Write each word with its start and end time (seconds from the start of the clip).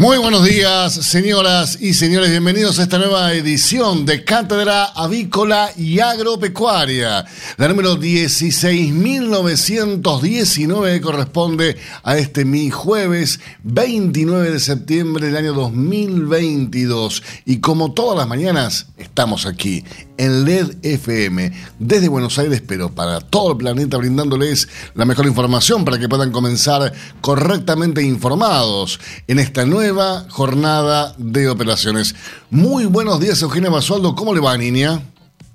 Muy 0.00 0.16
buenos 0.16 0.46
días, 0.46 0.94
señoras 0.94 1.76
y 1.78 1.92
señores. 1.92 2.30
Bienvenidos 2.30 2.78
a 2.78 2.84
esta 2.84 2.96
nueva 2.96 3.34
edición 3.34 4.06
de 4.06 4.24
Cátedra 4.24 4.84
Avícola 4.84 5.72
y 5.76 6.00
Agropecuaria. 6.00 7.26
La 7.58 7.68
número 7.68 7.98
16.919 7.98 10.94
que 10.94 11.02
corresponde 11.02 11.76
a 12.02 12.16
este 12.16 12.46
mi 12.46 12.70
jueves 12.70 13.40
29 13.62 14.52
de 14.52 14.60
septiembre 14.60 15.26
del 15.26 15.36
año 15.36 15.52
2022. 15.52 17.22
Y 17.44 17.58
como 17.58 17.92
todas 17.92 18.16
las 18.16 18.26
mañanas, 18.26 18.86
estamos 18.96 19.44
aquí 19.44 19.84
en 20.16 20.46
LED 20.46 20.76
FM 20.82 21.52
desde 21.78 22.08
Buenos 22.08 22.38
Aires, 22.38 22.62
pero 22.66 22.90
para 22.90 23.20
todo 23.20 23.52
el 23.52 23.58
planeta, 23.58 23.98
brindándoles 23.98 24.66
la 24.94 25.04
mejor 25.04 25.26
información 25.26 25.84
para 25.84 25.98
que 25.98 26.08
puedan 26.08 26.32
comenzar 26.32 26.90
correctamente 27.20 28.02
informados 28.02 28.98
en 29.26 29.38
esta 29.38 29.66
nueva 29.66 29.89
jornada 30.28 31.14
de 31.18 31.48
operaciones. 31.48 32.14
Muy 32.50 32.84
buenos 32.84 33.20
días, 33.20 33.40
Eugenia 33.42 33.70
Basualdo. 33.70 34.14
¿Cómo 34.14 34.34
le 34.34 34.40
va, 34.40 34.56
niña? 34.56 35.02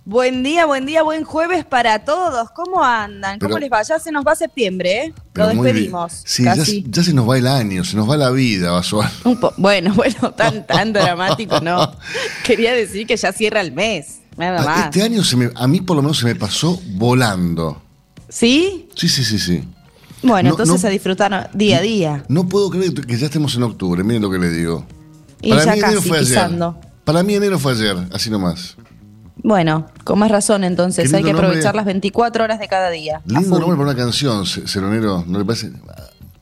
Buen 0.04 0.44
día, 0.44 0.66
buen 0.66 0.86
día, 0.86 1.04
buen 1.04 1.24
jueves 1.24 1.66
para 1.66 2.06
todos. 2.06 2.52
¿Cómo 2.52 2.84
andan? 2.84 3.40
¿Cómo 3.40 3.58
les 3.58 3.72
va? 3.72 3.82
Ya 3.82 3.98
se 3.98 4.12
nos 4.12 4.26
va 4.26 4.36
septiembre, 4.36 5.06
¿eh? 5.06 5.14
Lo 5.34 5.48
despedimos. 5.48 6.22
Sí, 6.26 6.44
ya, 6.44 6.56
ya, 6.56 7.04
se 7.04 7.14
nos 7.14 7.28
va 7.28 7.38
el 7.38 7.48
año, 7.48 7.84
se 7.84 7.96
nos 7.96 8.10
va 8.10 8.18
la 8.18 8.30
vida, 8.30 8.72
Basualdo. 8.72 9.54
Bueno, 9.58 9.94
bueno, 9.96 10.32
tan, 10.32 10.68
tan 10.68 10.94
dramático, 10.94 11.60
¿no? 11.62 11.94
Quería 12.44 12.74
decir 12.74 13.08
que 13.08 13.18
ya 13.18 13.32
cierra 13.32 13.62
el 13.62 13.72
mes, 13.72 14.20
nada 14.38 14.62
ah, 14.62 14.66
más. 14.66 14.86
Este 14.86 15.02
año 15.02 15.24
se 15.24 15.38
me, 15.38 15.50
a 15.56 15.68
mí 15.68 15.82
por 15.82 15.96
lo 15.96 16.02
menos 16.02 16.20
se 16.20 16.26
me 16.26 16.36
pasó 16.36 16.80
volando. 16.92 17.82
¿Sí? 18.28 18.90
Sí, 18.96 19.08
sí, 19.08 19.24
sí, 19.24 19.40
sí. 19.40 19.64
Bueno, 20.24 20.50
entonces 20.50 20.84
a 20.86 20.90
disfrutar 20.90 21.50
día 21.54 21.78
a 21.78 21.82
día. 21.82 22.24
No 22.28 22.48
puedo 22.48 22.70
creer 22.70 22.94
que 22.94 23.18
ya 23.18 23.26
estemos 23.26 23.56
en 23.56 23.64
octubre, 23.64 24.04
miren 24.04 24.22
lo 24.22 24.32
que 24.32 24.40
le 24.40 24.50
digo. 24.50 24.86
Y 25.42 25.52
Para 25.52 25.74
mí 25.74 25.80
enero 25.80 26.02
fue 26.02 26.20
ayer. 26.20 26.50
Para 27.04 27.24
mí 27.24 27.36
enero 27.36 27.60
fue 27.60 27.74
ayer, 27.74 27.98
así 28.12 28.30
nomás. 28.30 28.78
Bueno, 29.38 29.88
con 30.04 30.18
más 30.18 30.32
razón 30.32 30.64
entonces, 30.64 31.14
hay 31.14 31.24
que 31.24 31.32
aprovechar 31.32 31.76
las 31.76 31.86
24 31.86 32.44
horas 32.44 32.60
de 32.60 32.68
cada 32.68 32.90
día. 32.90 33.22
Lindo 33.26 33.60
nombre 33.60 33.78
para 33.78 33.92
una 33.92 33.96
canción, 33.96 34.46
Ceronero, 34.46 35.24
¿no 35.28 35.38
le 35.38 35.46
parece? 35.46 35.72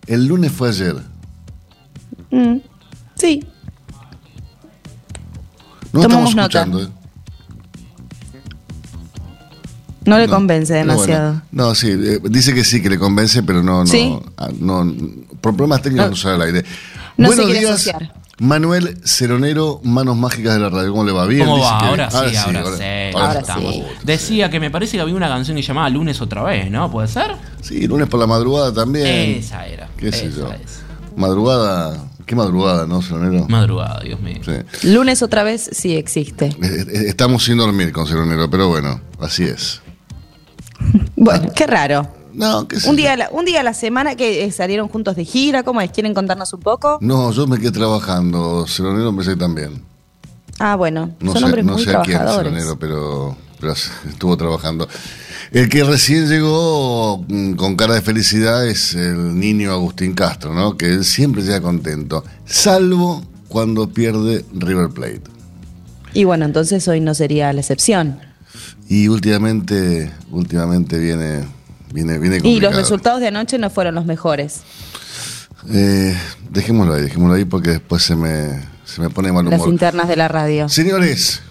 El 0.08 0.26
lunes 0.26 0.52
fue 0.52 0.70
ayer. 0.70 0.96
Mm, 2.32 2.58
sí. 3.16 3.46
No 5.92 6.02
estamos 6.02 6.30
escuchando, 6.30 6.84
¿eh? 6.84 6.88
No 10.06 10.18
le 10.18 10.28
convence 10.28 10.74
demasiado. 10.74 11.42
No, 11.52 11.76
sí, 11.76 11.92
eh, 11.92 12.20
dice 12.30 12.54
que 12.54 12.64
sí, 12.64 12.82
que 12.82 12.90
le 12.90 13.00
convence, 13.00 13.44
pero 13.44 13.64
no, 13.64 13.84
no, 13.84 14.24
ah, 14.38 14.50
no, 14.60 14.94
por 15.42 15.56
problemas 15.56 15.82
técnicos 15.82 16.10
no, 16.10 16.16
sale 16.16 16.36
al 16.36 16.42
aire. 16.42 16.66
Buenos 17.18 17.48
días, 17.48 17.92
Manuel 18.40 18.98
Ceronero, 19.06 19.80
Manos 19.84 20.18
Mágicas 20.18 20.56
de 20.56 20.60
la 20.60 20.70
Radio. 20.70 20.92
¿Cómo 20.92 21.06
le 21.06 21.12
va? 21.12 21.26
¿Bien? 21.28 21.46
¿Cómo 21.46 21.62
va? 21.62 21.80
Ahora, 21.80 22.10
sí, 22.10 22.18
ahora, 22.18 22.64
sí, 22.66 23.16
ahora, 23.16 23.40
estamos. 23.40 23.76
Decía 24.04 24.50
que 24.50 24.60
me 24.60 24.72
parece 24.72 24.98
que 24.98 25.02
había 25.02 25.16
una 25.16 25.30
canción 25.30 25.56
que 25.56 25.62
llamaba 25.64 25.90
Lunes 25.90 26.20
otra 26.20 26.44
vez, 26.44 26.70
¿no? 26.70 26.92
¿Puede 26.92 27.08
ser? 27.08 27.36
Sí, 27.62 27.88
Lunes 27.88 28.08
por 28.08 28.20
la 28.20 28.28
madrugada 28.28 28.74
también. 28.74 29.06
Esa 29.38 29.68
era. 29.68 29.88
¿Qué 29.98 30.12
sé 30.12 30.32
yo? 30.36 30.50
Madrugada 31.16 32.08
Qué 32.26 32.36
madrugada, 32.36 32.88
¿no, 32.88 33.02
Ceronero? 33.02 33.48
Madrugada, 33.50 34.00
Dios 34.02 34.20
mío. 34.22 34.40
Lunes 34.84 35.22
otra 35.22 35.44
vez 35.44 35.70
sí 35.74 35.96
existe. 35.96 36.46
Eh, 36.46 36.56
eh, 36.62 37.04
estamos 37.08 37.44
sin 37.44 37.58
dormir 37.58 37.92
con 37.92 38.08
Ceronero, 38.08 38.50
pero 38.50 38.70
bueno, 38.70 39.02
así 39.20 39.44
es. 39.44 39.82
Bueno, 41.24 41.52
qué 41.56 41.66
raro. 41.68 42.08
No, 42.34 42.68
un 42.88 42.96
día, 42.96 43.14
a 43.14 43.18
la, 43.18 43.30
un 43.32 43.46
día 43.46 43.62
a 43.62 43.64
la 43.64 43.74
semana 43.74 44.16
que 44.16 44.44
eh, 44.44 44.52
salieron 44.52 44.90
juntos 44.90 45.16
de 45.16 45.24
gira, 45.24 45.64
¿cómo 45.64 45.80
es? 45.80 45.92
¿Quieren 45.92 46.14
contarnos 46.14 46.52
un 46.52 46.60
poco? 46.60 46.98
No, 47.00 47.32
yo 47.32 47.48
me 47.48 47.60
quedé 47.60 47.72
trabajando, 47.72 48.66
Ceronero 48.68 49.10
empecé 49.10 49.36
también. 49.36 49.84
Ah, 50.60 50.76
bueno, 50.76 51.12
no 51.20 51.34
son 51.34 51.52
sé, 51.52 51.64
no 51.64 51.78
sé 51.78 51.96
a 51.96 52.02
quién 52.02 52.18
Ceronero, 52.18 52.78
pero, 52.78 53.38
pero 53.60 53.74
estuvo 53.74 54.36
trabajando. 54.36 54.88
El 55.52 55.70
que 55.70 55.84
recién 55.84 56.28
llegó 56.28 57.24
mm, 57.28 57.54
con 57.54 57.76
cara 57.76 57.94
de 57.94 58.02
felicidad 58.02 58.68
es 58.68 58.96
el 58.96 59.40
niño 59.40 59.72
Agustín 59.72 60.14
Castro, 60.14 60.54
¿no? 60.54 60.76
Que 60.76 60.88
él 60.88 61.06
siempre 61.06 61.44
llega 61.44 61.62
contento, 61.62 62.24
salvo 62.46 63.24
cuando 63.48 63.88
pierde 63.90 64.44
River 64.52 64.90
Plate. 64.90 65.22
Y 66.14 66.24
bueno, 66.26 66.46
entonces 66.46 66.86
hoy 66.88 67.00
no 67.00 67.14
sería 67.14 67.54
la 67.54 67.62
excepción. 67.62 68.33
Y 68.90 69.08
últimamente, 69.08 70.12
últimamente 70.32 71.00
viene, 71.00 71.46
viene, 71.92 72.20
viene 72.20 72.38
complicado. 72.38 72.50
Y 72.50 72.60
los 72.60 72.76
resultados 72.76 73.22
de 73.22 73.28
anoche 73.28 73.58
no 73.58 73.70
fueron 73.70 73.96
los 73.96 74.06
mejores. 74.06 74.62
Eh, 75.70 76.16
dejémoslo 76.50 76.94
ahí, 76.94 77.04
dejémoslo 77.04 77.36
ahí 77.36 77.46
porque 77.46 77.72
después 77.72 78.04
se 78.04 78.16
me, 78.16 78.60
se 78.84 79.02
me 79.02 79.10
pone 79.10 79.32
mal 79.32 79.48
humor. 79.48 79.60
Las 79.60 79.68
internas 79.68 80.08
de 80.08 80.16
la 80.16 80.28
radio. 80.28 80.68
Señores, 80.70 81.42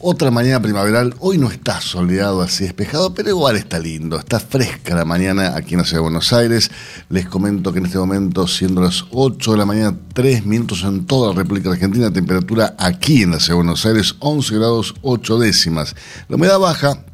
otra 0.00 0.30
mañana 0.30 0.60
primaveral. 0.60 1.14
Hoy 1.20 1.38
no 1.38 1.50
está 1.50 1.80
soleado 1.80 2.42
así 2.42 2.64
despejado, 2.64 3.14
pero 3.14 3.30
igual 3.30 3.56
está 3.56 3.78
lindo. 3.78 4.18
Está 4.18 4.40
fresca 4.40 4.94
la 4.94 5.04
mañana 5.04 5.56
aquí 5.56 5.74
en 5.74 5.78
la 5.78 5.84
ciudad 5.84 5.98
de 5.98 6.04
Buenos 6.04 6.32
Aires. 6.32 6.70
Les 7.08 7.26
comento 7.26 7.72
que 7.72 7.78
en 7.78 7.86
este 7.86 7.98
momento, 7.98 8.46
siendo 8.46 8.80
las 8.80 9.04
8 9.10 9.52
de 9.52 9.58
la 9.58 9.66
mañana, 9.66 9.96
3 10.12 10.46
minutos 10.46 10.82
en 10.82 11.06
toda 11.06 11.30
la 11.30 11.36
República 11.36 11.70
Argentina, 11.70 12.12
temperatura 12.12 12.74
aquí 12.78 13.22
en 13.22 13.32
la 13.32 13.40
ciudad 13.40 13.54
de 13.54 13.64
Buenos 13.64 13.86
Aires, 13.86 14.14
11 14.18 14.54
grados 14.54 14.94
8 15.02 15.38
décimas. 15.38 15.94
La 16.28 16.36
humedad 16.36 16.58
baja, 16.58 17.04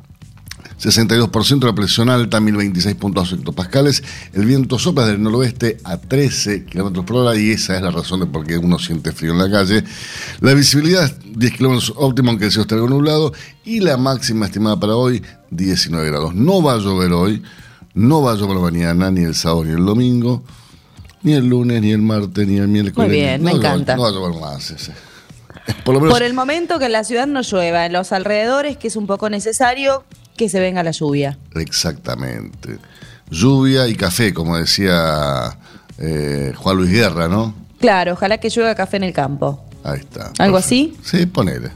62% 0.83 1.65
la 1.65 1.75
presión 1.75 2.11
alta, 2.11 2.41
1026.2 2.41 3.35
hectopascales. 3.35 4.03
El 4.33 4.47
viento 4.47 4.81
sopla 4.81 5.07
del 5.07 5.23
noroeste 5.23 5.79
a 5.85 5.97
13 5.97 6.65
kilómetros 6.65 7.05
por 7.05 7.19
hora 7.19 7.39
y 7.39 7.53
esa 7.53 7.77
es 7.77 7.83
la 7.83 7.93
razón 7.93 8.19
de 8.19 8.27
por 8.27 8.45
qué 8.45 8.59
uno 8.59 8.81
siente 8.81 9.13
frío 9.13 9.31
en 9.31 9.39
la 9.39 9.49
calle. 9.49 9.85
La 10.41 10.55
visibilidad 10.55 11.09
10 11.25 11.53
kilómetros 11.53 11.93
óptimo, 11.97 12.31
aunque 12.31 12.47
el 12.47 12.51
cielo 12.51 12.63
esté 12.63 12.75
algo 12.75 12.89
nublado. 12.89 13.33
Y 13.65 13.79
la 13.79 13.97
máxima 13.97 14.47
estimada 14.47 14.81
para 14.81 14.97
hoy, 14.97 15.23
19 15.51 16.11
grados. 16.11 16.35
No 16.35 16.61
va 16.63 16.75
a 16.75 16.79
llover 16.79 17.13
hoy, 17.13 17.43
no 17.95 18.23
va 18.23 18.33
a 18.33 18.35
llover 18.35 18.59
mañana, 18.59 19.13
ni 19.13 19.23
el 19.23 19.37
sábado, 19.37 19.65
ni 19.65 19.71
el 19.71 19.87
domingo, 19.87 20.43
ni 21.23 21.35
el 21.35 21.47
lunes, 21.47 21.81
ni 21.81 21.93
el 21.93 22.03
martes, 22.03 22.49
ni 22.49 22.57
el 22.57 22.67
miércoles. 22.67 23.09
Muy 23.09 23.17
bien, 23.17 23.41
me 23.41 23.53
encanta. 23.53 23.95
no 23.95 24.03
va 24.03 24.09
a 24.09 24.13
llover 24.13 24.41
más. 24.41 24.73
Ese. 24.73 24.93
Por, 25.85 26.09
por, 26.09 26.25
el 26.25 26.35
momento 26.35 26.81
que 26.81 26.87
en 26.87 26.93
la 26.93 27.05
ciudad 27.05 27.29
no 27.29 27.43
llueva, 27.43 27.87
en 27.87 27.93
los 27.93 28.11
alrededores, 28.11 28.77
que 28.79 28.89
es 28.89 28.97
un 28.97 29.07
poco 29.07 29.31
necesario, 29.31 30.03
que 30.37 30.49
se 30.49 30.61
venga 30.61 30.83
la 30.83 30.91
lluvia. 30.91 31.39
Exactamente. 31.55 32.79
Lluvia 33.31 33.89
y 33.89 33.95
café, 33.95 34.35
como 34.35 34.57
decía 34.57 35.57
eh, 35.99 36.53
Juan 36.57 36.77
Luis 36.77 36.91
Guerra, 36.91 37.29
¿no? 37.29 37.55
Claro, 37.81 38.13
ojalá 38.13 38.39
que 38.39 38.49
llueva 38.49 38.75
café 38.75 38.99
en 38.99 39.05
el 39.05 39.13
campo. 39.13 39.65
Ahí 39.85 39.99
está. 39.99 40.31
¿Algo 40.39 40.57
así? 40.57 40.97
Sí, 41.03 41.27
ponele. 41.27 41.71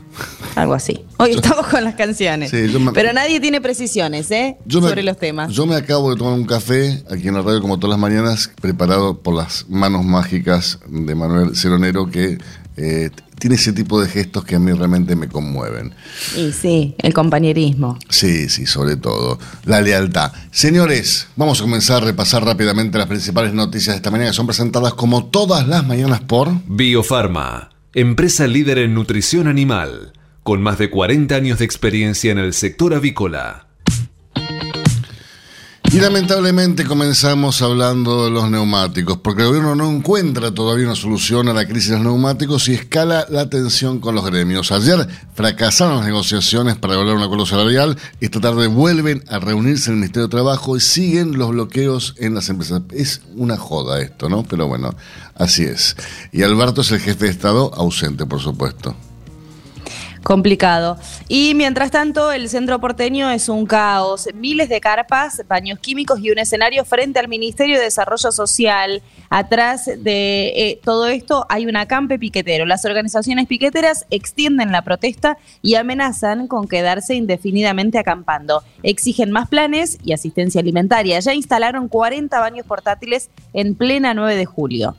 Algo 0.55 0.75
así. 0.75 1.05
Hoy 1.17 1.33
estamos 1.35 1.67
con 1.67 1.83
las 1.83 1.97
canciones. 1.97 2.53
Pero 2.95 3.13
nadie 3.13 3.41
tiene 3.41 3.61
precisiones, 3.61 4.31
¿eh? 4.31 4.57
Sobre 4.69 5.03
los 5.03 5.19
temas. 5.19 5.53
Yo 5.53 5.67
me 5.67 5.75
acabo 5.75 6.11
de 6.11 6.17
tomar 6.17 6.35
un 6.35 6.45
café 6.45 7.03
aquí 7.11 7.29
en 7.29 7.35
la 7.35 7.43
radio, 7.43 7.61
como 7.61 7.79
todas 7.79 7.91
las 7.91 7.99
mañanas, 7.99 8.51
preparado 8.61 9.19
por 9.19 9.35
las 9.35 9.67
manos 9.69 10.05
mágicas 10.05 10.79
de 10.87 11.15
Manuel 11.15 11.57
Ceronero, 11.57 12.09
que 12.09 12.39
eh, 12.77 13.11
tiene 13.39 13.57
ese 13.57 13.73
tipo 13.73 14.01
de 14.01 14.09
gestos 14.09 14.45
que 14.45 14.57
a 14.57 14.59
mí 14.59 14.73
realmente 14.73 15.15
me 15.17 15.29
conmueven. 15.29 15.95
Y 16.37 16.53
sí, 16.53 16.95
el 16.99 17.13
compañerismo. 17.13 17.99
Sí, 18.09 18.49
sí, 18.49 18.67
sobre 18.67 18.97
todo. 18.97 19.39
La 19.65 19.81
lealtad. 19.81 20.33
Señores, 20.51 21.29
vamos 21.37 21.61
a 21.61 21.65
comenzar 21.65 22.03
a 22.03 22.07
repasar 22.07 22.45
rápidamente 22.45 22.99
las 22.99 23.07
principales 23.07 23.53
noticias 23.53 23.95
de 23.95 23.97
esta 23.97 24.11
mañana 24.11 24.31
que 24.31 24.37
son 24.37 24.47
presentadas 24.47 24.95
como 24.95 25.27
todas 25.27 25.69
las 25.69 25.87
mañanas 25.87 26.21
por 26.21 26.51
Biofarma, 26.67 27.71
empresa 27.93 28.47
líder 28.47 28.79
en 28.79 28.95
nutrición 28.95 29.49
animal, 29.49 30.13
con 30.43 30.63
más 30.63 30.79
de 30.79 30.91
40 30.91 31.35
años 31.35 31.59
de 31.59 31.65
experiencia 31.65 32.33
en 32.33 32.39
el 32.39 32.55
sector 32.55 32.95
avícola. 32.95 33.66
Y 35.93 36.01
lamentablemente 36.01 36.85
comenzamos 36.85 37.63
hablando 37.63 38.25
de 38.25 38.31
los 38.31 38.51
neumáticos, 38.51 39.19
porque 39.19 39.43
el 39.43 39.49
gobierno 39.49 39.77
no 39.77 39.91
encuentra 39.91 40.53
todavía 40.53 40.87
una 40.87 40.97
solución 40.97 41.49
a 41.49 41.55
la 41.55 41.67
crisis 41.67 41.91
de 41.91 41.97
los 41.97 42.05
neumáticos 42.05 42.69
y 42.69 42.75
escala 42.75 43.25
la 43.31 43.49
tensión 43.49 44.01
con 44.01 44.15
los 44.15 44.27
gremios. 44.27 44.73
Ayer 44.73 45.07
fracasaron 45.35 45.99
las 45.99 46.07
negociaciones 46.07 46.77
para 46.77 46.95
lograr 46.95 47.17
un 47.17 47.23
acuerdo 47.23 47.47
salarial, 47.47 47.97
esta 48.21 48.41
tarde 48.41 48.67
vuelven 48.67 49.23
a 49.29 49.39
reunirse 49.39 49.91
en 49.91 49.95
el 49.95 50.01
Ministerio 50.01 50.27
de 50.27 50.33
Trabajo 50.33 50.77
y 50.77 50.81
siguen 50.81 51.39
los 51.39 51.51
bloqueos 51.51 52.15
en 52.19 52.35
las 52.35 52.49
empresas. 52.49 52.83
Es 52.91 53.23
una 53.37 53.57
joda 53.57 54.01
esto, 54.01 54.29
¿no? 54.29 54.43
Pero 54.43 54.67
bueno, 54.67 54.95
así 55.37 55.63
es. 55.63 55.97
Y 56.33 56.43
Alberto 56.43 56.81
es 56.81 56.91
el 56.91 57.01
jefe 57.01 57.27
de 57.27 57.31
Estado 57.31 57.73
ausente, 57.75 58.27
por 58.27 58.41
supuesto 58.41 58.97
complicado. 60.27 60.99
Y 61.29 61.55
mientras 61.55 61.93
tanto, 61.93 62.33
el 62.33 62.49
centro 62.49 62.81
porteño 62.81 63.31
es 63.31 63.49
un 63.49 63.65
caos. 63.65 64.29
Miles 64.35 64.69
de 64.69 64.81
carpas, 64.81 65.43
baños 65.47 65.79
químicos 65.79 66.19
y 66.19 66.33
un 66.33 66.39
escenario 66.39 66.85
frente 66.85 67.21
al 67.21 67.29
Ministerio 67.29 67.77
de 67.77 67.85
Desarrollo 67.85 68.33
Social. 68.33 69.03
Atrás 69.31 69.85
de 69.87 70.49
eh, 70.57 70.81
todo 70.83 71.07
esto 71.07 71.47
hay 71.49 71.67
un 71.67 71.77
acampe 71.77 72.19
piquetero. 72.19 72.67
Las 72.67 72.85
organizaciones 72.85 73.47
piqueteras 73.47 74.05
extienden 74.11 74.73
la 74.73 74.83
protesta 74.83 75.39
y 75.63 75.77
amenazan 75.77 76.49
con 76.49 76.67
quedarse 76.67 77.15
indefinidamente 77.15 78.01
acampando. 78.01 78.65
Exigen 78.83 79.31
más 79.31 79.49
planes 79.49 79.97
y 80.03 80.13
asistencia 80.13 80.61
alimentaria. 80.61 81.21
Ya 81.21 81.35
instalaron 81.35 81.87
40 81.87 82.41
baños 82.41 82.67
portátiles 82.67 83.31
en 83.53 83.77
plena 83.77 84.13
9 84.13 84.35
de 84.35 84.45
julio. 84.45 84.97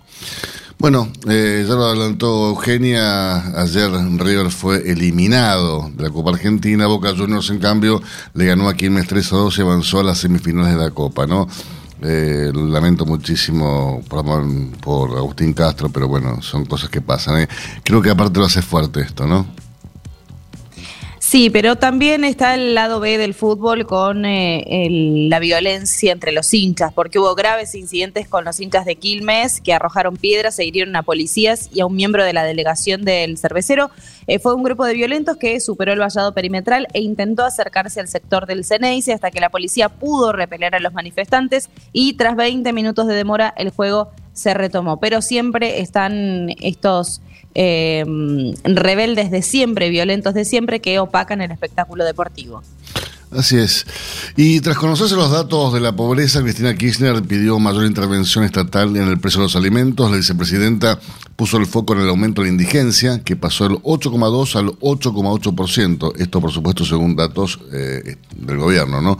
Bueno, 0.79 1.11
eh, 1.27 1.65
ya 1.67 1.73
lo 1.73 1.85
adelantó 1.85 2.49
Eugenia, 2.49 3.59
ayer 3.59 3.89
River 3.91 4.51
fue 4.51 4.91
eliminado 4.91 5.89
de 5.95 6.03
la 6.03 6.11
Copa 6.11 6.29
Argentina, 6.29 6.85
Boca 6.85 7.15
Juniors 7.17 7.49
en 7.49 7.57
cambio 7.57 7.99
le 8.35 8.45
ganó 8.45 8.69
a 8.69 8.75
Quilmes 8.75 9.07
3 9.07 9.33
a 9.33 9.35
2 9.37 9.57
y 9.57 9.61
avanzó 9.61 10.01
a 10.01 10.03
las 10.03 10.19
semifinales 10.19 10.77
de 10.77 10.83
la 10.83 10.91
Copa, 10.91 11.25
¿no? 11.25 11.47
Eh, 12.03 12.51
lamento 12.53 13.07
muchísimo 13.07 14.03
por, 14.07 14.23
por 14.79 15.17
Agustín 15.17 15.53
Castro, 15.53 15.89
pero 15.89 16.07
bueno, 16.07 16.43
son 16.43 16.65
cosas 16.65 16.91
que 16.91 17.01
pasan. 17.01 17.41
¿eh? 17.41 17.47
Creo 17.83 18.03
que 18.03 18.11
aparte 18.11 18.37
lo 18.37 18.45
hace 18.45 18.61
fuerte 18.61 19.01
esto, 19.01 19.25
¿no? 19.25 19.47
Sí, 21.29 21.49
pero 21.49 21.75
también 21.75 22.23
está 22.23 22.53
el 22.55 22.73
lado 22.73 23.01
B 23.01 23.17
del 23.17 23.33
fútbol 23.33 23.85
con 23.85 24.23
eh, 24.23 24.87
la 25.29 25.39
violencia 25.39 26.13
entre 26.13 26.31
los 26.31 26.53
hinchas, 26.53 26.93
porque 26.93 27.19
hubo 27.19 27.35
graves 27.35 27.75
incidentes 27.75 28.29
con 28.29 28.45
los 28.45 28.61
hinchas 28.61 28.85
de 28.85 28.95
Quilmes 28.95 29.59
que 29.59 29.73
arrojaron 29.73 30.15
piedras 30.15 30.57
e 30.57 30.63
hirieron 30.63 30.95
a 30.95 31.03
policías 31.03 31.69
y 31.73 31.81
a 31.81 31.85
un 31.85 31.97
miembro 31.97 32.23
de 32.23 32.31
la 32.31 32.45
delegación 32.45 33.03
del 33.03 33.37
cervecero. 33.37 33.91
Eh, 34.27 34.39
fue 34.39 34.55
un 34.55 34.63
grupo 34.63 34.85
de 34.85 34.93
violentos 34.93 35.35
que 35.35 35.59
superó 35.59 35.91
el 35.91 35.99
vallado 35.99 36.33
perimetral 36.33 36.87
e 36.93 37.01
intentó 37.01 37.43
acercarse 37.43 37.99
al 37.99 38.07
sector 38.07 38.45
del 38.45 38.63
Ceneice 38.63 39.11
hasta 39.11 39.29
que 39.29 39.41
la 39.41 39.49
policía 39.49 39.89
pudo 39.89 40.31
repeler 40.31 40.75
a 40.75 40.79
los 40.79 40.93
manifestantes 40.93 41.69
y 41.91 42.13
tras 42.13 42.37
20 42.37 42.71
minutos 42.71 43.05
de 43.05 43.15
demora 43.15 43.53
el 43.57 43.71
juego 43.71 44.11
se 44.31 44.53
retomó. 44.53 45.01
Pero 45.01 45.21
siempre 45.21 45.81
están 45.81 46.51
estos 46.61 47.21
eh, 47.59 48.05
rebeldes 48.63 49.31
de 49.31 49.41
siempre, 49.41 49.89
violentos 49.89 50.35
de 50.35 50.45
siempre, 50.45 50.79
que 50.79 50.99
opacan 50.99 51.41
el 51.41 51.49
espectáculo 51.49 52.05
deportivo. 52.05 52.61
Así 53.31 53.57
es. 53.57 53.85
Y 54.37 54.61
tras 54.61 54.77
conocerse 54.77 55.15
los 55.15 55.31
datos 55.31 55.73
de 55.73 55.81
la 55.81 55.93
pobreza, 55.93 56.41
Cristina 56.41 56.73
Kirchner 56.75 57.21
pidió 57.23 57.59
mayor 57.59 57.85
intervención 57.85 58.45
estatal 58.45 58.95
en 58.95 59.09
el 59.09 59.19
precio 59.19 59.41
de 59.41 59.47
los 59.47 59.55
alimentos. 59.57 60.09
La 60.09 60.15
vicepresidenta 60.15 60.97
puso 61.35 61.57
el 61.57 61.65
foco 61.65 61.93
en 61.93 62.01
el 62.01 62.09
aumento 62.09 62.41
de 62.41 62.47
la 62.47 62.53
indigencia, 62.53 63.21
que 63.23 63.35
pasó 63.35 63.65
del 63.65 63.77
8,2 63.79 64.55
al 64.55 64.67
8,8%. 64.79 66.13
Esto, 66.17 66.39
por 66.39 66.51
supuesto, 66.51 66.85
según 66.85 67.17
datos 67.17 67.59
eh, 67.73 68.15
del 68.33 68.57
gobierno, 68.57 69.01
¿no? 69.01 69.19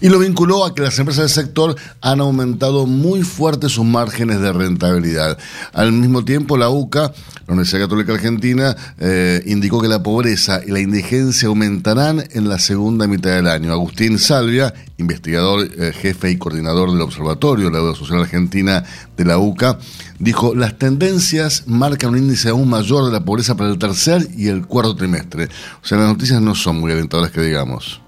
Y 0.00 0.08
lo 0.08 0.18
vinculó 0.18 0.64
a 0.64 0.74
que 0.74 0.82
las 0.82 0.98
empresas 0.98 1.32
del 1.32 1.44
sector 1.44 1.76
han 2.00 2.20
aumentado 2.20 2.86
muy 2.86 3.22
fuerte 3.22 3.68
sus 3.68 3.84
márgenes 3.84 4.40
de 4.40 4.52
rentabilidad. 4.52 5.38
Al 5.72 5.92
mismo 5.92 6.24
tiempo, 6.24 6.56
la 6.56 6.68
UCA, 6.68 7.12
la 7.46 7.54
Universidad 7.54 7.82
Católica 7.82 8.12
Argentina, 8.12 8.76
eh, 8.98 9.42
indicó 9.46 9.80
que 9.80 9.88
la 9.88 10.02
pobreza 10.02 10.60
y 10.66 10.70
la 10.72 10.80
indigencia 10.80 11.48
aumentarán 11.48 12.24
en 12.32 12.48
la 12.48 12.58
segunda 12.58 13.06
mitad 13.06 13.30
del 13.30 13.46
año. 13.46 13.72
Agustín 13.72 14.18
Salvia, 14.18 14.74
investigador, 14.98 15.68
eh, 15.78 15.92
jefe 15.92 16.30
y 16.30 16.38
coordinador 16.38 16.90
del 16.90 17.00
Observatorio 17.00 17.66
de 17.66 17.72
la 17.72 17.78
Deuda 17.78 17.94
Social 17.94 18.20
Argentina 18.20 18.82
de 19.16 19.24
la 19.24 19.38
UCA, 19.38 19.78
dijo, 20.18 20.54
las 20.54 20.76
tendencias 20.76 21.64
marcan 21.66 22.10
un 22.10 22.18
índice 22.18 22.48
aún 22.48 22.68
mayor 22.68 23.06
de 23.06 23.12
la 23.12 23.24
pobreza 23.24 23.56
para 23.56 23.70
el 23.70 23.78
tercer 23.78 24.26
y 24.36 24.48
el 24.48 24.66
cuarto 24.66 24.96
trimestre. 24.96 25.48
O 25.82 25.86
sea, 25.86 25.98
las 25.98 26.08
noticias 26.08 26.40
no 26.40 26.54
son 26.54 26.80
muy 26.80 26.90
alentadoras 26.90 27.30
que 27.30 27.42
digamos. 27.42 28.00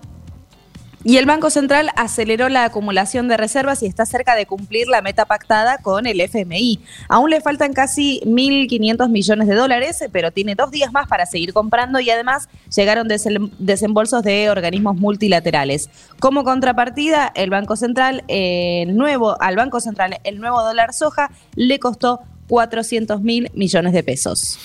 Y 1.05 1.17
el 1.17 1.27
Banco 1.27 1.49
Central 1.49 1.91
aceleró 1.95 2.49
la 2.49 2.65
acumulación 2.65 3.29
de 3.29 3.37
reservas 3.37 3.83
y 3.83 3.87
está 3.87 4.05
cerca 4.05 4.35
de 4.35 4.47
cumplir 4.47 4.89
la 4.89 5.01
meta 5.01 5.27
pactada 5.27 5.79
con 5.79 6.07
el 6.07 6.21
FMI. 6.21 6.81
Aún 7.09 7.31
le 7.31 7.41
faltan 7.41 7.73
casi 7.73 8.21
1.500 8.27 9.09
millones 9.09 9.47
de 9.47 9.55
dólares, 9.55 10.05
pero 10.13 10.33
tiene 10.33 10.57
dos 10.57 10.73
días 10.73 10.93
más 10.93 11.07
para 11.07 11.25
seguir 11.25 11.53
comprando 11.53 12.01
y 12.01 12.11
además 12.11 12.49
llegaron 12.75 13.07
desembolsos 13.07 14.25
de 14.25 14.51
organismos 14.51 14.97
multilaterales. 14.97 15.89
Como 16.19 16.43
contrapartida, 16.43 17.31
el 17.37 17.51
Banco 17.51 17.77
Central, 17.77 18.25
el 18.27 18.97
nuevo, 18.97 19.41
al 19.41 19.55
Banco 19.55 19.81
Central, 19.81 20.19
el 20.25 20.41
nuevo 20.41 20.63
dólar 20.63 20.93
soja 20.93 21.31
le 21.55 21.79
costó 21.79 22.21
400 22.49 23.23
mil 23.23 23.51
millones 23.55 23.93
de 23.93 24.03
pesos. 24.03 24.59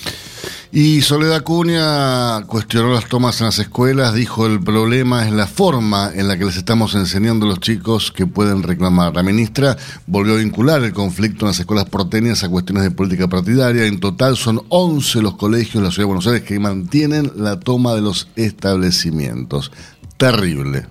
Y 0.75 1.01
Soledad 1.01 1.43
Cunha 1.43 2.45
cuestionó 2.47 2.91
las 2.93 3.07
tomas 3.07 3.39
en 3.39 3.45
las 3.45 3.59
escuelas, 3.59 4.15
dijo 4.15 4.47
el 4.47 4.59
problema 4.59 5.23
es 5.23 5.31
la 5.31 5.45
forma 5.45 6.11
en 6.15 6.27
la 6.27 6.35
que 6.35 6.45
les 6.45 6.57
estamos 6.57 6.95
enseñando 6.95 7.45
a 7.45 7.49
los 7.49 7.59
chicos 7.59 8.11
que 8.11 8.25
pueden 8.25 8.63
reclamar. 8.63 9.13
La 9.13 9.21
ministra 9.21 9.77
volvió 10.07 10.33
a 10.33 10.37
vincular 10.37 10.83
el 10.83 10.91
conflicto 10.91 11.45
en 11.45 11.49
las 11.49 11.59
escuelas 11.59 11.85
porteñas 11.85 12.43
a 12.43 12.49
cuestiones 12.49 12.85
de 12.85 12.89
política 12.89 13.27
partidaria. 13.27 13.85
En 13.85 13.99
total 13.99 14.35
son 14.35 14.63
11 14.69 15.21
los 15.21 15.35
colegios 15.35 15.75
de 15.75 15.81
la 15.81 15.91
Ciudad 15.91 16.05
de 16.05 16.13
Buenos 16.13 16.25
Aires 16.25 16.41
que 16.41 16.59
mantienen 16.59 17.31
la 17.35 17.59
toma 17.59 17.93
de 17.93 18.01
los 18.01 18.27
establecimientos. 18.35 19.71
Terrible. 20.17 20.87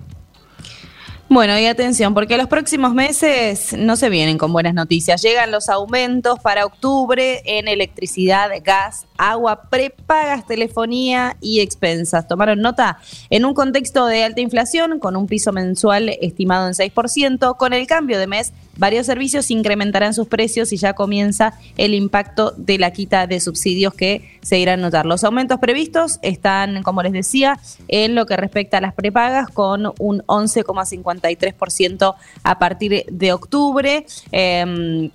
Bueno, 1.33 1.57
y 1.57 1.65
atención, 1.65 2.13
porque 2.13 2.37
los 2.37 2.47
próximos 2.47 2.93
meses 2.93 3.73
no 3.75 3.95
se 3.95 4.09
vienen 4.09 4.37
con 4.37 4.53
buenas 4.53 4.75
noticias. 4.75 5.19
Llegan 5.23 5.49
los 5.49 5.67
aumentos 5.67 6.37
para 6.39 6.63
octubre 6.63 7.41
en 7.45 7.67
electricidad, 7.67 8.51
gas, 8.63 9.07
agua, 9.17 9.63
prepagas, 9.71 10.45
telefonía 10.45 11.35
y 11.41 11.61
expensas. 11.61 12.27
¿Tomaron 12.27 12.61
nota? 12.61 12.99
En 13.31 13.45
un 13.45 13.55
contexto 13.55 14.05
de 14.05 14.23
alta 14.23 14.41
inflación, 14.41 14.99
con 14.99 15.15
un 15.15 15.25
piso 15.25 15.51
mensual 15.51 16.09
estimado 16.21 16.67
en 16.67 16.75
6%, 16.75 17.57
con 17.57 17.73
el 17.73 17.87
cambio 17.87 18.19
de 18.19 18.27
mes, 18.27 18.53
varios 18.77 19.05
servicios 19.05 19.51
incrementarán 19.51 20.13
sus 20.13 20.27
precios 20.27 20.73
y 20.73 20.77
ya 20.77 20.93
comienza 20.93 21.53
el 21.77 21.93
impacto 21.93 22.53
de 22.57 22.77
la 22.77 22.91
quita 22.91 23.27
de 23.27 23.39
subsidios 23.39 23.93
que 23.93 24.37
se 24.41 24.59
irán 24.59 24.79
a 24.79 24.83
notar. 24.83 25.05
Los 25.05 25.23
aumentos 25.23 25.59
previstos 25.59 26.19
están, 26.21 26.83
como 26.83 27.03
les 27.03 27.13
decía, 27.13 27.59
en 27.87 28.15
lo 28.15 28.25
que 28.25 28.37
respecta 28.37 28.77
a 28.77 28.81
las 28.81 28.93
prepagas, 28.93 29.49
con 29.49 29.93
un 29.99 30.21
11,53% 30.25 32.15
a 32.43 32.59
partir 32.59 33.05
de 33.09 33.33
octubre. 33.33 34.05
Em, 34.31 35.11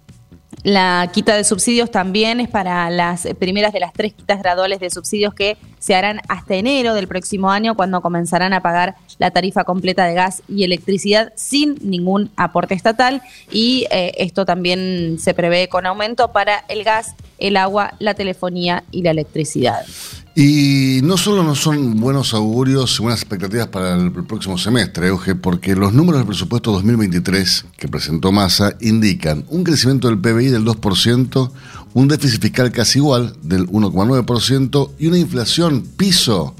la 0.62 1.10
quita 1.12 1.36
de 1.36 1.44
subsidios 1.44 1.90
también 1.90 2.40
es 2.40 2.48
para 2.48 2.90
las 2.90 3.28
primeras 3.38 3.72
de 3.72 3.80
las 3.80 3.92
tres 3.92 4.14
quitas 4.14 4.40
graduales 4.40 4.80
de 4.80 4.90
subsidios 4.90 5.34
que 5.34 5.56
se 5.78 5.94
harán 5.94 6.20
hasta 6.28 6.54
enero 6.54 6.94
del 6.94 7.08
próximo 7.08 7.50
año, 7.50 7.74
cuando 7.74 8.00
comenzarán 8.00 8.52
a 8.52 8.62
pagar 8.62 8.96
la 9.18 9.30
tarifa 9.30 9.64
completa 9.64 10.04
de 10.04 10.14
gas 10.14 10.42
y 10.48 10.64
electricidad 10.64 11.32
sin 11.36 11.76
ningún 11.82 12.30
aporte 12.36 12.74
estatal. 12.74 13.22
Y 13.50 13.86
eh, 13.90 14.12
esto 14.18 14.44
también 14.44 15.18
se 15.18 15.34
prevé 15.34 15.68
con 15.68 15.86
aumento 15.86 16.32
para 16.32 16.64
el 16.68 16.84
gas, 16.84 17.14
el 17.38 17.56
agua, 17.56 17.94
la 17.98 18.14
telefonía 18.14 18.84
y 18.90 19.02
la 19.02 19.10
electricidad. 19.10 19.84
Y 20.40 21.00
no 21.02 21.16
solo 21.16 21.42
no 21.42 21.56
son 21.56 21.98
buenos 21.98 22.32
augurios 22.32 22.96
y 22.96 23.02
buenas 23.02 23.20
expectativas 23.20 23.66
para 23.66 23.96
el 23.96 24.12
próximo 24.12 24.56
semestre, 24.56 25.08
Euge, 25.08 25.34
porque 25.34 25.74
los 25.74 25.92
números 25.92 26.20
del 26.20 26.28
presupuesto 26.28 26.70
2023 26.70 27.64
que 27.76 27.88
presentó 27.88 28.30
Massa 28.30 28.76
indican 28.80 29.44
un 29.48 29.64
crecimiento 29.64 30.06
del 30.06 30.20
PBI 30.20 30.46
del 30.46 30.64
2%, 30.64 31.50
un 31.94 32.08
déficit 32.08 32.42
fiscal 32.42 32.70
casi 32.72 32.98
igual 32.98 33.34
del 33.42 33.66
1,9% 33.68 34.90
y 34.98 35.06
una 35.06 35.18
inflación 35.18 35.82
piso 35.96 36.54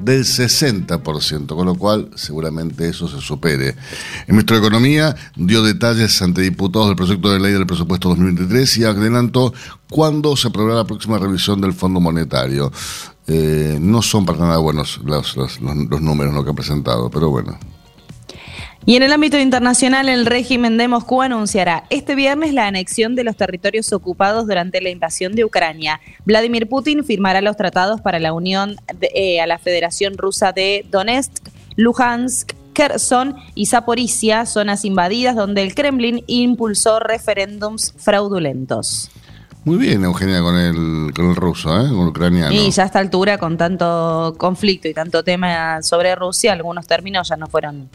del 0.00 0.24
60%, 0.24 1.54
con 1.54 1.66
lo 1.66 1.74
cual 1.76 2.10
seguramente 2.14 2.88
eso 2.88 3.08
se 3.08 3.20
supere. 3.20 3.76
El 4.26 4.34
ministro 4.34 4.56
de 4.56 4.66
Economía 4.66 5.14
dio 5.36 5.62
detalles 5.62 6.20
ante 6.22 6.42
diputados 6.42 6.88
del 6.88 6.96
proyecto 6.96 7.30
de 7.30 7.40
ley 7.40 7.52
del 7.52 7.66
presupuesto 7.66 8.08
2023 8.10 8.76
y 8.78 8.84
adelantó 8.84 9.54
cuándo 9.88 10.36
se 10.36 10.48
aprobará 10.48 10.76
la 10.76 10.86
próxima 10.86 11.18
revisión 11.18 11.60
del 11.60 11.72
Fondo 11.72 12.00
Monetario. 12.00 12.72
Eh, 13.26 13.78
no 13.80 14.02
son 14.02 14.26
para 14.26 14.38
nada 14.38 14.58
buenos 14.58 15.00
los, 15.04 15.36
los, 15.36 15.60
números 15.60 16.44
que 16.44 16.50
ha 16.50 16.54
presentado, 16.54 17.08
pero 17.08 17.30
bueno. 17.30 17.58
Y 18.84 18.96
en 18.96 19.04
el 19.04 19.12
ámbito 19.12 19.38
internacional, 19.38 20.08
el 20.08 20.26
régimen 20.26 20.76
de 20.76 20.88
Moscú 20.88 21.22
anunciará 21.22 21.84
este 21.90 22.16
viernes 22.16 22.52
la 22.52 22.66
anexión 22.66 23.14
de 23.14 23.22
los 23.22 23.36
territorios 23.36 23.92
ocupados 23.92 24.46
durante 24.48 24.80
la 24.80 24.90
invasión 24.90 25.34
de 25.34 25.44
Ucrania. 25.44 26.00
Vladimir 26.24 26.68
Putin 26.68 27.04
firmará 27.04 27.40
los 27.40 27.56
tratados 27.56 28.00
para 28.00 28.18
la 28.18 28.32
unión 28.32 28.76
eh, 29.14 29.40
a 29.40 29.46
la 29.46 29.58
Federación 29.58 30.18
Rusa 30.18 30.50
de 30.52 30.84
Donetsk, 30.90 31.48
Luhansk 31.76 32.54
Kherson 32.72 33.36
y 33.54 33.66
Zaporizhia, 33.66 34.46
zonas 34.46 34.84
invadidas 34.84 35.36
donde 35.36 35.62
el 35.62 35.74
Kremlin 35.74 36.24
impulsó 36.26 36.98
referéndums 36.98 37.94
fraudulentos. 37.96 39.10
Muy 39.64 39.76
bien, 39.76 40.02
Eugenia, 40.02 40.40
con 40.40 40.58
el, 40.58 41.12
con 41.14 41.30
el 41.30 41.36
ruso, 41.36 41.70
¿eh? 41.80 41.88
con 41.88 42.00
el 42.00 42.08
ucraniano. 42.08 42.52
Y 42.52 42.68
ya 42.72 42.82
a 42.82 42.86
esta 42.86 42.98
altura, 42.98 43.38
con 43.38 43.56
tanto 43.56 44.34
conflicto 44.36 44.88
y 44.88 44.94
tanto 44.94 45.22
tema 45.22 45.80
sobre 45.82 46.16
Rusia, 46.16 46.52
algunos 46.52 46.88
términos 46.88 47.28
ya 47.28 47.36
no 47.36 47.46
fueron 47.46 47.88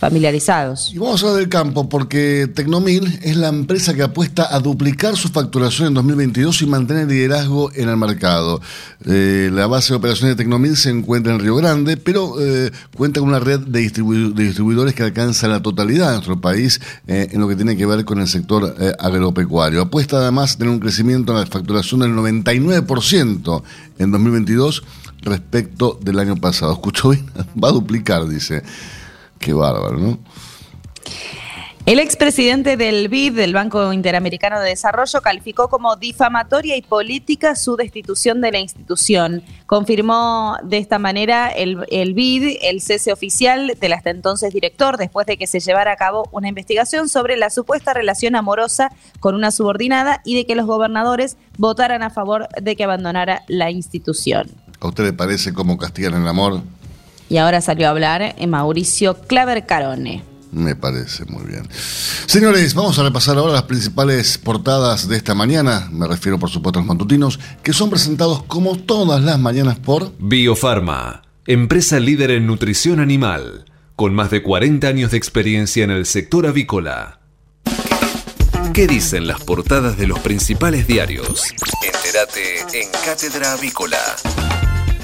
familiarizados. 0.00 0.92
Y 0.94 0.98
vamos 0.98 1.22
a 1.22 1.26
hablar 1.26 1.40
del 1.40 1.50
campo, 1.50 1.86
porque 1.90 2.50
Tecnomil 2.54 3.20
es 3.22 3.36
la 3.36 3.48
empresa 3.48 3.92
que 3.92 4.02
apuesta 4.02 4.48
a 4.50 4.58
duplicar 4.58 5.14
su 5.14 5.28
facturación 5.28 5.88
en 5.88 5.94
2022 5.94 6.62
y 6.62 6.66
mantener 6.66 7.06
liderazgo 7.06 7.70
en 7.74 7.90
el 7.90 7.98
mercado. 7.98 8.62
Eh, 9.04 9.50
la 9.52 9.66
base 9.66 9.92
de 9.92 9.98
operaciones 9.98 10.36
de 10.36 10.42
Tecnomil 10.42 10.74
se 10.78 10.88
encuentra 10.88 11.34
en 11.34 11.38
Río 11.38 11.54
Grande, 11.54 11.98
pero 11.98 12.34
eh, 12.40 12.70
cuenta 12.96 13.20
con 13.20 13.28
una 13.28 13.40
red 13.40 13.60
de, 13.60 13.80
distribuidores 13.80 14.94
que 14.94 15.02
alcanza 15.02 15.48
la 15.48 15.60
totalidad 15.60 16.06
de 16.06 16.12
nuestro 16.14 16.40
país 16.40 16.80
eh, 17.06 17.28
en 17.32 17.38
lo 17.38 17.46
que 17.46 17.56
tiene 17.56 17.76
que 17.76 17.84
ver 17.84 18.06
con 18.06 18.20
el 18.20 18.26
sector 18.26 18.74
agropecuario. 18.98 19.82
Apuesta 19.82 20.16
además 20.16 20.54
a 20.54 20.58
tener 20.58 20.72
un 20.72 20.80
crecimiento 20.80 21.32
en 21.32 21.40
la 21.40 21.46
facturación 21.46 22.00
del 22.00 22.12
99% 22.12 23.62
en 23.98 24.10
2022 24.10 24.82
respecto 25.20 25.98
del 26.00 26.18
año 26.18 26.36
pasado. 26.36 26.72
¿Escuchó 26.72 27.10
bien? 27.10 27.26
Va 27.62 27.68
a 27.68 27.72
duplicar, 27.72 28.26
dice. 28.26 28.62
Qué 29.40 29.54
bárbaro, 29.54 29.96
¿no? 29.98 30.18
El 31.86 31.98
expresidente 31.98 32.76
del 32.76 33.08
BID, 33.08 33.34
del 33.34 33.54
Banco 33.54 33.92
Interamericano 33.92 34.60
de 34.60 34.68
Desarrollo, 34.68 35.22
calificó 35.22 35.68
como 35.68 35.96
difamatoria 35.96 36.76
y 36.76 36.82
política 36.82 37.56
su 37.56 37.74
destitución 37.74 38.42
de 38.42 38.52
la 38.52 38.58
institución. 38.60 39.42
Confirmó 39.66 40.56
de 40.62 40.76
esta 40.76 40.98
manera 40.98 41.48
el, 41.48 41.78
el 41.90 42.12
BID 42.12 42.58
el 42.62 42.82
cese 42.82 43.12
oficial 43.12 43.78
del 43.80 43.94
hasta 43.94 44.10
entonces 44.10 44.52
director 44.52 44.98
después 44.98 45.26
de 45.26 45.38
que 45.38 45.46
se 45.46 45.58
llevara 45.58 45.92
a 45.92 45.96
cabo 45.96 46.28
una 46.32 46.48
investigación 46.48 47.08
sobre 47.08 47.38
la 47.38 47.48
supuesta 47.48 47.94
relación 47.94 48.36
amorosa 48.36 48.92
con 49.18 49.34
una 49.34 49.50
subordinada 49.50 50.20
y 50.24 50.36
de 50.36 50.44
que 50.46 50.54
los 50.54 50.66
gobernadores 50.66 51.38
votaran 51.56 52.02
a 52.02 52.10
favor 52.10 52.46
de 52.60 52.76
que 52.76 52.84
abandonara 52.84 53.42
la 53.48 53.70
institución. 53.70 54.48
¿A 54.80 54.86
usted 54.86 55.04
le 55.04 55.12
parece 55.14 55.54
cómo 55.54 55.78
castigan 55.78 56.14
el 56.14 56.28
amor? 56.28 56.60
Y 57.30 57.38
ahora 57.38 57.62
salió 57.62 57.86
a 57.86 57.90
hablar 57.90 58.34
en 58.36 58.50
Mauricio 58.50 59.14
Claver 59.14 59.64
Carone. 59.64 60.24
Me 60.52 60.74
parece 60.74 61.24
muy 61.26 61.44
bien. 61.44 61.68
Señores, 62.26 62.74
vamos 62.74 62.98
a 62.98 63.04
repasar 63.04 63.38
ahora 63.38 63.52
las 63.52 63.62
principales 63.62 64.36
portadas 64.36 65.08
de 65.08 65.16
esta 65.16 65.34
mañana. 65.34 65.88
Me 65.92 66.08
refiero, 66.08 66.38
por 66.38 66.50
supuesto, 66.50 66.80
a 66.80 66.82
los 66.82 66.88
matutinos, 66.88 67.38
que 67.62 67.72
son 67.72 67.88
presentados 67.88 68.42
como 68.42 68.76
todas 68.76 69.22
las 69.22 69.38
mañanas 69.38 69.78
por 69.78 70.12
Biofarma, 70.18 71.22
empresa 71.46 72.00
líder 72.00 72.32
en 72.32 72.48
nutrición 72.48 72.98
animal, 72.98 73.64
con 73.94 74.12
más 74.12 74.30
de 74.30 74.42
40 74.42 74.88
años 74.88 75.12
de 75.12 75.16
experiencia 75.16 75.84
en 75.84 75.90
el 75.90 76.06
sector 76.06 76.46
avícola. 76.46 77.20
¿Qué 78.74 78.88
dicen 78.88 79.28
las 79.28 79.40
portadas 79.40 79.96
de 79.96 80.08
los 80.08 80.18
principales 80.18 80.86
diarios? 80.86 81.44
Entérate 81.84 82.80
en 82.80 82.88
Cátedra 83.04 83.52
Avícola. 83.52 83.98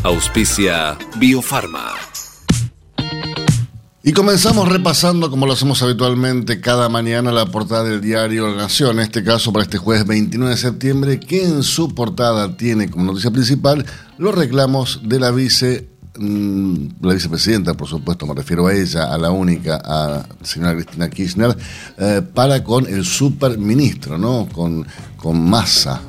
Auspicia 0.02 0.96
Biofarma. 1.16 1.94
Y 4.08 4.12
comenzamos 4.12 4.68
repasando, 4.68 5.30
como 5.30 5.46
lo 5.46 5.54
hacemos 5.54 5.82
habitualmente 5.82 6.60
cada 6.60 6.88
mañana, 6.88 7.32
la 7.32 7.46
portada 7.46 7.82
del 7.82 8.00
diario 8.00 8.46
La 8.46 8.54
Nación, 8.54 9.00
en 9.00 9.02
este 9.02 9.24
caso 9.24 9.52
para 9.52 9.64
este 9.64 9.78
jueves 9.78 10.06
29 10.06 10.54
de 10.54 10.56
septiembre, 10.56 11.18
que 11.18 11.42
en 11.42 11.64
su 11.64 11.92
portada 11.92 12.56
tiene 12.56 12.88
como 12.88 13.06
noticia 13.06 13.32
principal 13.32 13.84
los 14.16 14.32
reclamos 14.32 15.00
de 15.02 15.18
la 15.18 15.32
vice 15.32 15.88
mm, 16.18 16.86
la 17.00 17.14
vicepresidenta, 17.14 17.74
por 17.74 17.88
supuesto, 17.88 18.28
me 18.28 18.34
refiero 18.34 18.68
a 18.68 18.74
ella, 18.74 19.12
a 19.12 19.18
la 19.18 19.32
única, 19.32 19.82
a 19.84 20.24
señora 20.40 20.74
Cristina 20.74 21.10
Kirchner, 21.10 21.56
eh, 21.98 22.22
para 22.32 22.62
con 22.62 22.86
el 22.86 23.04
superministro, 23.04 24.18
¿no? 24.18 24.46
Con, 24.52 24.86
con 25.16 25.50
Massa, 25.50 26.00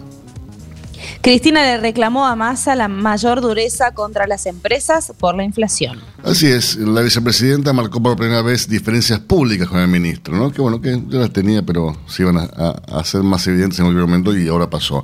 Cristina 1.27 1.61
le 1.61 1.77
reclamó 1.77 2.25
a 2.25 2.37
Massa 2.37 2.73
la 2.73 2.87
mayor 2.87 3.41
dureza 3.41 3.91
contra 3.91 4.27
las 4.27 4.45
empresas 4.45 5.11
por 5.19 5.35
la 5.35 5.43
inflación. 5.43 5.99
Así 6.23 6.47
es, 6.47 6.77
la 6.77 7.01
vicepresidenta 7.01 7.73
marcó 7.73 8.01
por 8.01 8.15
primera 8.15 8.41
vez 8.41 8.69
diferencias 8.69 9.19
públicas 9.19 9.67
con 9.67 9.81
el 9.81 9.89
ministro, 9.89 10.33
¿no? 10.37 10.53
Que 10.53 10.61
bueno, 10.61 10.79
que 10.79 10.91
ya 11.09 11.19
las 11.19 11.33
tenía, 11.33 11.63
pero 11.63 11.97
se 12.07 12.23
iban 12.23 12.37
a, 12.37 12.69
hacer 12.97 13.23
más 13.23 13.45
evidentes 13.45 13.77
en 13.77 13.83
cualquier 13.87 14.07
momento 14.07 14.37
y 14.37 14.47
ahora 14.47 14.69
pasó. 14.69 15.03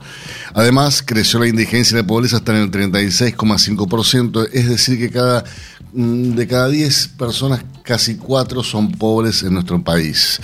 Además, 0.53 1.03
creció 1.05 1.39
la 1.39 1.47
indigencia 1.49 1.93
y 1.93 2.01
la 2.01 2.07
pobreza 2.07 2.37
hasta 2.37 2.55
en 2.55 2.61
el 2.61 2.71
36,5%, 2.71 4.47
es 4.53 4.69
decir, 4.69 4.97
que 4.97 5.09
cada 5.09 5.43
mm, 5.91 6.35
de 6.35 6.47
cada 6.47 6.69
10 6.69 7.07
personas, 7.17 7.65
casi 7.83 8.15
4 8.15 8.63
son 8.63 8.93
pobres 8.93 9.43
en 9.43 9.55
nuestro 9.55 9.83
país. 9.83 10.39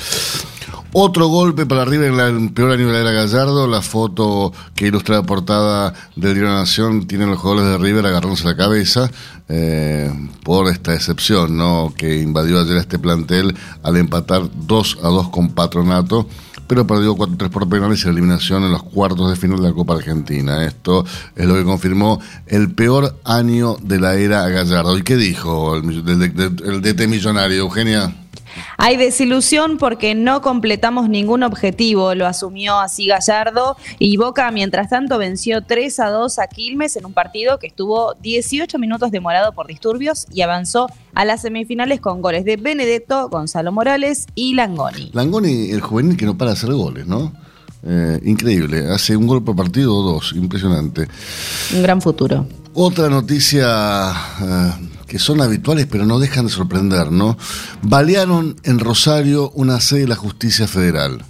Otro 0.92 1.28
golpe 1.28 1.68
para 1.68 1.84
arriba 1.84 2.08
en 2.08 2.20
el 2.20 2.52
peor 2.52 2.72
año 2.72 2.88
de 2.88 2.94
la 2.94 3.00
era 3.02 3.12
Gallardo. 3.12 3.68
La 3.68 3.82
foto 3.82 4.52
que 4.74 4.88
ilustra 4.88 5.18
la 5.18 5.24
portada 5.24 5.94
del 6.16 6.34
Diario 6.34 6.44
de 6.44 6.50
la 6.50 6.60
Nación 6.62 7.06
tiene 7.06 7.28
los 7.28 7.38
jugadores 7.38 7.70
de 7.70 7.78
River 7.78 8.08
agarrándose 8.08 8.46
la 8.46 8.58
cabeza 8.58 9.12
eh, 9.48 10.12
por 10.44 10.68
esta 10.68 10.96
excepción 10.96 11.58
¿no? 11.58 11.94
que 11.96 12.20
invadió 12.20 12.60
ayer 12.60 12.78
este 12.78 12.98
plantel 12.98 13.56
al 13.84 13.98
empatar 13.98 14.50
2 14.52 14.98
a 15.04 15.08
2 15.10 15.30
con 15.30 15.50
Patronato 15.50 16.28
pero 16.68 16.86
perdió 16.86 17.16
4-3 17.16 17.50
por 17.50 17.68
penales 17.68 18.02
y 18.02 18.06
la 18.06 18.12
eliminación 18.12 18.64
en 18.64 18.72
los 18.72 18.84
cuartos 18.84 19.28
de 19.32 19.36
final 19.36 19.58
de 19.58 19.70
la 19.70 19.74
Copa 19.74 19.96
Argentina. 19.96 20.64
Esto 20.64 21.04
es 21.36 21.48
lo 21.48 21.56
que 21.56 21.64
confirmó 21.64 22.22
el 22.46 22.72
peor 22.72 23.20
año 23.26 23.76
de 23.82 24.00
la 24.00 24.14
era 24.14 24.48
Gallardo. 24.50 24.96
¿Y 24.96 25.02
qué 25.02 25.18
dijo 25.18 25.76
el, 25.76 25.90
el 25.90 26.82
DT 26.84 27.08
millonario, 27.08 27.58
Eugenia? 27.58 28.14
Hay 28.78 28.98
desilusión 28.98 29.78
porque 29.78 30.16
no 30.16 30.42
completamos 30.42 31.10
ningún 31.10 31.44
objetivo, 31.44 32.16
lo 32.16 32.26
asumió 32.26 32.80
así 32.80 33.08
Gallardo 33.08 33.78
y 34.00 34.18
Boca 34.18 34.50
mientras 34.52 34.90
tanto 34.90 35.18
venció 35.18 35.64
3 35.64 36.00
a 36.00 36.10
2 36.10 36.40
a 36.40 36.48
Quilmes 36.48 36.96
en 36.96 37.06
un 37.06 37.14
partido 37.14 37.60
que 37.60 37.68
estuvo 37.68 38.14
18 38.16 38.78
minutos 38.80 39.12
demorado 39.12 39.54
por 39.54 39.68
disturbios 39.68 40.26
y 40.32 40.42
avanzó 40.42 40.88
a 41.14 41.26
las 41.26 41.42
semifinales 41.42 42.00
con 42.00 42.22
goles 42.22 42.46
de 42.46 42.58
Benedetto, 42.58 43.30
Gonzalo 43.30 43.72
Morales 43.72 44.28
y 44.36 44.54
Langoni. 44.54 45.12
Langoni, 45.14 45.72
el 45.72 45.82
juvenil 45.82 46.18
que 46.18 46.26
no 46.26 46.38
para 46.38 46.52
hacer 46.52 46.72
goles, 46.72 47.08
¿no? 47.08 47.34
Eh, 47.84 48.20
increíble, 48.26 48.88
hace 48.92 49.16
un 49.16 49.26
gol 49.26 49.44
por 49.44 49.56
partido 49.56 49.96
o 49.96 50.04
dos, 50.04 50.34
impresionante. 50.36 51.08
Un 51.74 51.82
gran 51.82 52.02
futuro. 52.02 52.46
Otra 52.74 53.10
noticia 53.10 54.12
eh, 54.42 54.72
que 55.10 55.20
son 55.20 55.42
habituales 55.42 55.88
pero 55.92 56.06
no 56.06 56.20
dejan 56.20 56.46
de 56.46 56.52
sorprender, 56.54 57.12
¿no? 57.12 57.38
Balearon 57.82 58.56
en 58.64 58.80
Rosario 58.80 59.52
una 59.56 59.82
sede 59.82 60.02
de 60.02 60.08
la 60.08 60.16
justicia 60.16 60.68
federal. 60.68 61.26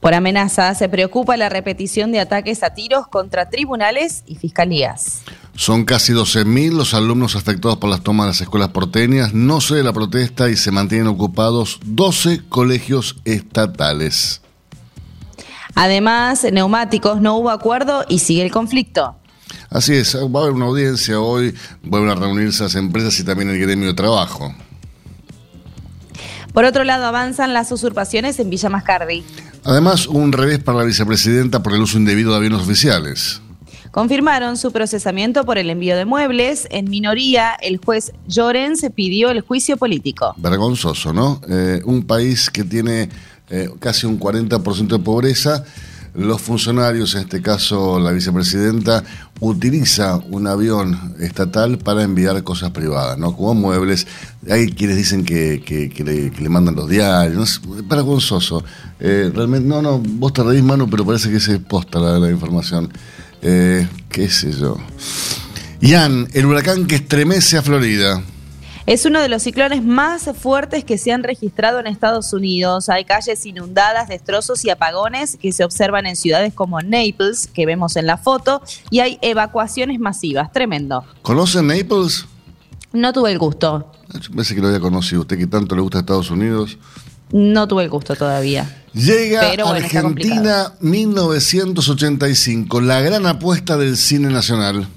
Por 0.00 0.14
amenaza 0.14 0.74
se 0.74 0.88
preocupa 0.88 1.36
la 1.36 1.50
repetición 1.50 2.10
de 2.10 2.20
ataques 2.20 2.62
a 2.62 2.70
tiros 2.70 3.06
contra 3.06 3.50
tribunales 3.50 4.24
y 4.26 4.36
fiscalías. 4.36 5.20
Son 5.54 5.84
casi 5.84 6.14
12.000 6.14 6.72
los 6.72 6.94
alumnos 6.94 7.36
afectados 7.36 7.76
por 7.76 7.90
las 7.90 8.02
tomas 8.02 8.24
de 8.24 8.30
las 8.30 8.40
escuelas 8.40 8.70
porteñas, 8.70 9.34
no 9.34 9.60
se 9.60 9.82
la 9.82 9.92
protesta 9.92 10.48
y 10.48 10.56
se 10.56 10.70
mantienen 10.70 11.06
ocupados 11.06 11.78
12 11.84 12.48
colegios 12.48 13.16
estatales. 13.26 14.40
Además, 15.74 16.46
neumáticos 16.50 17.20
no 17.20 17.36
hubo 17.36 17.50
acuerdo 17.50 18.04
y 18.08 18.20
sigue 18.20 18.42
el 18.42 18.50
conflicto. 18.50 19.19
Así 19.70 19.94
es, 19.94 20.16
va 20.16 20.40
a 20.40 20.42
haber 20.42 20.52
una 20.52 20.66
audiencia 20.66 21.20
hoy, 21.20 21.54
vuelven 21.82 22.10
a 22.10 22.16
reunirse 22.16 22.64
las 22.64 22.74
empresas 22.74 23.18
y 23.20 23.24
también 23.24 23.50
el 23.50 23.58
gremio 23.60 23.86
de 23.86 23.94
trabajo. 23.94 24.52
Por 26.52 26.64
otro 26.64 26.82
lado, 26.82 27.06
avanzan 27.06 27.54
las 27.54 27.70
usurpaciones 27.70 28.40
en 28.40 28.50
Villa 28.50 28.68
Mascardi. 28.68 29.22
Además, 29.62 30.08
un 30.08 30.32
revés 30.32 30.58
para 30.58 30.78
la 30.78 30.84
vicepresidenta 30.84 31.62
por 31.62 31.74
el 31.74 31.82
uso 31.82 31.98
indebido 31.98 32.32
de 32.32 32.38
aviones 32.38 32.60
oficiales. 32.60 33.40
Confirmaron 33.92 34.56
su 34.56 34.72
procesamiento 34.72 35.44
por 35.44 35.58
el 35.58 35.70
envío 35.70 35.96
de 35.96 36.04
muebles. 36.04 36.66
En 36.70 36.90
minoría, 36.90 37.54
el 37.60 37.78
juez 37.78 38.12
Llorens 38.26 38.84
pidió 38.94 39.30
el 39.30 39.40
juicio 39.40 39.76
político. 39.76 40.34
Vergonzoso, 40.36 41.12
¿no? 41.12 41.40
Eh, 41.48 41.80
un 41.84 42.04
país 42.04 42.50
que 42.50 42.64
tiene 42.64 43.08
eh, 43.48 43.68
casi 43.78 44.06
un 44.06 44.18
40% 44.18 44.88
de 44.88 44.98
pobreza 44.98 45.64
los 46.14 46.40
funcionarios, 46.40 47.14
en 47.14 47.22
este 47.22 47.40
caso 47.40 47.98
la 47.98 48.12
vicepresidenta, 48.12 49.04
utiliza 49.40 50.16
un 50.16 50.46
avión 50.46 51.14
estatal 51.20 51.78
para 51.78 52.02
enviar 52.02 52.42
cosas 52.42 52.70
privadas, 52.70 53.18
¿no? 53.18 53.36
Como 53.36 53.54
muebles. 53.54 54.06
Hay 54.50 54.72
quienes 54.72 54.96
dicen 54.96 55.24
que, 55.24 56.32
le, 56.38 56.48
mandan 56.48 56.74
los 56.74 56.88
diarios, 56.88 57.62
no 57.64 57.74
para 57.88 58.02
vergonzoso. 58.02 58.64
Eh, 58.98 59.30
realmente, 59.34 59.68
no, 59.68 59.80
no, 59.82 59.98
vos 59.98 60.32
te 60.32 60.42
reís, 60.42 60.62
mano, 60.62 60.88
pero 60.88 61.04
parece 61.06 61.30
que 61.30 61.40
se 61.40 61.58
posta 61.60 61.98
la, 61.98 62.18
la 62.18 62.30
información. 62.30 62.92
Eh, 63.42 63.88
¿Qué 64.08 64.28
sé 64.28 64.52
yo? 64.52 64.76
Ian, 65.80 66.28
el 66.34 66.46
huracán 66.46 66.86
que 66.86 66.96
estremece 66.96 67.56
a 67.56 67.62
Florida. 67.62 68.22
Es 68.90 69.06
uno 69.06 69.20
de 69.20 69.28
los 69.28 69.44
ciclones 69.44 69.84
más 69.84 70.28
fuertes 70.36 70.84
que 70.84 70.98
se 70.98 71.12
han 71.12 71.22
registrado 71.22 71.78
en 71.78 71.86
Estados 71.86 72.32
Unidos. 72.32 72.88
Hay 72.88 73.04
calles 73.04 73.46
inundadas, 73.46 74.08
destrozos 74.08 74.64
y 74.64 74.70
apagones 74.70 75.38
que 75.40 75.52
se 75.52 75.62
observan 75.62 76.06
en 76.06 76.16
ciudades 76.16 76.52
como 76.52 76.80
Naples, 76.80 77.46
que 77.46 77.66
vemos 77.66 77.94
en 77.94 78.06
la 78.06 78.16
foto, 78.16 78.60
y 78.90 78.98
hay 78.98 79.20
evacuaciones 79.22 80.00
masivas. 80.00 80.50
Tremendo. 80.50 81.04
¿Conocen 81.22 81.68
Naples? 81.68 82.26
No 82.92 83.12
tuve 83.12 83.30
el 83.30 83.38
gusto. 83.38 83.92
Yo 84.12 84.34
pensé 84.34 84.56
que 84.56 84.60
lo 84.60 84.66
había 84.66 84.80
conocido. 84.80 85.20
Usted 85.20 85.38
que 85.38 85.46
tanto 85.46 85.76
le 85.76 85.82
gusta 85.82 86.00
Estados 86.00 86.32
Unidos. 86.32 86.76
No 87.30 87.68
tuve 87.68 87.84
el 87.84 87.90
gusto 87.90 88.16
todavía. 88.16 88.82
Llega 88.92 89.52
a 89.52 89.70
Argentina 89.70 90.72
1985, 90.80 92.80
la 92.80 93.00
gran 93.02 93.24
apuesta 93.24 93.76
del 93.76 93.96
cine 93.96 94.30
nacional. 94.30 94.88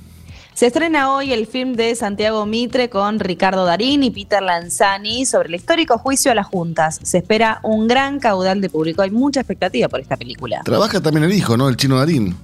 Se 0.63 0.67
estrena 0.67 1.11
hoy 1.11 1.33
el 1.33 1.45
film 1.45 1.73
de 1.73 1.93
Santiago 1.93 2.45
Mitre 2.45 2.89
con 2.89 3.19
Ricardo 3.19 3.65
Darín 3.65 4.01
y 4.01 4.11
Peter 4.11 4.41
Lanzani 4.41 5.25
sobre 5.25 5.49
el 5.49 5.55
histórico 5.55 5.97
juicio 5.97 6.31
a 6.31 6.35
las 6.35 6.47
juntas. 6.47 7.01
Se 7.03 7.17
espera 7.17 7.59
un 7.63 7.85
gran 7.85 8.17
caudal 8.21 8.61
de 8.61 8.69
público. 8.69 9.01
Hay 9.01 9.11
mucha 9.11 9.41
expectativa 9.41 9.89
por 9.89 9.99
esta 9.99 10.15
película. 10.15 10.61
Trabaja 10.63 11.01
también 11.01 11.25
el 11.25 11.33
hijo, 11.33 11.57
¿no? 11.57 11.67
El 11.67 11.75
chino 11.75 11.97
Darín. 11.97 12.37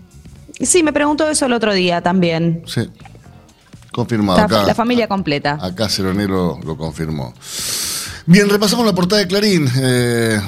Sí, 0.60 0.84
me 0.84 0.92
preguntó 0.92 1.30
eso 1.30 1.46
el 1.46 1.54
otro 1.54 1.74
día 1.74 2.02
también. 2.02 2.62
Sí. 2.66 2.90
Confirmado. 3.94 4.46
La, 4.50 4.64
la 4.64 4.76
familia 4.76 5.08
completa. 5.08 5.58
Acá 5.62 5.88
Ceronero 5.88 6.60
lo 6.62 6.76
confirmó. 6.76 7.34
Bien, 8.26 8.50
repasamos 8.50 8.86
la 8.86 8.94
portada 8.94 9.22
de 9.22 9.28
Clarín. 9.30 9.66
Eh, 9.78 10.42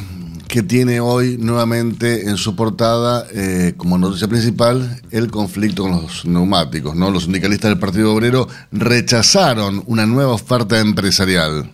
que 0.52 0.62
tiene 0.64 1.00
hoy 1.00 1.38
nuevamente 1.40 2.28
en 2.30 2.36
su 2.36 2.58
portada 2.58 3.26
eh, 3.32 3.74
como 3.78 3.98
noticia 3.98 4.28
principal 4.28 5.02
el 5.10 5.32
conflicto 5.32 5.84
con 5.84 5.94
los 5.94 6.26
neumáticos. 6.26 6.94
¿no? 6.94 7.10
Los 7.10 7.24
sindicalistas 7.24 7.72
del 7.72 7.80
Partido 7.80 8.14
Obrero 8.14 8.50
rechazaron 8.70 9.82
una 9.86 10.06
nueva 10.06 10.34
oferta 10.34 10.82
empresarial. 10.82 11.72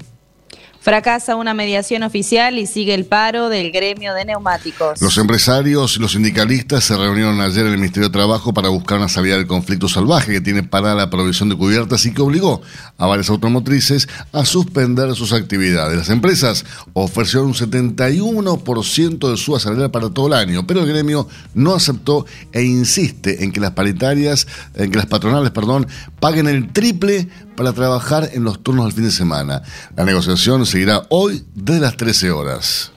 Fracasa 0.88 1.36
una 1.36 1.53
mediación 1.53 2.03
oficial 2.03 2.58
y 2.58 2.65
sigue 2.65 2.94
el 2.94 3.03
paro 3.03 3.50
del 3.50 3.74
gremio 3.74 4.13
de 4.13 4.24
neumáticos. 4.24 5.01
Los 5.01 5.17
empresarios 5.17 5.98
y 5.98 6.00
los 6.00 6.13
sindicalistas 6.13 6.86
se 6.86 6.96
reunieron 6.96 7.41
ayer 7.41 7.65
en 7.65 7.74
el 7.74 7.77
Ministerio 7.77 8.08
de 8.08 8.13
Trabajo 8.13 8.53
para 8.53 8.70
buscar 8.70 8.98
una 8.98 9.10
salida 9.10 9.36
del 9.36 9.48
conflicto 9.48 9.89
salvaje 9.89 10.32
que 10.32 10.39
tiene 10.39 10.63
para 10.63 10.96
la 10.96 11.10
provisión 11.10 11.50
de 11.50 11.58
cubiertas 11.58 12.06
y 12.06 12.13
que 12.13 12.22
obligó 12.22 12.62
a 12.98 13.06
varias 13.06 13.29
automotrices 13.29 14.08
a 14.32 14.46
suspender 14.46 15.13
sus 15.13 15.34
actividades. 15.34 15.98
Las 15.98 16.10
empresas 16.10 16.63
ofrecieron 16.94 17.48
un 17.48 17.53
71% 17.53 19.29
de 19.29 19.36
su 19.36 19.60
salarial 19.60 19.91
para 19.91 20.10
todo 20.10 20.27
el 20.27 20.34
año, 20.36 20.65
pero 20.65 20.79
el 20.79 20.88
gremio 20.88 21.27
no 21.53 21.75
aceptó 21.75 22.25
e 22.53 22.63
insiste 22.63 23.44
en 23.44 23.51
que 23.51 23.60
las 23.60 23.72
paritarias, 23.72 24.48
en 24.74 24.89
que 24.89 24.96
las 24.96 25.08
patronales, 25.08 25.51
perdón, 25.51 25.86
paguen 26.22 26.48
el 26.48 26.72
triple 26.72 27.27
para 27.58 27.74
trabajar 27.74 28.30
en 28.34 28.44
los 28.44 28.62
turnos 28.64 28.86
del 28.86 28.94
fin 28.94 29.04
de 29.06 29.12
semana. 29.12 29.64
La 29.96 30.06
negociación 30.06 30.66
seguirá 30.66 31.08
hoy 31.10 31.44
desde 31.56 31.82
las 31.82 31.98
13 31.98 32.32
horas. 32.32 32.92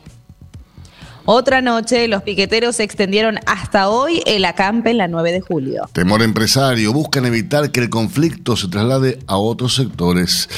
Otra 1.25 1.61
noche, 1.61 2.09
los 2.09 2.23
piqueteros 2.23 2.77
se 2.77 2.83
extendieron 2.83 3.39
hasta 3.47 3.89
hoy 3.89 4.23
el 4.27 4.45
acampe 4.45 4.91
en 4.91 4.99
la 4.99 5.09
9 5.09 5.33
de 5.33 5.41
julio. 5.41 5.89
Temor 5.93 6.23
empresario, 6.23 6.93
buscan 6.93 7.27
evitar 7.27 7.71
que 7.71 7.81
el 7.81 7.91
conflicto 7.91 8.57
se 8.57 8.69
traslade 8.69 9.19
a 9.27 9.37
otros 9.37 9.75
sectores. 9.75 10.49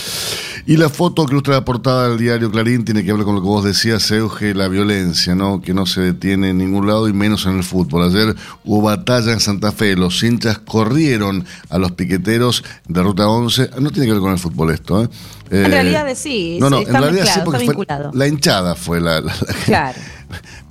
Y 0.64 0.76
la 0.76 0.88
foto 0.88 1.26
que 1.26 1.32
ilustra 1.32 1.54
la 1.54 1.64
portada 1.64 2.08
del 2.08 2.18
diario 2.18 2.50
Clarín 2.50 2.84
tiene 2.84 3.04
que 3.04 3.12
ver 3.12 3.24
con 3.24 3.34
lo 3.34 3.40
que 3.40 3.48
vos 3.48 3.64
decías, 3.64 4.08
Euge, 4.12 4.54
la 4.54 4.68
violencia, 4.68 5.34
¿no? 5.34 5.60
Que 5.60 5.74
no 5.74 5.86
se 5.86 6.00
detiene 6.00 6.50
en 6.50 6.58
ningún 6.58 6.86
lado 6.86 7.08
y 7.08 7.12
menos 7.12 7.46
en 7.46 7.56
el 7.56 7.64
fútbol. 7.64 8.04
Ayer 8.04 8.36
hubo 8.64 8.82
batalla 8.82 9.32
en 9.32 9.40
Santa 9.40 9.72
Fe, 9.72 9.96
los 9.96 10.22
hinchas 10.22 10.58
corrieron 10.58 11.44
a 11.68 11.78
los 11.78 11.92
piqueteros 11.92 12.62
de 12.86 13.02
Ruta 13.02 13.26
11. 13.26 13.70
No 13.80 13.90
tiene 13.90 14.06
que 14.06 14.12
ver 14.12 14.20
con 14.20 14.32
el 14.32 14.38
fútbol 14.38 14.70
esto, 14.70 15.02
¿eh? 15.02 15.08
en 15.52 15.70
realidad 15.70 16.06
sí, 16.14 16.56
no, 16.60 16.70
no, 16.70 16.80
en 16.80 16.92
realidad 16.94 17.26
sí 17.26 17.40
porque 17.44 17.66
fue, 17.66 17.86
la 18.14 18.26
hinchada 18.26 18.74
fue 18.74 19.00
la, 19.00 19.22
claro. 19.66 19.98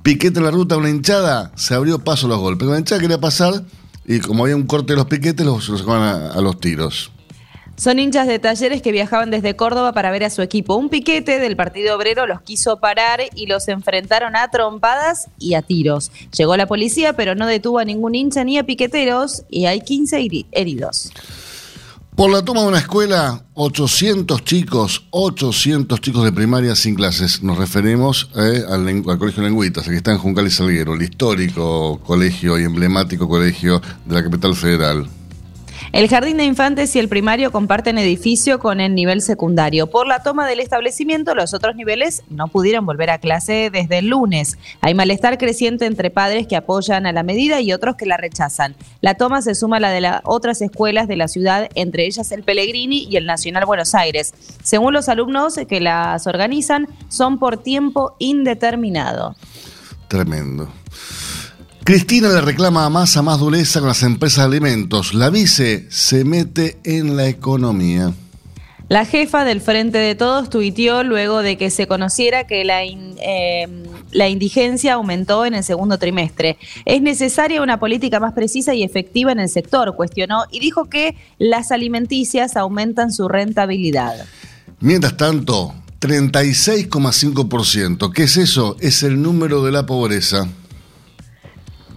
Piquete 0.02 0.38
en 0.38 0.44
la 0.44 0.50
ruta, 0.50 0.76
una 0.76 0.90
hinchada, 0.90 1.52
se 1.56 1.74
abrió 1.74 1.98
paso 1.98 2.28
los 2.28 2.38
golpes. 2.38 2.68
La 2.68 2.78
hinchada 2.78 3.00
quería 3.00 3.20
pasar 3.20 3.62
y 4.04 4.20
como 4.20 4.44
había 4.44 4.56
un 4.56 4.66
corte 4.66 4.92
de 4.92 4.96
los 4.96 5.06
piquetes, 5.06 5.44
los, 5.46 5.68
los 5.68 5.80
sacaban 5.80 6.32
a 6.32 6.40
los 6.40 6.58
tiros. 6.60 7.12
Son 7.76 7.98
hinchas 7.98 8.28
de 8.28 8.38
talleres 8.38 8.82
que 8.82 8.92
viajaban 8.92 9.30
desde 9.30 9.56
Córdoba 9.56 9.92
para 9.92 10.10
ver 10.10 10.24
a 10.24 10.30
su 10.30 10.42
equipo. 10.42 10.76
Un 10.76 10.88
piquete 10.88 11.38
del 11.38 11.56
Partido 11.56 11.96
Obrero 11.96 12.26
los 12.26 12.42
quiso 12.42 12.78
parar 12.78 13.20
y 13.34 13.46
los 13.46 13.66
enfrentaron 13.68 14.36
a 14.36 14.50
trompadas 14.50 15.28
y 15.38 15.54
a 15.54 15.62
tiros. 15.62 16.12
Llegó 16.36 16.56
la 16.56 16.66
policía, 16.66 17.14
pero 17.14 17.34
no 17.34 17.46
detuvo 17.46 17.78
a 17.78 17.84
ningún 17.84 18.14
hincha 18.14 18.44
ni 18.44 18.58
a 18.58 18.64
piqueteros 18.64 19.44
y 19.48 19.66
hay 19.66 19.80
15 19.80 20.46
heridos. 20.52 21.10
Por 22.14 22.30
la 22.30 22.44
toma 22.44 22.60
de 22.60 22.68
una 22.68 22.78
escuela, 22.78 23.42
800 23.54 24.44
chicos, 24.44 25.06
800 25.12 25.98
chicos 25.98 26.24
de 26.24 26.32
primaria 26.32 26.76
sin 26.76 26.94
clases. 26.94 27.42
Nos 27.42 27.56
referimos 27.56 28.28
eh, 28.36 28.64
al, 28.68 29.02
Colegio 29.18 29.42
Lengüitas, 29.42 29.88
que 29.88 29.96
está 29.96 30.12
en 30.12 30.18
Juncal 30.18 30.46
y 30.46 30.50
Salguero, 30.50 30.92
el 30.92 31.00
histórico 31.00 32.00
colegio 32.04 32.60
y 32.60 32.64
emblemático 32.64 33.26
colegio 33.26 33.80
de 34.04 34.14
la 34.14 34.22
capital 34.22 34.54
federal. 34.54 35.08
El 35.92 36.08
Jardín 36.08 36.38
de 36.38 36.44
Infantes 36.44 36.96
y 36.96 36.98
el 36.98 37.08
primario 37.10 37.52
comparten 37.52 37.98
edificio 37.98 38.58
con 38.58 38.80
el 38.80 38.94
nivel 38.94 39.20
secundario. 39.20 39.88
Por 39.88 40.06
la 40.06 40.22
toma 40.22 40.48
del 40.48 40.60
establecimiento, 40.60 41.34
los 41.34 41.52
otros 41.52 41.76
niveles 41.76 42.22
no 42.30 42.48
pudieron 42.48 42.86
volver 42.86 43.10
a 43.10 43.18
clase 43.18 43.68
desde 43.70 43.98
el 43.98 44.06
lunes. 44.06 44.56
Hay 44.80 44.94
malestar 44.94 45.36
creciente 45.36 45.84
entre 45.84 46.10
padres 46.10 46.46
que 46.46 46.56
apoyan 46.56 47.04
a 47.04 47.12
la 47.12 47.22
medida 47.22 47.60
y 47.60 47.74
otros 47.74 47.96
que 47.96 48.06
la 48.06 48.16
rechazan. 48.16 48.74
La 49.02 49.16
toma 49.16 49.42
se 49.42 49.54
suma 49.54 49.76
a 49.76 49.80
la 49.80 49.90
de 49.90 50.00
las 50.00 50.22
otras 50.24 50.62
escuelas 50.62 51.08
de 51.08 51.16
la 51.16 51.28
ciudad, 51.28 51.68
entre 51.74 52.06
ellas 52.06 52.32
el 52.32 52.42
Pellegrini 52.42 53.04
y 53.04 53.16
el 53.16 53.26
Nacional 53.26 53.66
Buenos 53.66 53.94
Aires. 53.94 54.32
Según 54.62 54.94
los 54.94 55.10
alumnos 55.10 55.60
que 55.68 55.80
las 55.82 56.26
organizan, 56.26 56.88
son 57.08 57.38
por 57.38 57.58
tiempo 57.58 58.16
indeterminado. 58.18 59.36
Tremendo. 60.08 60.70
Cristina 61.84 62.28
le 62.28 62.40
reclama 62.40 62.86
a 62.86 62.90
Massa 62.90 63.22
más 63.22 63.40
dureza 63.40 63.80
con 63.80 63.88
las 63.88 64.04
empresas 64.04 64.48
de 64.48 64.56
alimentos. 64.56 65.14
La 65.14 65.30
vice 65.30 65.88
se 65.90 66.24
mete 66.24 66.78
en 66.84 67.16
la 67.16 67.26
economía. 67.26 68.12
La 68.88 69.04
jefa 69.04 69.44
del 69.44 69.60
Frente 69.60 69.98
de 69.98 70.14
Todos 70.14 70.48
tuiteó 70.48 71.02
luego 71.02 71.42
de 71.42 71.58
que 71.58 71.70
se 71.70 71.88
conociera 71.88 72.46
que 72.46 72.64
la, 72.64 72.84
eh, 72.84 73.66
la 74.12 74.28
indigencia 74.28 74.94
aumentó 74.94 75.44
en 75.44 75.54
el 75.54 75.64
segundo 75.64 75.98
trimestre. 75.98 76.56
Es 76.84 77.02
necesaria 77.02 77.60
una 77.62 77.80
política 77.80 78.20
más 78.20 78.32
precisa 78.32 78.74
y 78.74 78.84
efectiva 78.84 79.32
en 79.32 79.40
el 79.40 79.48
sector, 79.48 79.96
cuestionó, 79.96 80.44
y 80.52 80.60
dijo 80.60 80.84
que 80.84 81.16
las 81.38 81.72
alimenticias 81.72 82.56
aumentan 82.56 83.10
su 83.12 83.26
rentabilidad. 83.26 84.24
Mientras 84.78 85.16
tanto, 85.16 85.74
36,5%. 86.00 88.12
¿Qué 88.12 88.22
es 88.24 88.36
eso? 88.36 88.76
Es 88.78 89.02
el 89.02 89.20
número 89.20 89.64
de 89.64 89.72
la 89.72 89.84
pobreza. 89.86 90.46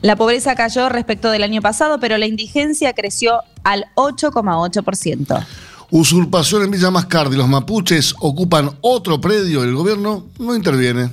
La 0.06 0.16
pobreza 0.16 0.54
cayó 0.54 0.88
respecto 0.88 1.32
del 1.32 1.42
año 1.42 1.64
pasado, 1.64 2.00
pero 2.00 2.20
la 2.20 2.28
indigencia 2.28 2.94
creció 2.94 3.40
al 3.64 3.88
8,8%. 3.96 5.46
Usurpación 5.90 6.62
en 6.62 6.70
Villa 6.70 6.92
Mascardi. 6.92 7.36
Los 7.36 7.48
mapuches 7.48 8.14
ocupan 8.20 8.70
otro 8.82 9.20
predio 9.20 9.66
y 9.66 9.68
el 9.68 9.74
gobierno 9.74 10.28
no 10.38 10.56
interviene. 10.56 11.10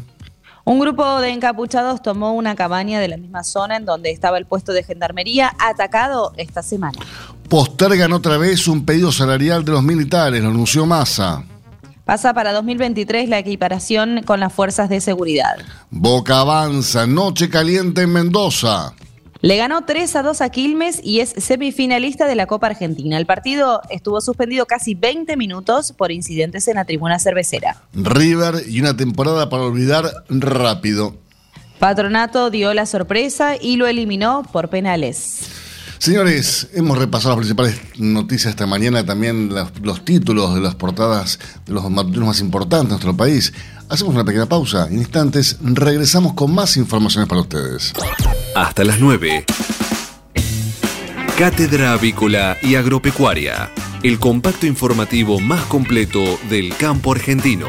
Un 0.65 0.79
grupo 0.79 1.23
de 1.23 1.31
encapuchados 1.31 2.03
tomó 2.03 2.35
una 2.35 2.55
cabaña 2.55 3.01
de 3.01 3.09
la 3.09 3.17
misma 3.17 3.45
zona 3.45 3.79
en 3.79 3.87
donde 3.87 4.11
estaba 4.11 4.37
el 4.37 4.45
puesto 4.45 4.75
de 4.75 4.83
gendarmería 4.83 5.57
atacado 5.59 6.35
esta 6.37 6.63
semana. 6.63 6.99
Postergan 7.49 8.13
otra 8.13 8.37
vez 8.37 8.69
un 8.69 8.85
pedido 8.85 9.11
salarial 9.11 9.65
de 9.65 9.73
los 9.73 9.83
militares, 9.83 10.43
lo 10.43 10.51
anunció 10.51 10.85
Massa. 10.85 11.43
Pasa 12.13 12.35
para 12.35 12.53
2023 12.53 13.31
la 13.31 13.39
equiparación 13.39 14.21
con 14.27 14.39
las 14.39 14.53
fuerzas 14.53 14.91
de 14.91 15.01
seguridad. 15.01 15.57
Boca 15.91 16.41
avanza, 16.41 17.07
noche 17.07 17.49
caliente 17.49 18.03
en 18.03 18.13
Mendoza. 18.13 18.93
Le 19.41 19.57
ganó 19.57 19.87
3 19.87 20.17
a 20.17 20.23
2 20.23 20.43
a 20.43 20.51
Quilmes 20.51 21.01
y 21.03 21.21
es 21.21 21.31
semifinalista 21.39 22.27
de 22.27 22.35
la 22.35 22.45
Copa 22.45 22.67
Argentina. 22.67 23.17
El 23.17 23.25
partido 23.25 23.81
estuvo 23.89 24.21
suspendido 24.21 24.67
casi 24.67 24.95
20 24.95 25.39
minutos 25.39 25.93
por 25.93 26.13
incidentes 26.13 26.69
en 26.69 26.75
la 26.75 26.85
tribuna 26.85 27.19
cervecera. 27.19 27.81
River 27.95 28.57
y 28.69 28.81
una 28.83 28.95
temporada 28.95 29.49
para 29.49 29.63
olvidar 29.63 30.05
rápido. 30.29 31.17
Patronato 31.79 32.51
dio 32.51 32.75
la 32.75 32.85
sorpresa 32.85 33.57
y 33.59 33.77
lo 33.77 33.87
eliminó 33.87 34.43
por 34.53 34.69
penales. 34.69 35.62
Señores, 36.03 36.67
hemos 36.75 36.99
repasado 36.99 37.37
las 37.37 37.47
principales 37.47 37.77
noticias 37.97 38.51
esta 38.51 38.67
mañana, 38.67 39.07
también 39.07 39.51
los, 39.83 40.05
títulos 40.05 40.53
de 40.53 40.61
las 40.61 40.75
portadas 40.75 41.39
de 41.65 41.73
los 41.73 41.89
matutinos 41.89 42.27
más 42.27 42.41
importantes 42.41 42.89
de 42.89 42.95
nuestro 42.95 43.17
país. 43.17 43.53
Hacemos 43.89 44.13
una 44.13 44.25
pequeña 44.25 44.47
pausa. 44.47 44.89
En 44.89 44.99
instantes 44.99 45.59
regresamos 45.63 46.33
con 46.33 46.53
más 46.53 46.77
informaciones 46.77 47.29
para 47.29 47.43
ustedes. 47.43 47.93
Hasta 48.57 48.83
las 48.83 48.99
9. 48.99 49.45
Cátedra 51.39 51.93
Avícola 51.93 52.57
y 52.63 52.75
Agropecuaria. 52.75 53.71
El 54.03 54.19
compacto 54.19 54.67
informativo 54.67 55.39
más 55.39 55.65
completo 55.67 56.37
del 56.51 56.77
campo 56.77 57.13
argentino. 57.13 57.69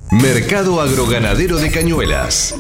Mercado 0.09 0.81
Agroganadero 0.81 1.57
de 1.57 1.69
Cañuelas. 1.69 2.55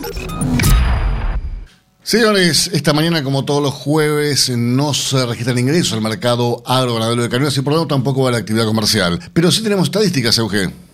Señores, 2.03 2.69
esta 2.71 2.93
mañana, 2.93 3.23
como 3.23 3.45
todos 3.45 3.63
los 3.63 3.73
jueves, 3.73 4.51
no 4.55 4.93
se 4.93 5.25
registra 5.25 5.53
el 5.53 5.59
ingreso 5.59 5.95
al 5.95 6.01
mercado 6.01 6.61
agroganadero 6.67 7.23
de 7.23 7.29
Cañuelas 7.29 7.57
y 7.57 7.63
por 7.63 7.73
lo 7.73 7.79
tanto 7.79 7.95
tampoco 7.95 8.21
va 8.21 8.29
a 8.29 8.33
la 8.33 8.37
actividad 8.37 8.67
comercial. 8.67 9.19
Pero 9.33 9.51
sí 9.51 9.63
tenemos 9.63 9.85
estadísticas, 9.85 10.37
Eugenio. 10.37 10.88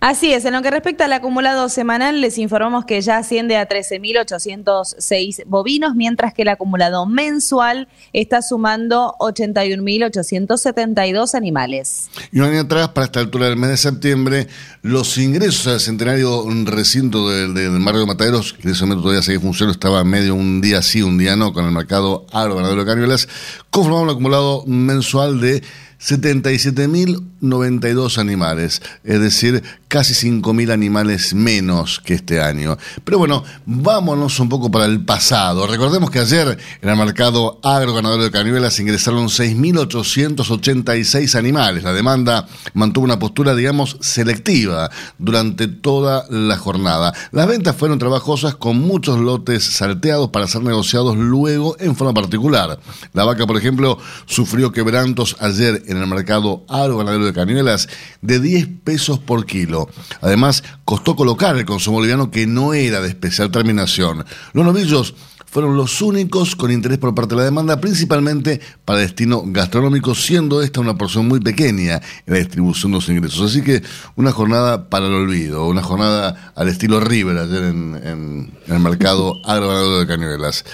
Así 0.00 0.32
es, 0.32 0.44
en 0.44 0.52
lo 0.52 0.62
que 0.62 0.70
respecta 0.70 1.06
al 1.06 1.12
acumulado 1.12 1.68
semanal, 1.68 2.20
les 2.20 2.38
informamos 2.38 2.84
que 2.84 3.00
ya 3.00 3.18
asciende 3.18 3.56
a 3.56 3.68
13.806 3.68 5.42
bovinos, 5.46 5.96
mientras 5.96 6.32
que 6.32 6.42
el 6.42 6.48
acumulado 6.48 7.04
mensual 7.06 7.88
está 8.12 8.40
sumando 8.40 9.16
81.872 9.18 11.34
animales. 11.34 12.08
Y 12.30 12.38
un 12.38 12.46
año 12.46 12.60
atrás, 12.60 12.90
para 12.90 13.06
esta 13.06 13.18
altura 13.18 13.46
del 13.46 13.56
mes 13.56 13.70
de 13.70 13.76
septiembre, 13.76 14.46
los 14.82 15.18
ingresos 15.18 15.66
al 15.66 15.80
centenario 15.80 16.44
recinto 16.64 17.28
del, 17.28 17.54
del 17.54 17.72
Marco 17.72 17.98
de 17.98 18.06
Mataderos, 18.06 18.52
que 18.52 18.68
en 18.68 18.74
ese 18.74 18.84
momento 18.84 19.02
todavía 19.02 19.22
seguía 19.22 19.40
funcionando, 19.40 19.72
estaba 19.72 20.04
medio 20.04 20.36
un 20.36 20.60
día 20.60 20.80
sí, 20.80 21.02
un 21.02 21.18
día 21.18 21.34
no, 21.34 21.52
con 21.52 21.64
el 21.64 21.72
mercado 21.72 22.24
agroganadero 22.32 22.84
de 22.84 22.86
Cañuelas, 22.86 23.28
conformaban 23.70 24.04
un 24.04 24.10
acumulado 24.10 24.62
mensual 24.66 25.40
de 25.40 25.64
77.092 26.00 28.18
animales, 28.18 28.80
es 29.02 29.20
decir, 29.20 29.64
casi 29.88 30.14
5.000 30.14 30.70
animales 30.70 31.34
menos 31.34 32.00
que 32.00 32.14
este 32.14 32.40
año. 32.40 32.78
Pero 33.04 33.18
bueno, 33.18 33.42
vámonos 33.66 34.38
un 34.38 34.48
poco 34.48 34.70
para 34.70 34.84
el 34.84 35.04
pasado. 35.04 35.66
Recordemos 35.66 36.10
que 36.10 36.20
ayer 36.20 36.56
en 36.82 36.88
el 36.88 36.96
mercado 36.96 37.58
agroganadero 37.62 38.22
de 38.22 38.30
Cañuelas 38.30 38.78
ingresaron 38.78 39.26
6.886 39.26 41.34
animales. 41.34 41.84
La 41.84 41.92
demanda 41.92 42.46
mantuvo 42.74 43.04
una 43.04 43.18
postura, 43.18 43.54
digamos, 43.54 43.96
selectiva 44.00 44.90
durante 45.18 45.68
toda 45.68 46.26
la 46.30 46.56
jornada. 46.56 47.12
Las 47.32 47.48
ventas 47.48 47.76
fueron 47.76 47.98
trabajosas 47.98 48.54
con 48.54 48.78
muchos 48.78 49.18
lotes 49.18 49.64
salteados 49.64 50.30
para 50.30 50.46
ser 50.46 50.62
negociados 50.62 51.16
luego 51.16 51.76
en 51.80 51.96
forma 51.96 52.14
particular. 52.14 52.78
La 53.12 53.24
vaca, 53.24 53.46
por 53.46 53.56
ejemplo, 53.56 53.98
sufrió 54.26 54.72
quebrantos 54.72 55.36
ayer 55.40 55.82
en 55.86 55.96
el 55.96 56.06
mercado 56.06 56.64
agroganadero 56.68 57.24
de 57.24 57.32
Cañuelas 57.32 57.88
de 58.20 58.40
10 58.40 58.68
pesos 58.84 59.18
por 59.18 59.46
kilo. 59.46 59.77
Además, 60.20 60.64
costó 60.84 61.14
colocar 61.14 61.56
el 61.56 61.64
consumo 61.64 61.98
boliviano 61.98 62.30
que 62.30 62.46
no 62.46 62.74
era 62.74 63.00
de 63.00 63.08
especial 63.08 63.50
terminación. 63.50 64.24
Los 64.52 64.64
novillos 64.64 65.14
fueron 65.50 65.76
los 65.76 66.02
únicos 66.02 66.56
con 66.56 66.70
interés 66.70 66.98
por 66.98 67.14
parte 67.14 67.34
de 67.34 67.40
la 67.40 67.44
demanda, 67.44 67.80
principalmente 67.80 68.60
para 68.84 69.00
destino 69.00 69.42
gastronómico, 69.46 70.14
siendo 70.14 70.62
esta 70.62 70.80
una 70.80 70.96
porción 70.96 71.26
muy 71.26 71.40
pequeña 71.40 72.00
en 72.26 72.34
la 72.34 72.38
distribución 72.38 72.92
de 72.92 72.98
los 72.98 73.08
ingresos. 73.08 73.50
Así 73.50 73.62
que 73.62 73.82
una 74.16 74.30
jornada 74.30 74.90
para 74.90 75.06
el 75.06 75.14
olvido, 75.14 75.66
una 75.66 75.82
jornada 75.82 76.52
al 76.54 76.68
estilo 76.68 77.00
River 77.00 77.38
ayer 77.38 77.64
en, 77.64 78.52
el 78.66 78.78
mercado 78.78 79.34
agroganadero 79.44 80.00
de 80.00 80.06
Cañuelas. 80.06 80.64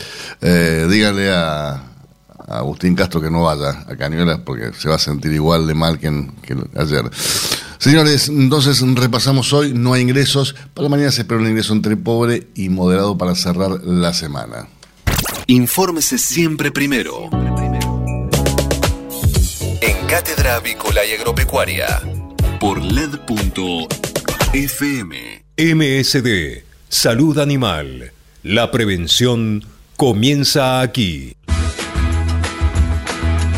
Eh, 0.40 0.86
díganle 0.90 1.30
a, 1.32 1.90
Agustín 2.46 2.94
Castro 2.94 3.22
que 3.22 3.30
no 3.30 3.44
vaya 3.44 3.84
a 3.88 3.96
Cañuelas 3.96 4.40
porque 4.40 4.72
se 4.74 4.88
va 4.88 4.96
a 4.96 4.98
sentir 4.98 5.32
igual 5.32 5.66
de 5.66 5.74
mal 5.74 5.98
que, 5.98 6.08
ayer. 6.76 7.10
Señores, 7.84 8.30
entonces 8.30 8.80
repasamos 8.94 9.52
hoy, 9.52 9.74
no 9.74 9.92
hay 9.92 10.00
ingresos, 10.00 10.56
para 10.72 10.88
mañana 10.88 11.12
se 11.12 11.20
espera 11.20 11.38
un 11.38 11.46
ingreso 11.46 11.74
entre 11.74 11.98
pobre 11.98 12.46
y 12.54 12.70
moderado 12.70 13.18
para 13.18 13.34
cerrar 13.34 13.72
la 13.84 14.14
semana. 14.14 14.68
Infórmese 15.48 16.16
siempre 16.16 16.70
primero. 16.70 17.28
En 19.82 20.06
Cátedra 20.06 20.54
Avícola 20.54 21.04
y 21.04 21.12
Agropecuaria, 21.12 22.00
por 22.58 22.80
LED.fm. 22.82 23.84
MSD, 25.58 26.64
Salud 26.88 27.38
Animal. 27.38 28.12
La 28.42 28.70
prevención 28.70 29.62
comienza 29.98 30.80
aquí. 30.80 31.36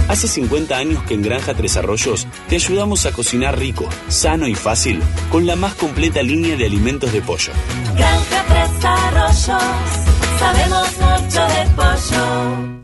Hace 0.09 0.29
50 0.29 0.77
años 0.77 1.03
que 1.05 1.15
en 1.15 1.23
Granja 1.23 1.55
Tres 1.55 1.77
Arroyos 1.77 2.27
te 2.49 2.57
ayudamos 2.57 3.07
a 3.07 3.13
cocinar 3.13 3.59
rico, 3.59 3.89
sano 4.09 4.47
y 4.47 4.55
fácil 4.55 5.03
con 5.31 5.47
la 5.47 5.57
más 5.57 5.75
completa 5.75 6.23
línea 6.23 6.57
de 6.57 6.67
alimentos 6.67 7.13
de 7.13 7.23
pollo. 7.23 7.53
Granja 7.97 8.45
Tres 8.49 8.85
Arroyos, 8.85 9.63
sabemos 10.39 10.89
mucho 11.01 11.41
de 11.47 11.71
pollo. 11.75 12.76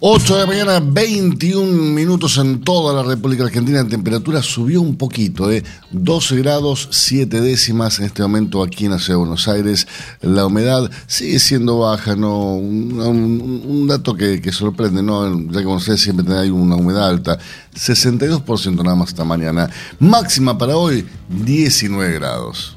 8 0.00 0.34
de 0.34 0.40
la 0.40 0.46
mañana, 0.46 0.80
21 0.80 1.72
minutos 1.92 2.38
en 2.38 2.60
toda 2.60 2.94
la 2.94 3.02
República 3.02 3.42
Argentina. 3.42 3.82
La 3.82 3.88
temperatura 3.88 4.44
subió 4.44 4.80
un 4.80 4.96
poquito, 4.96 5.50
¿eh? 5.50 5.64
12 5.90 6.36
grados 6.36 6.88
7 6.92 7.40
décimas 7.40 7.98
en 7.98 8.04
este 8.04 8.22
momento 8.22 8.62
aquí 8.62 8.84
en 8.84 8.92
la 8.92 9.00
ciudad 9.00 9.14
de 9.14 9.24
Buenos 9.24 9.48
Aires. 9.48 9.88
La 10.20 10.46
humedad 10.46 10.88
sigue 11.08 11.40
siendo 11.40 11.80
baja, 11.80 12.14
¿no? 12.14 12.54
Un, 12.54 13.88
dato 13.88 14.14
que, 14.14 14.40
sorprende, 14.52 15.02
¿no? 15.02 15.36
Ya 15.50 15.62
que 15.62 15.66
ustedes 15.66 16.00
siempre 16.00 16.32
hay 16.32 16.50
una 16.50 16.76
humedad 16.76 17.08
alta. 17.08 17.36
62% 17.74 18.84
nada 18.84 18.94
más 18.94 19.08
esta 19.08 19.24
mañana. 19.24 19.68
Máxima 19.98 20.56
para 20.56 20.76
hoy, 20.76 21.08
19 21.28 22.14
grados. 22.14 22.76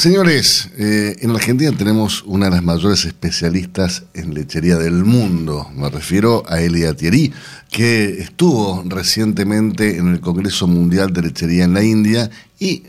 Señores, 0.00 0.70
eh, 0.78 1.18
en 1.20 1.30
Argentina 1.32 1.70
tenemos 1.76 2.22
una 2.22 2.46
de 2.46 2.52
las 2.52 2.62
mayores 2.62 3.04
especialistas 3.04 4.04
en 4.14 4.32
lechería 4.32 4.76
del 4.76 5.04
mundo. 5.04 5.68
Me 5.74 5.90
refiero 5.90 6.42
a 6.48 6.58
Elia 6.62 6.96
Thierry, 6.96 7.30
que 7.70 8.22
estuvo 8.22 8.82
recientemente 8.86 9.98
en 9.98 10.08
el 10.14 10.22
Congreso 10.22 10.66
Mundial 10.66 11.12
de 11.12 11.20
Lechería 11.20 11.64
en 11.64 11.74
la 11.74 11.82
India 11.82 12.30
y 12.58 12.84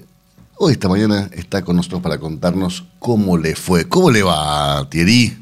hoy 0.56 0.72
esta 0.72 0.88
mañana 0.88 1.30
está 1.34 1.64
con 1.64 1.76
nosotros 1.76 2.02
para 2.02 2.18
contarnos 2.18 2.86
cómo 3.00 3.38
le 3.38 3.56
fue. 3.56 3.90
¿Cómo 3.90 4.10
le 4.10 4.24
va, 4.24 4.88
Thierry? 4.90 5.38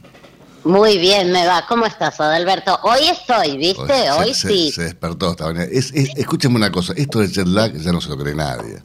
Muy 0.64 0.98
bien, 0.98 1.32
me 1.32 1.46
va. 1.46 1.68
¿Cómo 1.70 1.86
estás, 1.86 2.20
Adalberto? 2.20 2.80
Hoy 2.82 3.02
estoy, 3.12 3.58
¿viste? 3.58 4.10
Hoy 4.18 4.34
sí. 4.34 4.72
Se, 4.74 4.86
despertó 4.86 5.30
esta 5.30 5.46
mañana. 5.46 5.68
escúcheme 5.70 6.56
una 6.56 6.72
cosa, 6.72 6.94
esto 6.98 7.20
de 7.20 7.28
jet 7.28 7.46
lag 7.46 7.76
ya 7.76 7.92
no 7.92 8.02
se 8.02 8.10
lo 8.10 8.18
cree 8.18 8.34
nadie. 8.34 8.80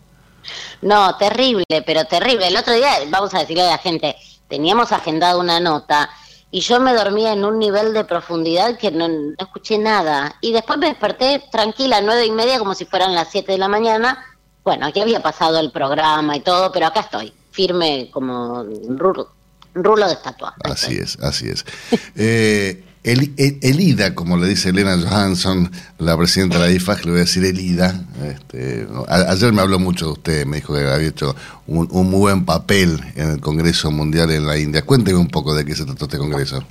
No, 0.83 1.17
terrible, 1.17 1.65
pero 1.87 2.05
terrible. 2.05 2.49
El 2.49 2.57
otro 2.57 2.75
día, 2.75 2.91
vamos 3.09 3.35
a 3.35 3.41
decirle 3.41 3.63
a 3.63 3.71
la 3.71 3.79
gente, 3.79 4.17
teníamos 4.49 4.93
agendado 4.93 5.41
una 5.41 5.61
nota 5.61 6.11
y 6.51 6.61
yo 6.61 6.79
me 6.79 6.95
dormía 6.95 7.33
en 7.33 7.45
un 7.45 7.59
nivel 7.59 7.93
de 7.93 8.05
profundidad 8.05 8.79
que 8.79 8.93
no, 8.93 9.09
escuché 9.37 9.77
nada. 9.77 10.37
Y 10.41 10.53
después 10.53 10.79
me 10.79 10.87
desperté 10.87 11.43
tranquila, 11.51 12.01
nueve 12.01 12.27
y 12.27 12.31
media, 12.31 12.61
como 12.61 12.75
si 12.75 12.85
fueran 12.85 13.13
las 13.13 13.29
siete 13.33 13.51
de 13.51 13.59
la 13.59 13.67
mañana. 13.67 14.25
Bueno, 14.63 14.87
aquí 14.87 15.01
había 15.01 15.21
pasado 15.21 15.59
el 15.59 15.73
programa 15.73 16.37
y 16.37 16.41
todo, 16.41 16.71
pero 16.71 16.87
acá 16.87 17.01
estoy, 17.01 17.35
firme 17.51 18.09
como 18.13 18.65
rulo, 18.89 19.33
rulo 19.75 20.07
de 20.07 20.13
estatua. 20.13 20.55
Así 20.63 20.97
es, 20.97 21.19
así 21.21 21.49
es. 21.49 21.65
eh, 22.15 22.85
el, 23.05 23.35
Elida, 23.37 24.15
como 24.15 24.39
le 24.39 24.49
dice 24.49 24.71
Elena 24.71 24.97
Johansson, 24.99 25.71
la 25.99 26.17
presidenta 26.17 26.59
de 26.59 26.69
la 26.69 26.73
IFAG, 26.73 27.05
le 27.05 27.11
voy 27.11 27.21
a 27.21 27.25
decir 27.25 27.45
Elida. 27.45 28.03
Este, 28.27 28.89
ayer 29.09 29.53
me 29.53 29.61
habló 29.61 29.79
mucho 29.79 30.07
de 30.07 30.13
usted, 30.13 30.47
me 30.47 30.57
dijo 30.57 30.73
que 30.73 30.81
había 30.81 31.09
hecho 31.09 31.37
un, 31.67 31.87
muy 31.91 32.19
buen 32.19 32.47
papel 32.47 32.99
en 33.15 33.33
el 33.33 33.41
Congreso 33.41 33.91
Mundial 33.91 34.31
en 34.31 34.47
la 34.47 34.59
India. 34.59 34.83
Cuénteme 34.83 35.19
un 35.19 35.29
poco 35.29 35.55
de 35.55 35.67
qué 35.67 35.77
se 35.77 35.85
trató 35.85 36.07
este 36.07 36.17
Congreso. 36.17 36.65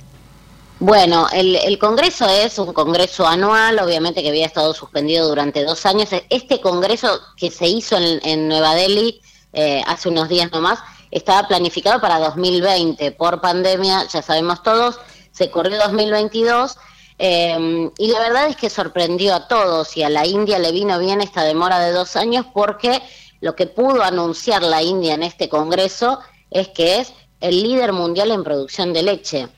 Bueno, 0.80 1.28
el, 1.32 1.78
Congreso 1.78 2.28
es 2.28 2.58
un 2.58 2.72
Congreso 2.72 3.26
anual, 3.28 3.78
obviamente 3.78 4.20
que 4.20 4.28
había 4.28 4.46
estado 4.46 4.74
suspendido 4.74 5.28
durante 5.28 5.62
dos 5.62 5.86
años. 5.86 6.08
Este 6.30 6.60
Congreso 6.60 7.20
que 7.36 7.52
se 7.52 7.68
hizo 7.68 7.96
en, 7.96 8.48
Nueva 8.48 8.74
Delhi 8.74 9.20
eh, 9.52 9.82
hace 9.86 10.08
unos 10.08 10.28
días 10.28 10.50
nomás, 10.50 10.80
estaba 11.12 11.46
planificado 11.46 12.00
para 12.00 12.18
2020 12.18 13.12
por 13.12 13.40
pandemia, 13.40 14.08
ya 14.12 14.20
sabemos 14.20 14.64
todos 14.64 14.98
se 15.34 15.50
corrió 15.50 15.76
2022 15.78 16.76
eh, 17.18 17.90
y 17.98 18.08
la 18.08 18.18
verdad 18.20 18.46
es 18.48 18.56
que 18.56 18.70
sorprendió 18.70 19.34
a 19.34 19.46
todos 19.48 19.96
y 19.96 20.02
a 20.02 20.08
la 20.08 20.26
India 20.26 20.58
le 20.58 20.72
vino 20.72 20.98
bien 20.98 21.20
esta 21.20 21.42
demora 21.42 21.78
de 21.80 21.92
dos 21.92 22.16
años 22.16 22.46
porque 22.54 23.02
lo 23.40 23.54
que 23.54 23.66
pudo 23.66 24.02
anunciar 24.02 24.62
la 24.62 24.82
India 24.82 25.14
en 25.14 25.22
este 25.22 25.48
Congreso 25.48 26.18
es 26.50 26.68
que 26.68 27.00
es 27.00 27.12
el 27.40 27.62
líder 27.62 27.92
mundial 27.92 28.30
en 28.30 28.42
producción 28.42 28.92
de 28.94 29.02
leche. 29.02 29.48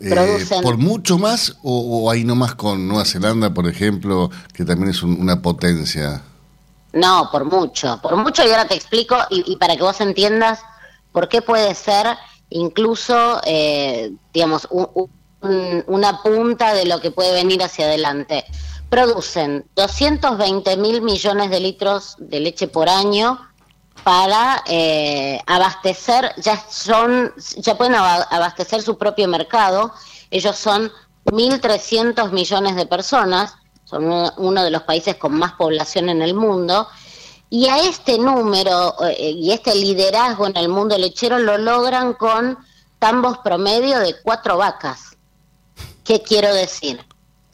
Eh. 0.00 0.60
¿Por 0.62 0.76
mucho 0.78 1.16
más 1.18 1.56
o, 1.62 2.02
o 2.04 2.10
ahí 2.10 2.24
nomás 2.24 2.56
con 2.56 2.88
Nueva 2.88 3.04
Zelanda, 3.04 3.54
por 3.54 3.68
ejemplo, 3.68 4.30
que 4.52 4.64
también 4.64 4.90
es 4.90 5.02
un- 5.04 5.20
una 5.20 5.40
potencia? 5.40 6.22
No, 6.92 7.28
por 7.30 7.44
mucho, 7.44 8.00
por 8.02 8.16
mucho 8.16 8.42
y 8.44 8.50
ahora 8.50 8.66
te 8.66 8.74
explico 8.74 9.16
y, 9.30 9.44
y 9.52 9.56
para 9.56 9.76
que 9.76 9.82
vos 9.82 10.00
entiendas 10.00 10.58
por 11.12 11.28
qué 11.28 11.40
puede 11.40 11.74
ser 11.76 12.06
incluso, 12.54 13.40
eh, 13.44 14.12
digamos, 14.32 14.66
un- 14.70 14.88
un- 15.40 15.84
una 15.86 16.22
punta 16.22 16.72
de 16.74 16.84
lo 16.86 17.00
que 17.00 17.10
puede 17.10 17.32
venir 17.32 17.62
hacia 17.62 17.86
adelante. 17.86 18.44
Producen 18.88 19.64
220 19.74 20.76
mil 20.76 21.02
millones 21.02 21.50
de 21.50 21.60
litros 21.60 22.14
de 22.18 22.40
leche 22.40 22.68
por 22.68 22.88
año 22.88 23.38
para 24.04 24.62
eh, 24.66 25.40
abastecer, 25.46 26.32
ya 26.36 26.62
son, 26.70 27.32
ya 27.56 27.76
pueden 27.76 27.94
aba- 27.94 28.26
abastecer 28.30 28.82
su 28.82 28.98
propio 28.98 29.28
mercado. 29.28 29.92
Ellos 30.30 30.56
son 30.56 30.90
1.300 31.26 32.30
millones 32.32 32.76
de 32.76 32.86
personas, 32.86 33.54
son 33.84 34.04
uno 34.36 34.62
de 34.64 34.70
los 34.70 34.82
países 34.82 35.16
con 35.16 35.34
más 35.34 35.52
población 35.52 36.08
en 36.08 36.22
el 36.22 36.34
mundo. 36.34 36.88
Y 37.54 37.68
a 37.68 37.80
este 37.80 38.16
número 38.16 38.94
eh, 39.04 39.32
y 39.32 39.52
este 39.52 39.74
liderazgo 39.74 40.46
en 40.46 40.56
el 40.56 40.70
mundo 40.70 40.96
lechero 40.96 41.38
lo 41.38 41.58
logran 41.58 42.14
con 42.14 42.56
tambos 42.98 43.36
promedio 43.44 43.98
de 43.98 44.14
cuatro 44.22 44.56
vacas. 44.56 45.18
¿Qué 46.02 46.22
quiero 46.22 46.54
decir? 46.54 47.04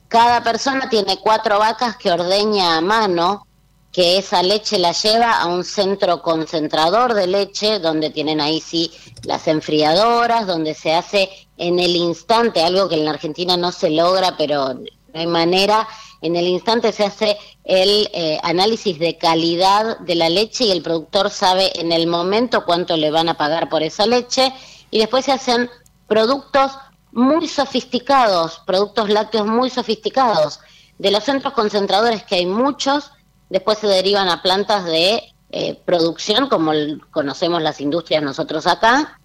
Cada 0.07 0.41
persona 0.45 0.89
tiene 0.89 1.19
cuatro 1.19 1.59
vacas 1.59 1.97
que 1.97 2.13
ordeña 2.13 2.77
a 2.77 2.81
mano, 2.81 3.49
que 3.91 4.19
esa 4.19 4.41
leche 4.41 4.79
la 4.79 4.93
lleva 4.93 5.41
a 5.41 5.47
un 5.47 5.65
centro 5.65 6.23
concentrador 6.23 7.15
de 7.15 7.27
leche, 7.27 7.81
donde 7.81 8.11
tienen 8.11 8.41
ahí 8.41 8.61
sí 8.61 8.93
las 9.25 9.49
enfriadoras, 9.49 10.47
donde 10.47 10.75
se 10.75 10.95
hace 10.95 11.29
en 11.57 11.81
el 11.81 11.97
instante, 11.97 12.63
algo 12.63 12.89
que 12.89 12.95
en 12.95 13.05
la 13.05 13.11
Argentina 13.11 13.57
no 13.57 13.73
se 13.73 13.91
logra, 13.91 14.37
pero 14.37 14.79
hay 15.14 15.27
manera, 15.27 15.88
en 16.21 16.37
el 16.37 16.47
instante 16.47 16.92
se 16.92 17.05
hace 17.05 17.38
el 17.64 18.09
eh, 18.12 18.38
análisis 18.42 18.99
de 18.99 19.16
calidad 19.16 19.99
de 20.01 20.14
la 20.14 20.29
leche 20.29 20.64
y 20.64 20.71
el 20.71 20.83
productor 20.83 21.31
sabe 21.31 21.79
en 21.81 21.92
el 21.92 22.07
momento 22.07 22.64
cuánto 22.64 22.97
le 22.97 23.11
van 23.11 23.29
a 23.29 23.37
pagar 23.37 23.68
por 23.68 23.83
esa 23.83 24.07
leche 24.07 24.53
y 24.90 24.99
después 24.99 25.25
se 25.25 25.33
hacen 25.33 25.71
productos 26.07 26.73
muy 27.12 27.49
sofisticados, 27.49 28.61
productos 28.66 29.09
lácteos 29.09 29.47
muy 29.47 29.71
sofisticados. 29.71 30.61
De 30.99 31.11
los 31.11 31.25
centros 31.25 31.53
concentradores, 31.53 32.25
que 32.25 32.37
hay 32.37 32.47
muchos, 32.47 33.12
después 33.49 33.79
se 33.79 33.87
derivan 33.87 34.29
a 34.29 34.42
plantas 34.42 34.85
de 34.85 35.23
eh, 35.51 35.81
producción, 35.85 36.49
como 36.49 36.73
conocemos 37.11 37.62
las 37.62 37.81
industrias 37.81 38.23
nosotros 38.23 38.66
acá. 38.66 39.21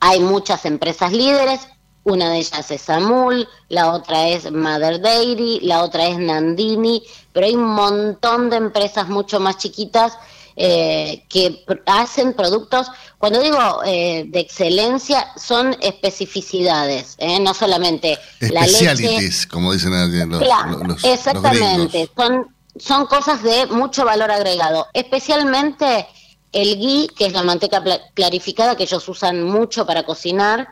Hay 0.00 0.20
muchas 0.20 0.64
empresas 0.64 1.12
líderes, 1.12 1.68
una 2.04 2.30
de 2.30 2.38
ellas 2.38 2.70
es 2.70 2.88
Amul, 2.90 3.46
la 3.68 3.92
otra 3.92 4.28
es 4.28 4.50
Mother 4.50 5.00
Dairy, 5.00 5.60
la 5.60 5.82
otra 5.82 6.06
es 6.06 6.18
Nandini, 6.18 7.02
pero 7.32 7.46
hay 7.46 7.54
un 7.54 7.66
montón 7.74 8.48
de 8.50 8.56
empresas 8.56 9.08
mucho 9.08 9.38
más 9.38 9.58
chiquitas 9.58 10.16
eh, 10.56 11.24
que 11.28 11.64
hacen 11.86 12.32
productos, 12.34 12.88
cuando 13.18 13.40
digo 13.40 13.82
eh, 13.84 14.24
de 14.28 14.40
excelencia, 14.40 15.28
son 15.36 15.76
especificidades, 15.80 17.14
¿eh? 17.18 17.38
no 17.40 17.54
solamente 17.54 18.18
la 18.40 18.66
leche. 18.66 19.30
Como 19.48 19.72
dicen 19.72 19.90
los, 20.30 20.40
Claro, 20.42 20.78
los- 20.84 21.04
exactamente. 21.04 22.10
son, 22.16 22.54
son 22.78 23.06
cosas 23.06 23.42
de 23.42 23.66
mucho 23.66 24.04
valor 24.04 24.30
agregado. 24.30 24.86
Especialmente 24.92 26.06
el 26.52 26.78
ghee, 26.78 27.08
que 27.16 27.26
es 27.26 27.32
la 27.32 27.42
manteca 27.42 27.82
clarificada 28.14 28.76
que 28.76 28.82
ellos 28.84 29.08
usan 29.08 29.44
mucho 29.44 29.86
para 29.86 30.02
cocinar, 30.04 30.68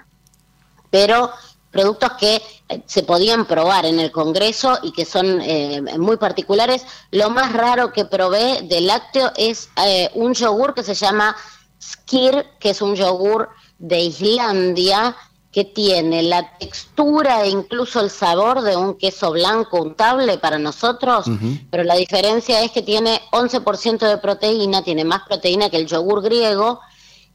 pero 0.90 1.30
productos 1.70 2.12
que 2.12 2.42
eh, 2.68 2.82
se 2.86 3.02
podían 3.02 3.44
probar 3.44 3.86
en 3.86 4.00
el 4.00 4.10
Congreso 4.10 4.78
y 4.82 4.92
que 4.92 5.04
son 5.04 5.40
eh, 5.40 5.82
muy 5.98 6.16
particulares. 6.16 6.84
Lo 7.10 7.30
más 7.30 7.52
raro 7.52 7.92
que 7.92 8.04
probé 8.04 8.62
de 8.62 8.80
lácteo 8.80 9.32
es 9.36 9.68
eh, 9.84 10.10
un 10.14 10.34
yogur 10.34 10.74
que 10.74 10.82
se 10.82 10.94
llama 10.94 11.36
Skir, 11.80 12.46
que 12.58 12.70
es 12.70 12.82
un 12.82 12.94
yogur 12.94 13.50
de 13.78 14.00
Islandia 14.00 15.16
que 15.52 15.64
tiene 15.64 16.22
la 16.22 16.58
textura 16.58 17.42
e 17.44 17.48
incluso 17.48 18.00
el 18.00 18.10
sabor 18.10 18.60
de 18.60 18.76
un 18.76 18.98
queso 18.98 19.32
blanco 19.32 19.80
untable 19.80 20.36
para 20.38 20.58
nosotros, 20.58 21.26
pero 21.70 21.84
la 21.84 21.94
diferencia 21.94 22.60
es 22.60 22.70
que 22.70 22.82
tiene 22.82 23.22
11% 23.32 23.98
de 23.98 24.18
proteína, 24.18 24.82
tiene 24.82 25.04
más 25.04 25.22
proteína 25.26 25.70
que 25.70 25.78
el 25.78 25.86
yogur 25.86 26.22
griego 26.22 26.80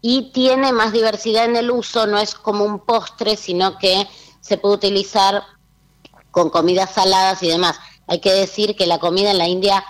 y 0.06 0.32
tiene 0.34 0.74
más 0.74 0.92
diversidad 0.92 1.46
en 1.46 1.56
el 1.56 1.72
uso, 1.72 2.06
no 2.08 2.20
es 2.20 2.36
como 2.36 2.66
un 2.66 2.80
postre, 2.80 3.38
sino 3.38 3.78
que 3.80 4.06
se 4.42 4.58
puede 4.58 4.76
utilizar 4.76 5.42
con 6.30 6.50
comidas 6.50 6.92
saladas 6.94 7.42
y 7.42 7.48
demás. 7.48 7.80
Hay 8.08 8.20
que 8.20 8.34
decir 8.34 8.76
que 8.76 8.86
la 8.86 9.00
comida 9.00 9.32
en 9.32 9.38
la 9.38 9.48
India 9.48 9.82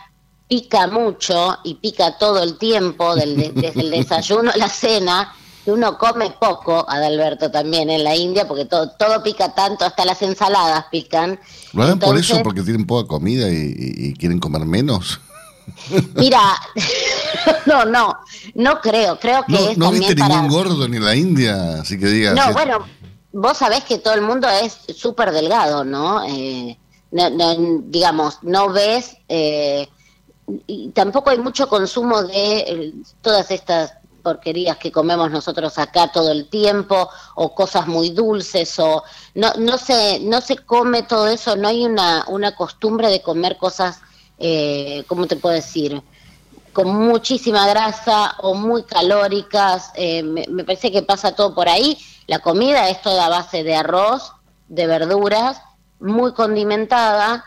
pica 0.47 0.85
mucho 0.85 1.57
y 1.63 1.75
pica 1.75 2.17
todo 2.19 2.43
el 2.43 2.59
tiempo, 2.59 3.15
del 3.15 3.35
de- 3.37 3.51
desde 3.53 3.81
el 3.81 3.89
desayuno 3.97 4.51
a 4.51 4.57
la 4.57 4.69
cena, 4.69 5.33
que 5.65 5.71
uno 5.71 5.97
come 5.97 6.29
poco, 6.39 6.85
Adalberto 6.87 7.49
también 7.49 7.89
en 7.89 8.03
la 8.03 8.15
India, 8.15 8.47
porque 8.47 8.65
todo, 8.65 8.91
todo 8.91 9.23
pica 9.23 9.55
tanto, 9.55 9.83
hasta 9.83 10.05
las 10.05 10.21
ensaladas 10.21 10.85
pican. 10.91 11.39
¿Lo 11.71 11.83
harán 11.83 11.97
por 11.99 12.15
eso? 12.19 12.43
¿Porque 12.43 12.61
tienen 12.61 12.85
poca 12.85 13.07
comida 13.07 13.49
y, 13.49 13.55
y- 13.55 14.07
y 14.09 14.13
quieren 14.13 14.37
comer 14.39 14.63
menos? 14.65 15.19
Mira, 16.15 16.39
no, 17.65 17.85
no, 17.85 18.17
no 18.55 18.81
creo, 18.81 19.19
creo 19.19 19.43
que 19.45 19.53
No, 19.53 19.59
es 19.59 19.77
no 19.77 19.85
también 19.85 20.07
viste 20.07 20.15
para... 20.15 20.41
ningún 20.41 20.49
gordo 20.49 20.87
ni 20.87 20.99
la 20.99 21.15
India, 21.15 21.81
así 21.81 21.99
que 21.99 22.07
digas. 22.07 22.35
No, 22.35 22.53
bueno, 22.53 22.85
vos 23.31 23.57
sabés 23.57 23.83
que 23.83 23.97
todo 23.99 24.13
el 24.13 24.21
mundo 24.21 24.47
es 24.49 24.77
súper 24.95 25.31
delgado, 25.31 25.83
¿no? 25.83 26.23
Eh, 26.23 26.77
no, 27.11 27.29
no, 27.29 27.81
Digamos, 27.85 28.39
no 28.41 28.69
ves, 28.69 29.17
eh, 29.27 29.87
y 30.67 30.89
tampoco 30.89 31.29
hay 31.29 31.37
mucho 31.37 31.67
consumo 31.67 32.23
de 32.23 32.57
eh, 32.59 32.93
todas 33.21 33.49
estas 33.51 33.93
porquerías 34.23 34.77
que 34.77 34.91
comemos 34.91 35.29
nosotros 35.29 35.77
acá 35.77 36.11
todo 36.11 36.31
el 36.31 36.47
tiempo 36.47 37.09
o 37.35 37.53
cosas 37.53 37.87
muy 37.87 38.09
dulces 38.09 38.79
o 38.79 39.03
no 39.35 39.53
no 39.57 39.77
se 39.77 40.21
no 40.21 40.39
se 40.39 40.57
come 40.57 41.03
todo 41.03 41.27
eso 41.27 41.57
no 41.57 41.67
hay 41.67 41.85
una 41.85 42.23
una 42.29 42.55
costumbre 42.55 43.09
de 43.09 43.21
comer 43.21 43.57
cosas 43.57 43.99
eh, 44.39 45.03
cómo 45.07 45.27
te 45.27 45.35
puedo 45.35 45.53
decir 45.55 46.01
con 46.73 46.93
muchísima 46.93 47.67
grasa 47.67 48.35
o 48.41 48.53
muy 48.55 48.83
calóricas. 48.83 49.91
eh, 49.95 50.23
me, 50.23 50.45
me 50.49 50.63
parece 50.63 50.91
que 50.91 51.01
pasa 51.03 51.33
todo 51.35 51.53
por 51.55 51.69
ahí. 51.69 51.97
La 52.27 52.39
comida 52.39 52.89
es 52.89 53.01
toda 53.01 53.27
a 53.27 53.29
base 53.29 53.63
de 53.63 53.75
arroz, 53.75 54.31
de 54.67 54.87
verduras, 54.87 55.57
muy 55.99 56.33
condimentada. 56.33 57.45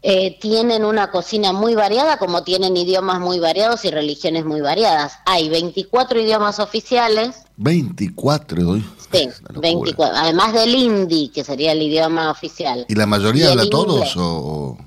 eh, 0.00 0.38
tienen 0.40 0.84
una 0.84 1.10
cocina 1.10 1.52
muy 1.52 1.74
variada, 1.74 2.18
como 2.18 2.44
tienen 2.44 2.76
idiomas 2.76 3.18
muy 3.18 3.40
variados 3.40 3.84
y 3.84 3.90
religiones 3.90 4.44
muy 4.44 4.60
variadas. 4.60 5.14
Hay 5.26 5.48
24 5.48 6.20
idiomas 6.20 6.60
oficiales, 6.60 7.42
24, 7.56 8.62
doy. 8.62 8.84
sí, 9.12 9.28
24, 9.56 10.16
además 10.16 10.52
del 10.52 10.72
hindi, 10.72 11.30
que 11.30 11.42
sería 11.42 11.72
el 11.72 11.82
idioma 11.82 12.30
oficial. 12.30 12.86
¿Y 12.88 12.94
la 12.94 13.06
mayoría 13.06 13.46
Y 13.46 13.48
habla 13.48 13.64
inglés. 13.64 13.70
todos? 13.70 14.16
O- 14.16 14.78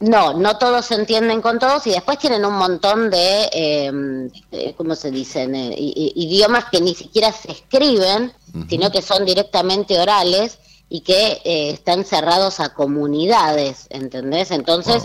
No, 0.00 0.32
no 0.32 0.56
todos 0.56 0.86
se 0.86 0.94
entienden 0.94 1.42
con 1.42 1.58
todos 1.58 1.86
y 1.86 1.90
después 1.90 2.18
tienen 2.18 2.44
un 2.46 2.54
montón 2.54 3.10
de, 3.10 3.50
eh, 3.52 4.30
eh, 4.50 4.74
¿cómo 4.76 4.94
se 4.94 5.10
dicen? 5.10 5.54
Eh, 5.54 5.74
idiomas 5.76 6.64
que 6.72 6.80
ni 6.80 6.94
siquiera 6.94 7.30
se 7.32 7.52
escriben, 7.52 8.32
sino 8.68 8.90
que 8.90 9.02
son 9.02 9.26
directamente 9.26 9.98
orales 10.00 10.58
y 10.88 11.02
que 11.02 11.40
eh, 11.44 11.70
están 11.70 12.04
cerrados 12.06 12.60
a 12.60 12.72
comunidades, 12.72 13.86
¿entendés? 13.90 14.50
Entonces, 14.50 15.04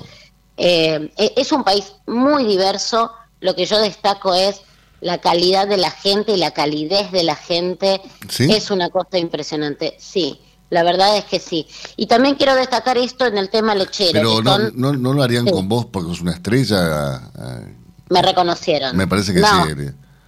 eh, 0.58 1.12
e- 1.18 1.34
es 1.36 1.52
un 1.52 1.64
país 1.66 1.94
muy 2.08 2.46
diverso. 2.46 3.12
Lo 3.42 3.54
que 3.54 3.66
yo 3.66 3.78
destaco 3.80 4.34
es 4.34 4.62
la 5.02 5.20
calidad 5.20 5.68
de 5.68 5.78
la 5.78 5.92
gente 5.92 6.32
y 6.32 6.38
la 6.38 6.52
calidez 6.52 7.12
de 7.12 7.24
la 7.24 7.36
gente. 7.36 8.02
¿Sí? 8.30 8.48
Es 8.52 8.72
una 8.72 8.90
cosa 8.90 9.18
impresionante, 9.18 9.96
sí. 10.00 10.40
La 10.70 10.84
verdad 10.84 11.16
es 11.18 11.26
que 11.26 11.40
sí. 11.40 11.68
Y 11.96 12.08
también 12.08 12.36
quiero 12.36 12.56
destacar 12.56 12.98
esto 12.98 13.26
en 13.26 13.38
el 13.38 13.50
tema 13.50 13.76
lechero. 13.76 14.12
Pero 14.14 14.42
no, 14.42 14.56
son- 14.56 14.72
no, 14.76 14.94
no 14.94 15.14
lo 15.14 15.24
harían 15.24 15.46
Sí. 15.46 15.52
con 15.52 15.70
vos 15.70 15.86
porque 15.86 16.10
sos 16.10 16.22
una 16.22 16.34
estrella. 16.34 17.22
eh, 17.40 17.76
me 18.10 18.22
reconocieron. 18.22 18.96
Me 18.98 19.08
parece 19.08 19.34
que 19.34 19.40
no, 19.42 19.66
sí. 19.66 19.72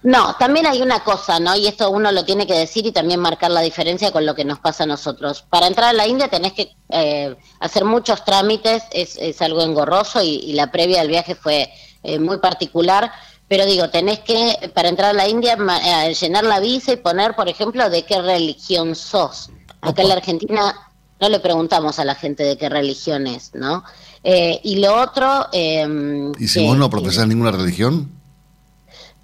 No, 0.04 0.36
también 0.36 0.64
hay 0.66 0.80
una 0.80 1.00
cosa, 1.02 1.40
¿no? 1.40 1.56
Y 1.56 1.66
esto 1.66 1.90
uno 1.90 2.12
lo 2.12 2.24
tiene 2.24 2.46
que 2.46 2.54
decir 2.54 2.86
y 2.86 2.92
también 2.92 3.18
marcar 3.20 3.50
la 3.50 3.60
diferencia 3.60 4.12
con 4.12 4.24
lo 4.26 4.34
que 4.36 4.44
nos 4.44 4.60
pasa 4.60 4.84
a 4.84 4.86
nosotros. 4.86 5.44
Para 5.50 5.66
entrar 5.66 5.88
a 5.90 5.92
la 5.92 6.06
India 6.06 6.28
tenés 6.28 6.52
que 6.52 6.70
eh, 6.90 7.36
hacer 7.60 7.84
muchos 7.84 8.24
trámites, 8.24 8.84
es, 8.92 9.16
es 9.16 9.42
algo 9.42 9.60
engorroso 9.62 10.22
y, 10.22 10.36
y 10.36 10.52
la 10.52 10.70
previa 10.70 11.00
del 11.00 11.08
viaje 11.08 11.34
fue 11.34 11.68
eh, 12.04 12.18
muy 12.20 12.38
particular. 12.38 13.10
Pero 13.48 13.64
digo, 13.64 13.88
tenés 13.88 14.18
que, 14.20 14.70
para 14.74 14.88
entrar 14.90 15.10
a 15.10 15.12
la 15.14 15.26
India, 15.28 15.56
eh, 15.82 16.14
llenar 16.14 16.44
la 16.44 16.60
visa 16.60 16.92
y 16.92 16.96
poner, 16.96 17.34
por 17.34 17.48
ejemplo, 17.48 17.88
de 17.88 18.04
qué 18.04 18.20
religión 18.20 18.94
sos. 18.94 19.50
Acá 19.80 20.02
en 20.02 20.08
la 20.08 20.14
Argentina 20.14 20.74
no 21.20 21.28
le 21.28 21.40
preguntamos 21.40 21.98
a 21.98 22.04
la 22.04 22.14
gente 22.14 22.42
de 22.44 22.58
qué 22.58 22.68
religión 22.68 23.26
es, 23.26 23.54
¿no? 23.54 23.84
Eh, 24.22 24.60
y 24.62 24.76
lo 24.76 25.00
otro... 25.00 25.46
eh, 25.52 26.32
¿Y 26.38 26.46
si 26.48 26.60
que- 26.60 26.66
vos 26.66 26.76
no 26.76 26.90
profesás 26.90 27.26
ninguna 27.26 27.50
religión? 27.52 28.10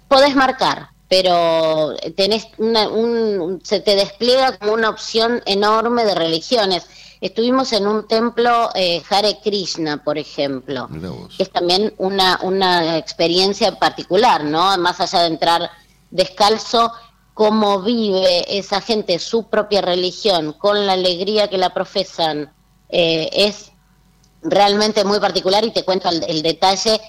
Podés 0.07 0.35
marcar, 0.35 0.89
pero 1.09 1.95
tenés 2.15 2.47
una, 2.57 2.87
un, 2.89 3.59
se 3.63 3.79
te 3.79 3.95
despliega 3.95 4.57
como 4.57 4.73
una 4.73 4.89
opción 4.89 5.41
enorme 5.45 6.05
de 6.05 6.15
religiones. 6.15 6.85
Estuvimos 7.25 7.73
en 7.73 7.87
un 7.87 8.07
templo 8.07 8.69
eh, 8.75 9.01
Hare 9.09 9.39
Krishna, 9.43 10.03
por 10.03 10.19
ejemplo, 10.19 10.87
que 11.35 11.41
es 11.41 11.49
también 11.49 11.91
una, 11.97 12.39
una 12.43 12.99
experiencia 12.99 13.79
particular, 13.79 14.43
¿no? 14.43 14.77
Más 14.77 14.99
allá 15.01 15.21
de 15.21 15.29
entrar 15.29 15.71
descalzo, 16.11 16.91
cómo 17.33 17.81
vive 17.81 18.59
esa 18.59 18.79
gente 18.79 19.17
su 19.17 19.49
propia 19.49 19.81
religión 19.81 20.53
con 20.53 20.85
la 20.85 20.93
alegría 20.93 21.49
que 21.49 21.57
la 21.57 21.73
profesan, 21.73 22.53
eh, 22.89 23.27
es 23.33 23.71
realmente 24.43 25.03
muy 25.03 25.19
particular 25.19 25.65
y 25.65 25.71
te 25.71 25.83
cuento 25.83 26.09
el, 26.09 26.43
detalle. 26.43 27.01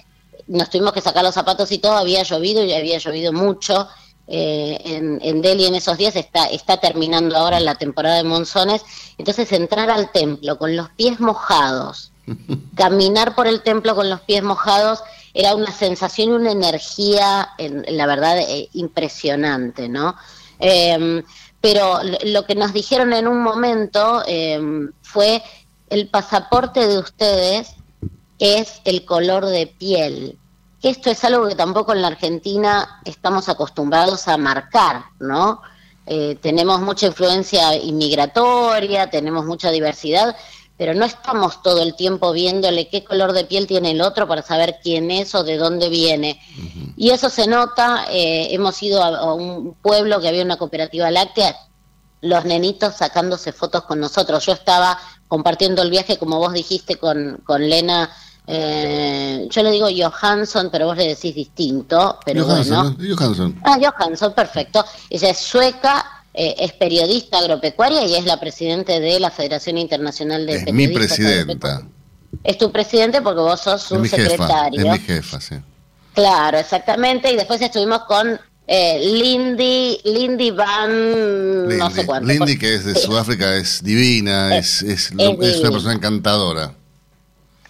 Nos 0.46 0.70
tuvimos 0.70 0.94
que 0.94 1.02
sacar 1.02 1.24
los 1.24 1.34
zapatos 1.34 1.70
y 1.72 1.76
todo, 1.76 1.92
había 1.92 2.22
llovido 2.22 2.64
y 2.64 2.72
había 2.72 2.96
llovido 2.96 3.34
mucho. 3.34 3.86
Eh, 4.28 4.80
en, 4.84 5.20
en, 5.22 5.40
Delhi 5.40 5.66
en 5.66 5.76
esos 5.76 5.98
días 5.98 6.16
está, 6.16 6.46
está 6.46 6.78
terminando 6.78 7.36
ahora 7.36 7.60
la 7.60 7.76
temporada 7.76 8.16
de 8.16 8.24
monzones. 8.24 8.82
Entonces 9.18 9.52
entrar 9.52 9.90
al 9.90 10.10
templo 10.10 10.58
con 10.58 10.76
los 10.76 10.90
pies 10.90 11.20
mojados, 11.20 12.12
caminar 12.74 13.34
por 13.34 13.46
el 13.46 13.62
templo 13.62 13.94
con 13.94 14.10
los 14.10 14.20
pies 14.22 14.42
mojados 14.42 15.02
era 15.36 15.54
una 15.54 15.70
sensación 15.70 16.30
y 16.30 16.32
una 16.32 16.50
energía, 16.50 17.50
en, 17.58 17.84
la 17.88 18.06
verdad, 18.06 18.38
eh, 18.38 18.70
impresionante, 18.72 19.88
¿no? 19.88 20.16
Em, 20.58 21.22
pero 21.60 22.00
lo 22.24 22.46
que 22.46 22.54
nos 22.54 22.72
dijeron 22.72 23.12
en 23.12 23.28
un 23.28 23.42
momento 23.42 24.22
em, 24.26 24.92
fue 25.02 25.42
el 25.90 26.08
pasaporte 26.08 26.86
de 26.86 26.98
ustedes 26.98 27.74
es 28.38 28.80
el 28.84 29.04
color 29.04 29.46
de 29.46 29.66
piel. 29.66 30.38
Esto 30.82 31.10
es 31.10 31.24
algo 31.24 31.48
que 31.48 31.54
tampoco 31.54 31.92
en 31.92 32.02
la 32.02 32.08
Argentina 32.08 33.00
estamos 33.04 33.48
acostumbrados 33.48 34.28
a 34.28 34.36
marcar, 34.36 35.04
¿no? 35.18 35.62
Eh, 36.06 36.38
tenemos 36.40 36.80
mucha 36.80 37.06
influencia 37.06 37.74
inmigratoria, 37.74 39.10
tenemos 39.10 39.44
mucha 39.44 39.70
diversidad, 39.70 40.36
pero 40.76 40.94
no 40.94 41.04
estamos 41.04 41.62
todo 41.62 41.82
el 41.82 41.96
tiempo 41.96 42.32
viéndole 42.32 42.88
qué 42.88 43.02
color 43.02 43.32
de 43.32 43.44
piel 43.44 43.66
tiene 43.66 43.90
el 43.90 44.00
otro 44.00 44.28
para 44.28 44.42
saber 44.42 44.76
quién 44.82 45.10
es 45.10 45.34
o 45.34 45.42
de 45.42 45.56
dónde 45.56 45.88
viene. 45.88 46.40
Y 46.96 47.10
eso 47.10 47.30
se 47.30 47.46
nota, 47.46 48.06
eh, 48.10 48.48
hemos 48.50 48.80
ido 48.82 49.02
a, 49.02 49.34
un 49.34 49.74
pueblo 49.82 50.20
que 50.20 50.28
había 50.28 50.44
una 50.44 50.58
cooperativa 50.58 51.10
láctea, 51.10 51.56
los 52.20 52.44
nenitos 52.44 52.96
sacándose 52.96 53.52
fotos 53.52 53.82
con 53.84 53.98
nosotros. 53.98 54.44
Yo 54.44 54.52
estaba 54.52 54.98
compartiendo 55.28 55.82
el 55.82 55.90
viaje, 55.90 56.18
como 56.18 56.38
vos 56.38 56.52
dijiste, 56.52 56.96
con, 56.96 57.40
con 57.44 57.68
Lena. 57.68 58.10
Eh, 58.46 59.48
yo 59.50 59.62
le 59.62 59.70
digo 59.72 59.88
Johansson, 59.88 60.68
pero 60.70 60.86
vos 60.86 60.96
le 60.96 61.08
decís 61.08 61.34
distinto. 61.34 62.18
Pero 62.24 62.44
Johansson, 62.44 62.96
Johansson. 62.98 63.60
Ah, 63.64 63.78
Johansson, 63.80 64.32
perfecto. 64.34 64.84
Ella 65.10 65.30
es 65.30 65.38
sueca, 65.38 66.22
eh, 66.32 66.54
es 66.58 66.72
periodista 66.72 67.38
agropecuaria 67.38 68.06
y 68.06 68.14
es 68.14 68.24
la 68.24 68.38
presidente 68.38 69.00
de 69.00 69.18
la 69.18 69.30
Federación 69.30 69.78
Internacional 69.78 70.46
de 70.46 70.56
es 70.56 70.72
mi 70.72 70.88
presidenta. 70.88 71.82
Es 72.44 72.58
tu 72.58 72.70
presidente 72.70 73.22
porque 73.22 73.40
vos 73.40 73.60
sos 73.60 73.82
su 73.82 74.04
secretario. 74.04 74.92
es 74.92 75.00
mi 75.00 75.06
jefa, 75.06 75.40
sí. 75.40 75.56
Claro, 76.14 76.58
exactamente. 76.58 77.32
Y 77.32 77.36
después 77.36 77.60
estuvimos 77.60 78.04
con 78.04 78.38
eh, 78.66 78.98
Lindy, 79.00 80.00
Lindy 80.04 80.50
Van, 80.50 81.78
no 81.78 81.90
sé 81.90 82.06
cuánto. 82.06 82.28
Lindy, 82.28 82.58
que 82.58 82.74
es 82.76 82.84
de 82.84 82.94
Sudáfrica, 82.94 83.54
es 83.56 83.82
divina, 83.82 84.56
es, 84.58 84.82
es, 84.82 85.10
una 85.12 85.36
persona 85.36 85.94
encantadora. 85.94 86.74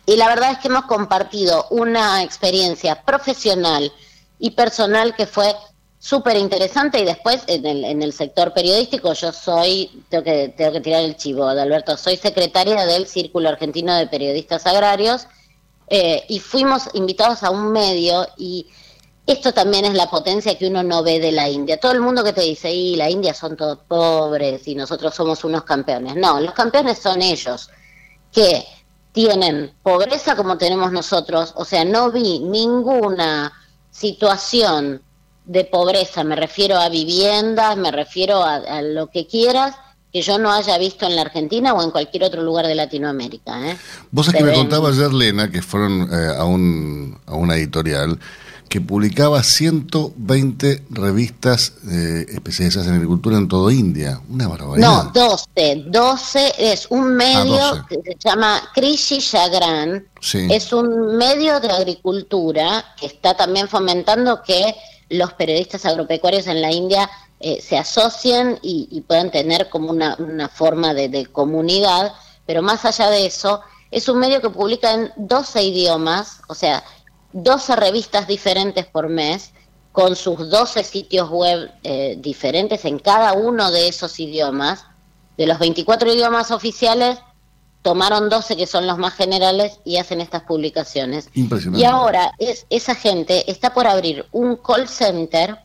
Y 0.06 0.16
la 0.16 0.28
verdad 0.28 0.52
es 0.52 0.58
que 0.58 0.68
hemos 0.68 0.84
compartido 0.84 1.66
una 1.70 2.22
experiencia 2.22 3.02
profesional 3.02 3.92
y 4.38 4.52
personal 4.52 5.14
que 5.16 5.26
fue 5.26 5.54
súper 5.98 6.36
interesante 6.36 7.00
y 7.00 7.04
después 7.04 7.42
en 7.48 7.66
el, 7.66 7.84
en 7.84 8.02
el 8.02 8.12
sector 8.12 8.52
periodístico 8.52 9.12
yo 9.12 9.32
soy, 9.32 10.04
tengo 10.08 10.22
que, 10.22 10.54
tengo 10.56 10.72
que 10.72 10.80
tirar 10.80 11.02
el 11.02 11.16
chivo 11.16 11.52
de 11.52 11.62
Alberto, 11.62 11.96
soy 11.96 12.16
secretaria 12.16 12.86
del 12.86 13.08
Círculo 13.08 13.48
Argentino 13.48 13.94
de 13.96 14.06
Periodistas 14.06 14.66
Agrarios 14.66 15.26
eh, 15.88 16.24
y 16.28 16.38
fuimos 16.38 16.88
invitados 16.94 17.42
a 17.42 17.50
un 17.50 17.72
medio 17.72 18.28
y 18.36 18.68
esto 19.26 19.52
también 19.52 19.84
es 19.84 19.94
la 19.94 20.08
potencia 20.08 20.56
que 20.56 20.68
uno 20.68 20.84
no 20.84 21.02
ve 21.02 21.18
de 21.18 21.32
la 21.32 21.48
India. 21.48 21.80
Todo 21.80 21.90
el 21.90 22.00
mundo 22.00 22.22
que 22.22 22.32
te 22.32 22.42
dice, 22.42 22.72
y 22.72 22.94
la 22.94 23.10
India 23.10 23.34
son 23.34 23.56
todos 23.56 23.80
pobres 23.88 24.68
y 24.68 24.76
nosotros 24.76 25.12
somos 25.16 25.42
unos 25.42 25.64
campeones. 25.64 26.14
No, 26.14 26.40
los 26.40 26.54
campeones 26.54 27.00
son 27.00 27.20
ellos, 27.22 27.68
que 28.30 28.64
tienen 29.16 29.72
pobreza 29.82 30.36
como 30.36 30.58
tenemos 30.58 30.92
nosotros. 30.92 31.54
O 31.56 31.64
sea, 31.64 31.86
no 31.86 32.12
vi 32.12 32.38
ninguna 32.38 33.50
situación 33.90 35.00
de 35.46 35.64
pobreza, 35.64 36.22
me 36.22 36.36
refiero 36.36 36.76
a 36.76 36.90
viviendas, 36.90 37.78
me 37.78 37.90
refiero 37.90 38.44
a, 38.44 38.82
lo 38.82 39.06
que 39.06 39.26
quieras, 39.26 39.74
que 40.12 40.20
yo 40.20 40.38
no 40.38 40.52
haya 40.52 40.76
visto 40.76 41.06
en 41.06 41.16
la 41.16 41.22
Argentina 41.22 41.72
o 41.72 41.82
en 41.82 41.92
cualquier 41.92 42.24
otro 42.24 42.42
lugar 42.42 42.66
de 42.66 42.74
Latinoamérica. 42.74 43.70
¿eh? 43.70 43.78
Vos 44.10 44.28
es 44.28 44.34
que 44.34 44.44
me 44.44 44.52
contaba 44.52 44.90
ayer, 44.90 45.10
Lena, 45.10 45.50
que 45.50 45.62
fueron 45.62 46.10
eh, 46.12 46.34
a, 46.36 46.44
un, 46.44 47.18
a 47.24 47.36
una 47.36 47.56
editorial 47.56 48.18
que 48.68 48.80
publicaba 48.80 49.42
120 49.42 50.84
revistas 50.90 51.74
eh, 51.88 52.26
especializadas 52.28 52.88
en 52.88 52.94
agricultura 52.94 53.36
en 53.36 53.48
todo 53.48 53.70
India. 53.70 54.20
Una 54.28 54.48
barbaridad. 54.48 55.04
No, 55.04 55.10
12. 55.12 55.84
12 55.86 56.52
es 56.58 56.86
un 56.90 57.14
medio 57.14 57.60
ah, 57.60 57.86
que 57.88 57.96
se 58.02 58.16
llama 58.18 58.60
Krishi 58.74 59.18
Chagran. 59.18 60.06
Es 60.32 60.72
un 60.72 61.16
medio 61.16 61.60
de 61.60 61.70
agricultura 61.70 62.84
que 62.98 63.06
está 63.06 63.36
también 63.36 63.68
fomentando 63.68 64.42
que 64.42 64.74
los 65.08 65.32
periodistas 65.34 65.86
agropecuarios 65.86 66.46
en 66.48 66.60
la 66.60 66.72
India 66.72 67.08
eh, 67.38 67.60
se 67.60 67.76
asocien 67.76 68.58
y, 68.62 69.02
puedan 69.02 69.30
tener 69.30 69.68
como 69.68 69.90
una, 69.90 70.48
forma 70.48 70.94
de, 70.94 71.26
comunidad, 71.26 72.12
pero 72.46 72.62
más 72.62 72.84
allá 72.84 73.10
de 73.10 73.26
eso, 73.26 73.60
es 73.90 74.08
un 74.08 74.18
medio 74.18 74.40
que 74.40 74.50
publica 74.50 74.92
en 74.92 75.12
12 75.16 75.62
idiomas, 75.62 76.40
o 76.48 76.54
sea, 76.54 76.82
12 77.36 77.76
revistas 77.76 78.26
diferentes 78.26 78.86
por 78.86 79.10
mes, 79.10 79.52
con 79.92 80.16
sus 80.16 80.50
12 80.50 80.82
sitios 80.84 81.28
web 81.28 81.70
eh, 81.82 82.16
diferentes 82.18 82.84
en 82.84 82.98
cada 82.98 83.34
uno 83.34 83.70
de 83.70 83.88
esos 83.88 84.18
idiomas. 84.18 84.84
De 85.36 85.46
los 85.46 85.58
24 85.58 86.12
idiomas 86.12 86.50
oficiales, 86.50 87.18
tomaron 87.82 88.30
12 88.30 88.56
que 88.56 88.66
son 88.66 88.86
los 88.86 88.96
más 88.96 89.14
generales 89.14 89.80
y 89.84 89.98
hacen 89.98 90.22
estas 90.22 90.42
publicaciones. 90.44 91.28
Y 91.34 91.84
ahora 91.84 92.32
es, 92.38 92.66
esa 92.70 92.94
gente 92.94 93.50
está 93.50 93.74
por 93.74 93.86
abrir 93.86 94.24
un 94.32 94.56
call 94.56 94.88
center 94.88 95.58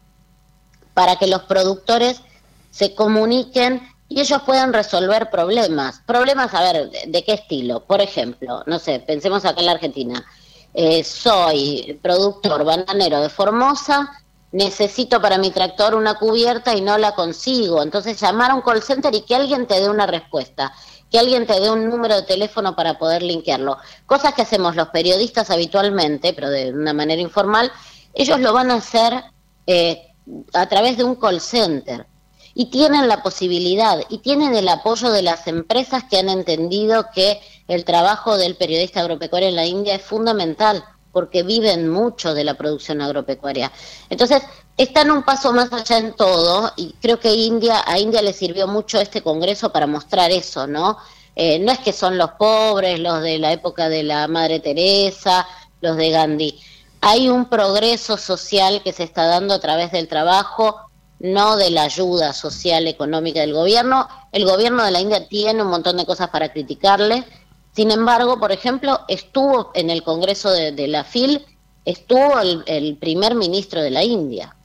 para 0.94 1.16
que 1.16 1.28
los 1.28 1.44
productores 1.44 2.22
se 2.70 2.94
comuniquen 2.96 3.82
y 4.10 4.20
ellos 4.20 4.42
puedan 4.46 4.74
resolver 4.74 5.30
problemas. 5.30 6.02
Problemas, 6.06 6.54
a 6.54 6.62
ver, 6.62 6.92
¿de, 7.08 7.24
qué 7.24 7.32
estilo? 7.34 7.86
Por 7.86 8.02
ejemplo, 8.02 8.62
no 8.68 8.78
sé, 8.78 9.00
pensemos 9.00 9.46
acá 9.46 9.62
en 9.62 9.68
la 9.68 9.72
Argentina. 9.72 10.26
Eh, 10.74 11.04
soy 11.04 12.00
productor 12.02 12.64
bananero 12.64 13.22
de 13.22 13.30
Formosa, 13.30 14.10
necesito 14.52 15.22
para 15.22 15.38
mi 15.38 15.52
tractor 15.52 15.96
una 15.96 16.16
cubierta 16.16 16.76
y 16.76 16.82
no 16.82 16.98
la 16.98 17.14
consigo. 17.14 17.84
Entonces 17.84 18.20
llamar 18.20 18.52
a 18.52 18.56
un 18.56 18.62
call 18.62 18.82
center 18.82 19.14
y 19.14 19.22
que 19.22 19.36
alguien 19.36 19.68
te 19.68 19.80
dé 19.80 19.90
una 19.90 20.08
respuesta 20.08 20.74
que 21.12 21.20
alguien 21.20 21.46
te 21.46 21.60
dé 21.60 21.70
un 21.70 21.90
número 21.90 22.16
de 22.16 22.24
teléfono 22.24 22.74
para 22.76 22.98
poder 22.98 23.22
linkearlo. 23.22 23.78
Cosas 24.06 24.34
que 24.34 24.44
hacemos 24.44 24.78
los 24.78 24.88
periodistas 24.90 25.50
habitualmente, 25.52 26.34
pero 26.34 26.50
de 26.50 26.72
una 26.72 26.94
manera 26.94 27.22
informal, 27.22 27.70
ellos 28.14 28.40
lo 28.40 28.54
van 28.54 28.72
a 28.72 28.76
hacer 28.76 29.22
eh, 29.68 30.08
a 30.54 30.66
través 30.68 30.98
de 30.98 31.04
un 31.04 31.16
call 31.16 31.42
center. 31.42 32.08
Y 32.54 32.66
tienen 32.66 33.08
la 33.08 33.24
posibilidad 33.24 34.00
y 34.10 34.20
tienen 34.20 34.56
el 34.56 34.68
apoyo 34.68 35.12
de 35.12 35.22
las 35.22 35.48
empresas 35.48 36.04
que 36.10 36.20
han 36.20 36.30
entendido 36.30 37.08
que 37.14 37.40
el 37.68 37.86
trabajo 37.86 38.38
del 38.38 38.56
periodista 38.56 39.02
agropecuario 39.02 39.50
en 39.50 39.56
la 39.56 39.66
India 39.66 39.96
es 39.96 40.02
fundamental 40.02 40.84
porque 41.12 41.44
viven 41.44 41.90
mucho 41.90 42.34
de 42.34 42.44
la 42.44 42.56
producción 42.56 43.02
agropecuaria. 43.02 43.72
Entonces, 44.10 44.44
están 44.78 45.12
un 45.12 45.24
paso 45.24 45.54
más 45.54 45.72
allá 45.72 45.98
en 45.98 46.14
todo 46.14 46.72
y 46.76 46.94
creo 47.02 47.20
que 47.20 47.34
India, 47.34 47.84
a 47.86 48.00
India 48.00 48.22
le 48.22 48.34
sirvió 48.34 48.68
mucho 48.68 49.00
este 49.00 49.22
congreso 49.22 49.72
para 49.72 49.88
mostrar 49.88 50.32
eso, 50.32 50.68
¿no? 50.68 50.98
Eh, 51.36 51.60
no 51.60 51.72
es 51.72 51.80
que 51.80 51.94
son 51.94 52.18
los 52.18 52.32
pobres, 52.32 53.00
los 53.00 53.22
de 53.22 53.40
la 53.40 53.52
época 53.52 53.90
de 53.90 54.04
la 54.04 54.28
Madre 54.28 54.60
Teresa, 54.60 55.48
los 55.82 55.98
de 55.98 56.10
Gandhi. 56.10 56.60
Hay 57.02 57.30
un 57.30 57.46
progreso 57.46 58.18
social 58.18 58.82
que 58.84 58.94
se 58.94 59.04
está 59.04 59.26
dando 59.26 59.54
a 59.54 59.60
través 59.60 59.92
del 59.92 60.08
trabajo, 60.08 60.91
no 61.22 61.56
de 61.56 61.70
la 61.70 61.84
ayuda 61.84 62.34
social 62.34 62.88
económica 62.88 63.42
del 63.42 63.54
gobierno. 63.54 64.08
El 64.32 64.46
gobierno 64.46 64.84
de 64.84 64.92
la 64.92 65.02
India 65.02 65.28
tiene 65.28 65.62
un 65.62 65.70
montón 65.70 65.98
de 65.98 66.06
cosas 66.06 66.30
para 66.30 66.52
criticarle, 66.52 67.26
sin 67.74 67.90
embargo, 67.92 68.38
por 68.38 68.52
ejemplo, 68.52 69.02
estuvo 69.08 69.72
en 69.74 69.90
el 69.90 70.04
Congreso 70.04 70.52
de, 70.52 70.88
la 70.88 71.04
FIL, 71.04 71.46
estuvo 71.86 72.40
el, 72.40 72.98
primer 72.98 73.36
ministro 73.36 73.82
de 73.82 73.92
la 73.92 74.04
India, 74.04 74.56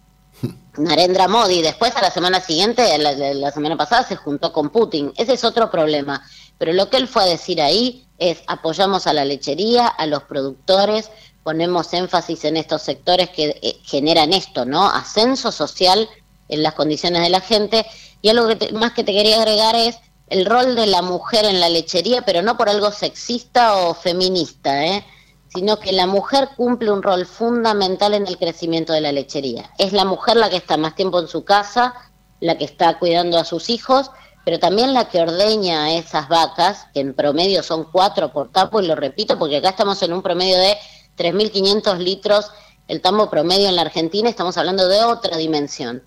Narendra 0.76 1.28
Modi. 1.28 1.62
Después, 1.62 1.94
a 1.94 2.02
la 2.02 2.10
semana 2.10 2.40
siguiente, 2.40 2.98
la, 2.98 3.50
semana 3.52 3.76
pasada, 3.76 4.02
se 4.02 4.16
juntó 4.16 4.52
con 4.52 4.70
Putin. 4.70 5.12
Ese 5.16 5.34
es 5.34 5.44
otro 5.44 5.70
problema. 5.70 6.22
Pero 6.58 6.72
lo 6.72 6.90
que 6.90 6.96
él 6.96 7.06
fue 7.06 7.22
a 7.22 7.26
decir 7.26 7.60
ahí 7.60 8.06
es 8.18 8.42
apoyamos 8.48 9.06
a 9.06 9.12
la 9.12 9.24
lechería, 9.24 9.86
a 9.86 10.06
los 10.06 10.24
productores, 10.24 11.10
ponemos 11.44 11.92
énfasis 11.92 12.44
en 12.44 12.56
estos 12.56 12.82
sectores 12.82 13.30
que 13.30 13.60
eh, 13.62 13.76
generan 13.84 14.32
esto, 14.32 14.64
¿no? 14.64 14.88
Ascenso 14.88 15.52
social 15.52 16.08
en 16.48 16.62
las 16.62 16.74
condiciones 16.74 17.22
de 17.22 17.30
la 17.30 17.40
gente. 17.40 17.86
Y 18.22 18.28
algo 18.28 18.48
que 18.48 18.72
más 18.72 18.92
que 18.92 19.04
te 19.04 19.12
quería 19.12 19.38
agregar 19.38 19.74
es 19.76 19.98
el 20.28 20.46
rol 20.46 20.74
de 20.74 20.86
la 20.86 21.02
mujer 21.02 21.44
en 21.44 21.60
la 21.60 21.68
lechería, 21.68 22.22
pero 22.22 22.42
no 22.42 22.56
por 22.56 22.68
algo 22.68 22.90
sexista 22.90 23.76
o 23.76 23.94
feminista, 23.94 24.84
¿eh? 24.84 25.04
sino 25.48 25.78
que 25.78 25.92
la 25.92 26.06
mujer 26.06 26.50
cumple 26.56 26.90
un 26.90 27.02
rol 27.02 27.24
fundamental 27.24 28.14
en 28.14 28.26
el 28.26 28.36
crecimiento 28.36 28.92
de 28.92 29.00
la 29.00 29.12
lechería. 29.12 29.70
Es 29.78 29.92
la 29.92 30.04
mujer 30.04 30.36
la 30.36 30.50
que 30.50 30.56
está 30.56 30.76
más 30.76 30.94
tiempo 30.94 31.20
en 31.20 31.28
su 31.28 31.44
casa, 31.44 31.94
la 32.40 32.58
que 32.58 32.64
está 32.64 32.98
cuidando 32.98 33.38
a 33.38 33.44
sus 33.44 33.70
hijos, 33.70 34.10
pero 34.44 34.58
también 34.58 34.92
la 34.92 35.08
que 35.08 35.20
ordeña 35.20 35.84
a 35.84 35.92
esas 35.92 36.28
vacas, 36.28 36.86
que 36.92 37.00
en 37.00 37.14
promedio 37.14 37.62
son 37.62 37.84
cuatro 37.90 38.32
por 38.32 38.50
tapo, 38.52 38.80
y 38.80 38.86
lo 38.86 38.94
repito 38.94 39.38
porque 39.38 39.56
acá 39.56 39.70
estamos 39.70 40.02
en 40.02 40.12
un 40.12 40.22
promedio 40.22 40.58
de 40.58 40.76
3.500 41.16 41.98
litros, 41.98 42.50
el 42.88 43.00
tambo 43.00 43.30
promedio 43.30 43.68
en 43.68 43.76
la 43.76 43.82
Argentina, 43.82 44.28
estamos 44.28 44.56
hablando 44.58 44.88
de 44.88 45.02
otra 45.04 45.36
dimensión. 45.36 46.02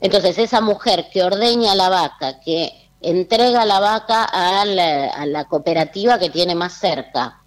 Entonces, 0.00 0.38
esa 0.38 0.60
mujer 0.60 1.08
que 1.12 1.22
ordeña 1.22 1.74
la 1.74 1.88
vaca, 1.88 2.40
que 2.40 2.90
entrega 3.00 3.64
la 3.64 3.80
vaca 3.80 4.24
a 4.24 4.64
la, 4.64 5.44
cooperativa 5.48 6.18
que 6.18 6.30
tiene 6.30 6.54
más 6.54 6.74
cerca, 6.74 7.40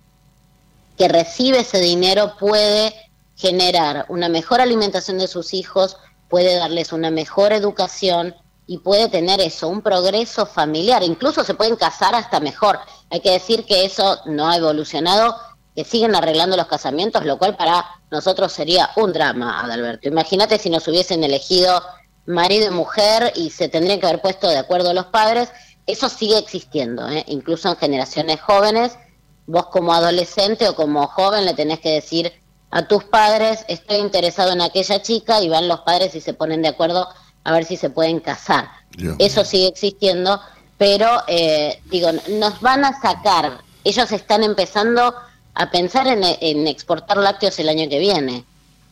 que 0.98 1.08
recibe 1.08 1.60
ese 1.60 1.80
dinero, 1.80 2.36
puede 2.40 2.94
generar 3.36 4.06
una 4.10 4.30
mejor 4.30 4.62
alimentación 4.62 5.18
de 5.18 5.28
sus 5.28 5.54
hijos, 5.54 5.98
puede 6.28 6.56
darles 6.56 6.92
una 6.92 7.10
mejor 7.10 7.54
educación 7.54 8.36
y 8.68 8.80
puede 8.80 9.08
tener 9.10 9.40
eso, 9.42 9.68
un 9.70 9.82
progreso 9.82 10.46
familiar. 10.46 11.04
Incluso 11.04 11.44
se 11.44 11.54
pueden 11.54 11.76
casar 11.76 12.14
hasta 12.16 12.40
mejor. 12.40 12.80
Hay 13.10 13.22
que 13.22 13.32
decir 13.32 13.66
que 13.66 13.86
eso 13.86 14.20
no 14.26 14.50
ha 14.50 14.58
evolucionado, 14.58 15.36
que 15.76 15.86
siguen 15.86 16.16
arreglando 16.16 16.58
los 16.58 16.68
casamientos, 16.68 17.26
lo 17.26 17.38
cual 17.38 17.56
para 17.56 17.86
nosotros 18.12 18.52
sería 18.52 18.90
un 18.96 19.14
drama, 19.14 19.62
Adalberto. 19.62 20.08
Imagínate 20.08 20.60
si 20.60 20.70
nos 20.70 20.88
hubiesen 20.88 21.24
elegido 21.24 21.82
marido 22.30 22.68
y 22.68 22.72
mujer 22.72 23.34
y 23.36 23.50
se 23.50 23.70
tendrían 23.70 24.00
que 24.00 24.06
haber 24.06 24.22
puesto 24.22 24.48
de 24.48 24.60
acuerdo 24.60 24.94
los 24.94 25.08
padres, 25.08 25.50
eso 25.88 26.08
sigue 26.10 26.38
existiendo, 26.38 27.10
¿eh? 27.10 27.26
incluso 27.28 27.70
en 27.70 27.76
generaciones 27.76 28.40
jóvenes, 28.40 28.98
vos 29.48 29.66
como 29.68 29.94
adolescente 29.94 30.68
o 30.68 30.76
como 30.76 31.08
joven 31.08 31.46
le 31.46 31.56
tenés 31.56 31.80
que 31.80 31.90
decir 31.90 32.32
a 32.70 32.88
tus 32.88 33.04
padres, 33.04 33.66
estoy 33.68 33.98
interesado 33.98 34.52
en 34.52 34.62
aquella 34.62 35.02
chica 35.02 35.42
y 35.42 35.50
van 35.50 35.68
los 35.68 35.80
padres 35.80 36.14
y 36.14 36.22
se 36.22 36.36
ponen 36.36 36.62
de 36.62 36.68
acuerdo 36.68 37.10
a 37.44 37.52
ver 37.52 37.66
si 37.66 37.78
se 37.78 37.90
pueden 37.90 38.20
casar. 38.20 38.70
Eso 39.18 39.44
sigue 39.44 39.68
existiendo, 39.68 40.40
pero 40.78 41.24
eh, 41.28 41.82
digo, 41.86 42.12
nos 42.30 42.62
van 42.62 42.86
a 42.86 43.02
sacar, 43.02 43.58
ellos 43.84 44.12
están 44.12 44.44
empezando 44.44 45.16
a 45.56 45.72
pensar 45.72 46.06
en, 46.06 46.24
en 46.24 46.68
exportar 46.68 47.18
lácteos 47.18 47.58
el 47.58 47.70
año 47.70 47.90
que 47.90 47.98
viene. 47.98 48.46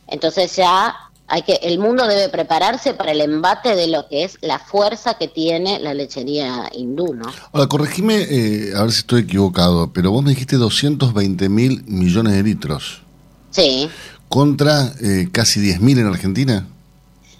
Entonces 0.08 0.56
ya 0.56 1.07
hay 1.28 1.42
que 1.42 1.54
el 1.62 1.78
mundo 1.78 2.06
debe 2.06 2.28
prepararse 2.30 2.94
para 2.94 3.12
el 3.12 3.20
embate 3.20 3.76
de 3.76 3.86
lo 3.86 4.08
que 4.08 4.24
es 4.24 4.38
la 4.40 4.58
fuerza 4.58 5.14
que 5.14 5.28
tiene 5.28 5.78
la 5.78 5.92
lechería 5.92 6.70
hindú, 6.72 7.14
¿no? 7.14 7.30
Ahora, 7.52 7.66
corregime, 7.66 8.16
eh, 8.16 8.72
a 8.74 8.82
ver 8.82 8.92
si 8.92 9.00
estoy 9.00 9.22
equivocado, 9.22 9.92
pero 9.92 10.10
vos 10.10 10.24
me 10.24 10.30
dijiste 10.30 10.56
220 10.56 11.48
mil 11.50 11.84
millones 11.84 12.32
de 12.32 12.42
litros. 12.42 13.02
Sí. 13.50 13.90
¿Contra 14.28 14.92
eh, 15.00 15.28
casi 15.30 15.60
10 15.60 15.80
mil 15.80 15.98
en 15.98 16.06
Argentina? 16.06 16.66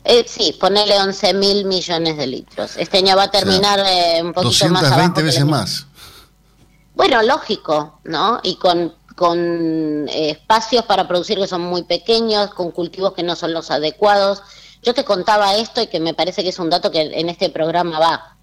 Eh, 0.04 0.24
sí, 0.26 0.56
ponele 0.58 0.98
11 0.98 1.34
mil 1.34 1.64
millones 1.64 2.16
de 2.16 2.26
litros. 2.26 2.76
Este 2.76 2.98
año 2.98 3.16
va 3.16 3.24
a 3.24 3.30
terminar 3.30 3.80
eh, 3.80 4.20
un 4.22 4.32
poquito 4.32 4.68
más 4.68 4.82
220 4.82 5.22
veces 5.22 5.44
más. 5.44 5.86
Bueno, 6.94 7.22
lógico, 7.22 8.00
¿no? 8.04 8.40
Y 8.42 8.56
con 8.56 8.94
con 9.18 10.08
eh, 10.08 10.30
espacios 10.30 10.84
para 10.84 11.08
producir 11.08 11.38
que 11.38 11.48
son 11.48 11.62
muy 11.62 11.82
pequeños, 11.82 12.54
con 12.54 12.70
cultivos 12.70 13.12
que 13.14 13.24
no 13.24 13.34
son 13.34 13.52
los 13.52 13.70
adecuados. 13.72 14.42
Yo 14.82 14.94
te 14.94 15.04
contaba 15.04 15.56
esto 15.56 15.82
y 15.82 15.88
que 15.88 15.98
me 15.98 16.14
parece 16.14 16.44
que 16.44 16.50
es 16.50 16.58
un 16.60 16.70
dato 16.70 16.92
que 16.92 17.00
en 17.00 17.28
este 17.28 17.50
programa 17.50 17.98
va. 17.98 18.36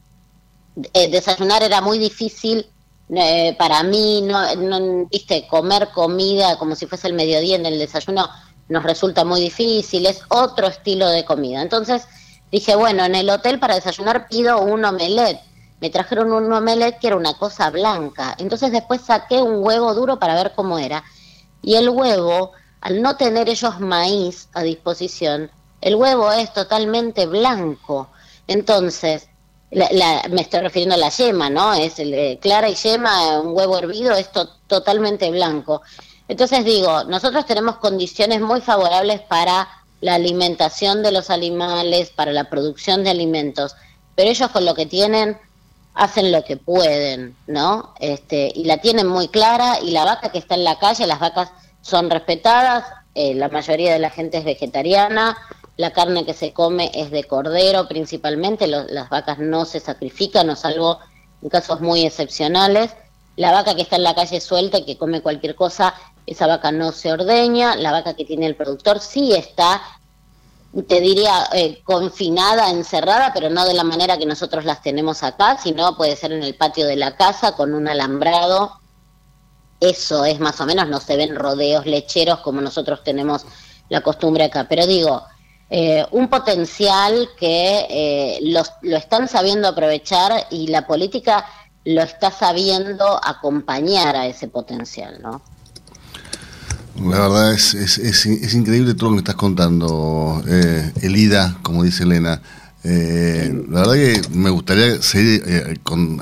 Eh, 0.94 1.10
desayunar 1.10 1.64
era 1.64 1.80
muy 1.80 1.98
difícil 1.98 2.68
eh, 3.16 3.56
para 3.58 3.84
mí, 3.84 4.22
no, 4.22 5.08
viste, 5.10 5.48
comer 5.48 5.90
comida 5.94 6.58
como 6.58 6.76
si 6.76 6.88
fuese 6.88 7.08
el 7.08 7.14
mediodía 7.14 7.56
en 7.56 7.66
el 7.66 7.80
desayuno 7.80 8.28
nos 8.68 8.84
resulta 8.84 9.24
muy 9.24 9.42
difícil, 9.42 10.08
es 10.08 10.24
otro 10.28 10.68
estilo 10.68 11.08
de 11.08 11.24
comida. 11.24 11.62
Entonces 11.62 12.04
dije, 12.52 12.76
bueno, 12.76 13.06
en 13.06 13.16
el 13.16 13.30
hotel 13.30 13.60
para 13.60 13.76
desayunar 13.76 14.28
pido 14.28 14.60
un 14.60 14.84
omelette 14.84 15.40
me 15.82 15.90
trajeron 15.90 16.32
un 16.32 16.52
omelette 16.52 17.00
que 17.00 17.08
era 17.08 17.16
una 17.16 17.34
cosa 17.38 17.70
blanca. 17.70 18.36
Entonces 18.38 18.72
después 18.72 19.02
saqué 19.02 19.42
un 19.42 19.64
huevo 19.64 19.94
duro 19.94 20.20
para 20.20 20.36
ver 20.36 20.54
cómo 20.56 20.80
era. 20.80 21.04
Y 21.62 21.76
el 21.76 21.90
huevo, 21.90 22.52
al 22.82 23.02
no 23.02 23.18
tener 23.18 23.50
ellos 23.50 23.80
maíz 23.80 24.50
a 24.54 24.62
disposición, 24.64 25.52
el 25.82 25.96
huevo 25.96 26.32
es 26.32 26.54
totalmente 26.54 27.26
blanco. 27.26 28.10
Entonces, 28.48 29.28
me 29.72 30.42
estoy 30.42 30.62
refiriendo 30.62 30.96
a 30.96 30.98
la 30.98 31.10
yema, 31.10 31.50
¿no? 31.50 31.74
Es 31.74 32.00
eh, 32.00 32.40
clara 32.42 32.70
y 32.70 32.76
yema, 32.76 33.40
un 33.40 33.56
huevo 33.56 33.78
hervido 33.78 34.14
es 34.14 34.30
totalmente 34.68 35.30
blanco. 35.32 35.82
Entonces 36.28 36.66
digo, 36.66 37.04
nosotros 37.04 37.46
tenemos 37.46 37.78
condiciones 37.78 38.42
muy 38.42 38.62
favorables 38.62 39.22
para 39.22 39.68
la 40.02 40.16
alimentación 40.16 41.04
de 41.04 41.12
los 41.12 41.30
animales, 41.30 42.10
para 42.10 42.32
la 42.32 42.50
producción 42.50 43.04
de 43.04 43.12
alimentos, 43.12 43.76
pero 44.16 44.30
ellos 44.30 44.50
con 44.52 44.66
lo 44.66 44.74
que 44.76 44.86
tienen 44.86 45.38
hacen 45.96 46.32
lo 46.32 46.44
que 46.44 46.58
pueden, 46.58 47.36
¿no? 47.48 47.94
Este, 48.00 48.52
y 48.54 48.66
la 48.66 48.78
tienen 48.78 49.08
muy 49.08 49.30
clara 49.30 49.80
y 49.82 49.92
la 49.92 50.04
vaca 50.04 50.30
que 50.30 50.38
está 50.38 50.56
en 50.56 50.66
la 50.66 50.78
calle, 50.78 51.08
las 51.08 51.20
vacas 51.20 51.52
son 51.82 52.10
respetadas, 52.10 52.84
eh, 53.16 53.34
la 53.34 53.48
mayoría 53.48 53.94
de 53.94 54.00
la 54.00 54.10
gente 54.10 54.38
es 54.38 54.44
vegetariana, 54.44 55.38
la 55.78 55.92
carne 55.92 56.26
que 56.26 56.34
se 56.34 56.52
come 56.54 56.92
es 56.94 57.12
de 57.12 57.24
cordero 57.24 57.88
principalmente, 57.88 58.68
las 58.68 59.10
vacas 59.10 59.40
no 59.40 59.66
se 59.66 59.80
sacrifican, 59.80 60.50
o 60.50 60.56
salvo 60.56 61.00
en 61.42 61.50
casos 61.50 61.82
muy 61.82 62.06
excepcionales. 62.06 62.92
La 63.38 63.52
vaca 63.52 63.76
que 63.76 63.82
está 63.82 63.98
en 63.98 64.04
la 64.04 64.16
calle 64.16 64.40
suelta 64.40 64.78
y 64.78 64.86
que 64.86 64.98
come 64.98 65.22
cualquier 65.22 65.56
cosa, 65.56 65.94
esa 66.26 66.48
vaca 66.48 66.72
no 66.72 66.92
se 66.94 67.12
ordeña, 67.12 67.76
la 67.76 67.92
vaca 67.92 68.16
que 68.16 68.24
tiene 68.24 68.46
el 68.46 68.56
productor 68.56 69.00
sí 69.00 69.34
está 69.34 69.82
te 70.84 71.00
diría, 71.00 71.48
eh, 71.54 71.82
confinada, 71.84 72.70
encerrada, 72.70 73.32
pero 73.34 73.50
no 73.50 73.66
de 73.66 73.74
la 73.74 73.84
manera 73.84 74.18
que 74.18 74.26
nosotros 74.26 74.66
las 74.66 74.82
tenemos 74.82 75.24
acá, 75.24 75.58
sino 75.58 75.96
puede 75.96 76.16
ser 76.16 76.34
en 76.34 76.44
el 76.44 76.56
patio 76.56 76.86
de 76.86 76.98
la 76.98 77.16
casa 77.16 77.54
con 77.54 77.74
un 77.74 77.88
alambrado. 77.88 78.80
Eso 79.80 80.26
es 80.26 80.40
más 80.40 80.60
o 80.60 80.66
menos, 80.66 80.88
no 80.88 81.00
se 81.00 81.16
ven 81.16 81.36
rodeos 81.36 81.86
lecheros 81.86 82.40
como 82.40 82.60
nosotros 82.60 83.04
tenemos 83.04 83.46
la 83.90 84.02
costumbre 84.02 84.46
acá. 84.46 84.68
Pero 84.68 84.86
digo, 84.86 85.24
eh, 85.70 86.06
un 86.12 86.28
potencial 86.28 87.30
que 87.40 87.86
eh, 87.90 88.40
lo 88.42 88.98
están 88.98 89.28
sabiendo 89.28 89.70
aprovechar 89.70 90.48
y 90.50 90.68
la 90.68 90.86
política 90.86 91.46
lo 91.86 92.02
está 92.02 92.32
sabiendo 92.32 93.20
acompañar 93.24 94.16
a 94.16 94.26
ese 94.26 94.48
potencial, 94.48 95.22
¿no? 95.22 95.42
La 97.04 97.20
verdad 97.20 97.54
es, 97.54 97.74
es, 97.74 98.26
increíble 98.56 98.94
todo 98.94 99.10
lo 99.10 99.16
que 99.18 99.20
estás 99.20 99.36
contando, 99.36 100.42
eh, 100.48 100.92
Elida, 101.02 101.58
como 101.62 101.84
dice 101.84 102.04
Elena. 102.04 102.42
Eh, 102.84 103.66
la 103.70 103.82
verdad 103.82 103.94
que 103.94 104.22
me 104.32 104.50
gustaría 104.50 105.02
seguir 105.02 105.44
eh, 105.46 105.78
con, 105.84 106.22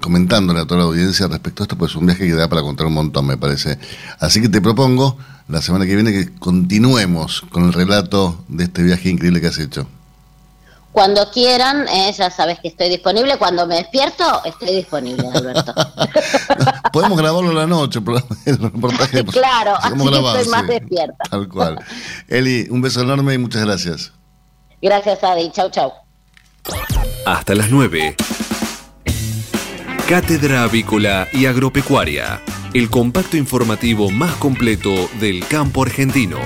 comentándole 0.00 0.60
a 0.60 0.66
toda 0.66 0.80
la 0.80 0.86
audiencia 0.86 1.28
respecto 1.28 1.62
a 1.62 1.64
esto, 1.64 1.78
pues 1.78 1.92
es 1.92 1.96
un 1.96 2.06
viaje 2.06 2.26
que 2.26 2.34
da 2.34 2.48
para 2.48 2.62
contar 2.62 2.86
un 2.86 2.94
montón, 2.94 3.26
me 3.26 3.38
parece. 3.38 3.78
Así 4.20 4.40
que 4.42 4.48
te 4.48 4.60
propongo 4.60 5.16
la 5.48 5.62
semana 5.62 5.86
que 5.86 5.94
viene 5.94 6.12
que 6.12 6.30
continuemos 6.38 7.42
con 7.50 7.64
el 7.64 7.72
relato 7.72 8.44
de 8.48 8.64
este 8.64 8.82
viaje 8.82 9.08
increíble 9.08 9.40
que 9.40 9.46
has 9.46 9.58
hecho. 9.58 9.88
Cuando 10.96 11.30
quieran, 11.30 11.86
eh, 11.88 12.10
ya 12.16 12.30
sabes 12.30 12.58
que 12.58 12.68
estoy 12.68 12.88
disponible. 12.88 13.36
Cuando 13.36 13.66
me 13.66 13.74
despierto, 13.74 14.42
estoy 14.46 14.76
disponible, 14.76 15.28
Alberto. 15.28 15.74
podemos 16.90 17.18
grabarlo 17.18 17.52
la 17.52 17.66
noche, 17.66 18.00
el 18.46 18.56
reportaje. 18.56 19.22
claro, 19.26 19.74
así 19.76 19.92
estoy 19.92 20.48
más 20.48 20.66
despierta. 20.66 21.22
Tal 21.30 21.48
cual. 21.48 21.78
Eli, 22.28 22.68
un 22.70 22.80
beso 22.80 23.02
enorme 23.02 23.34
y 23.34 23.38
muchas 23.38 23.66
gracias. 23.66 24.12
Gracias, 24.80 25.22
Adi. 25.22 25.50
Chau, 25.50 25.68
chau. 25.68 25.92
Hasta 27.26 27.54
las 27.54 27.68
9. 27.68 28.16
Cátedra 30.08 30.62
Avícola 30.62 31.28
y 31.30 31.44
Agropecuaria, 31.44 32.40
el 32.72 32.88
compacto 32.88 33.36
informativo 33.36 34.10
más 34.10 34.34
completo 34.36 35.10
del 35.20 35.46
campo 35.46 35.82
argentino. 35.82 36.38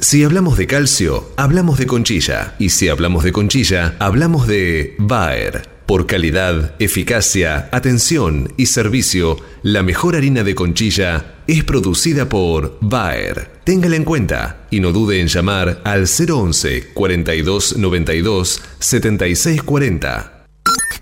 Si 0.00 0.24
hablamos 0.24 0.56
de 0.56 0.66
calcio, 0.66 1.30
hablamos 1.36 1.78
de 1.78 1.86
conchilla. 1.86 2.54
Y 2.58 2.70
si 2.70 2.88
hablamos 2.88 3.22
de 3.22 3.32
conchilla, 3.32 3.96
hablamos 3.98 4.46
de 4.46 4.96
Bayer. 4.98 5.68
Por 5.84 6.06
calidad, 6.06 6.74
eficacia, 6.78 7.68
atención 7.70 8.54
y 8.56 8.66
servicio, 8.66 9.36
la 9.62 9.82
mejor 9.82 10.16
harina 10.16 10.42
de 10.42 10.54
conchilla 10.54 11.34
es 11.46 11.64
producida 11.64 12.30
por 12.30 12.78
Bayer. 12.80 13.50
Téngala 13.64 13.96
en 13.96 14.04
cuenta 14.04 14.66
y 14.70 14.80
no 14.80 14.92
dude 14.92 15.20
en 15.20 15.26
llamar 15.26 15.82
al 15.84 16.06
011 16.06 16.92
42 16.94 17.76
92 17.76 18.62
76 18.78 19.62
40. 19.62 20.46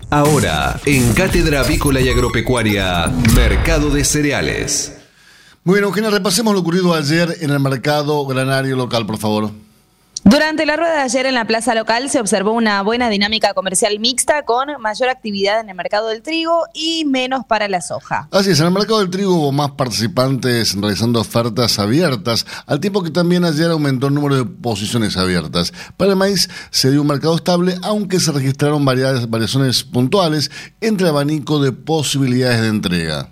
Ahora, 0.09 0.79
en 0.85 1.13
Cátedra 1.13 1.61
Avícola 1.61 2.01
y 2.01 2.09
Agropecuaria, 2.09 3.07
Mercado 3.33 3.91
de 3.91 4.03
Cereales. 4.03 4.98
Muy 5.63 5.75
bien, 5.75 5.83
Eugenia, 5.83 6.09
repasemos 6.09 6.53
lo 6.53 6.61
ocurrido 6.61 6.93
ayer 6.93 7.35
en 7.41 7.49
el 7.51 7.59
mercado 7.59 8.25
granario 8.25 8.75
local, 8.75 9.05
por 9.05 9.17
favor. 9.17 9.51
Durante 10.23 10.65
la 10.65 10.75
rueda 10.75 10.95
de 10.95 11.01
ayer 11.01 11.25
en 11.25 11.33
la 11.33 11.45
plaza 11.45 11.73
local 11.73 12.09
se 12.09 12.19
observó 12.19 12.51
una 12.51 12.81
buena 12.81 13.09
dinámica 13.09 13.53
comercial 13.53 13.99
mixta 13.99 14.43
con 14.43 14.67
mayor 14.81 15.09
actividad 15.09 15.61
en 15.61 15.69
el 15.69 15.75
mercado 15.75 16.09
del 16.09 16.21
trigo 16.21 16.65
y 16.73 17.05
menos 17.05 17.45
para 17.45 17.67
la 17.67 17.81
soja. 17.81 18.27
Así 18.31 18.51
es, 18.51 18.59
en 18.59 18.67
el 18.67 18.73
mercado 18.73 18.99
del 18.99 19.09
trigo 19.09 19.33
hubo 19.33 19.51
más 19.51 19.71
participantes 19.71 20.75
realizando 20.75 21.21
ofertas 21.21 21.79
abiertas, 21.79 22.45
al 22.65 22.79
tiempo 22.79 23.01
que 23.01 23.11
también 23.11 23.43
ayer 23.43 23.71
aumentó 23.71 24.07
el 24.07 24.13
número 24.13 24.35
de 24.35 24.45
posiciones 24.45 25.17
abiertas. 25.17 25.73
Para 25.97 26.11
el 26.11 26.17
maíz 26.17 26.49
se 26.69 26.91
dio 26.91 27.01
un 27.01 27.07
mercado 27.07 27.35
estable, 27.35 27.75
aunque 27.81 28.19
se 28.19 28.31
registraron 28.31 28.85
variaciones 28.85 29.83
puntuales 29.83 30.51
entre 30.79 31.07
el 31.07 31.11
abanico 31.11 31.59
de 31.59 31.71
posibilidades 31.71 32.61
de 32.61 32.67
entrega. 32.67 33.29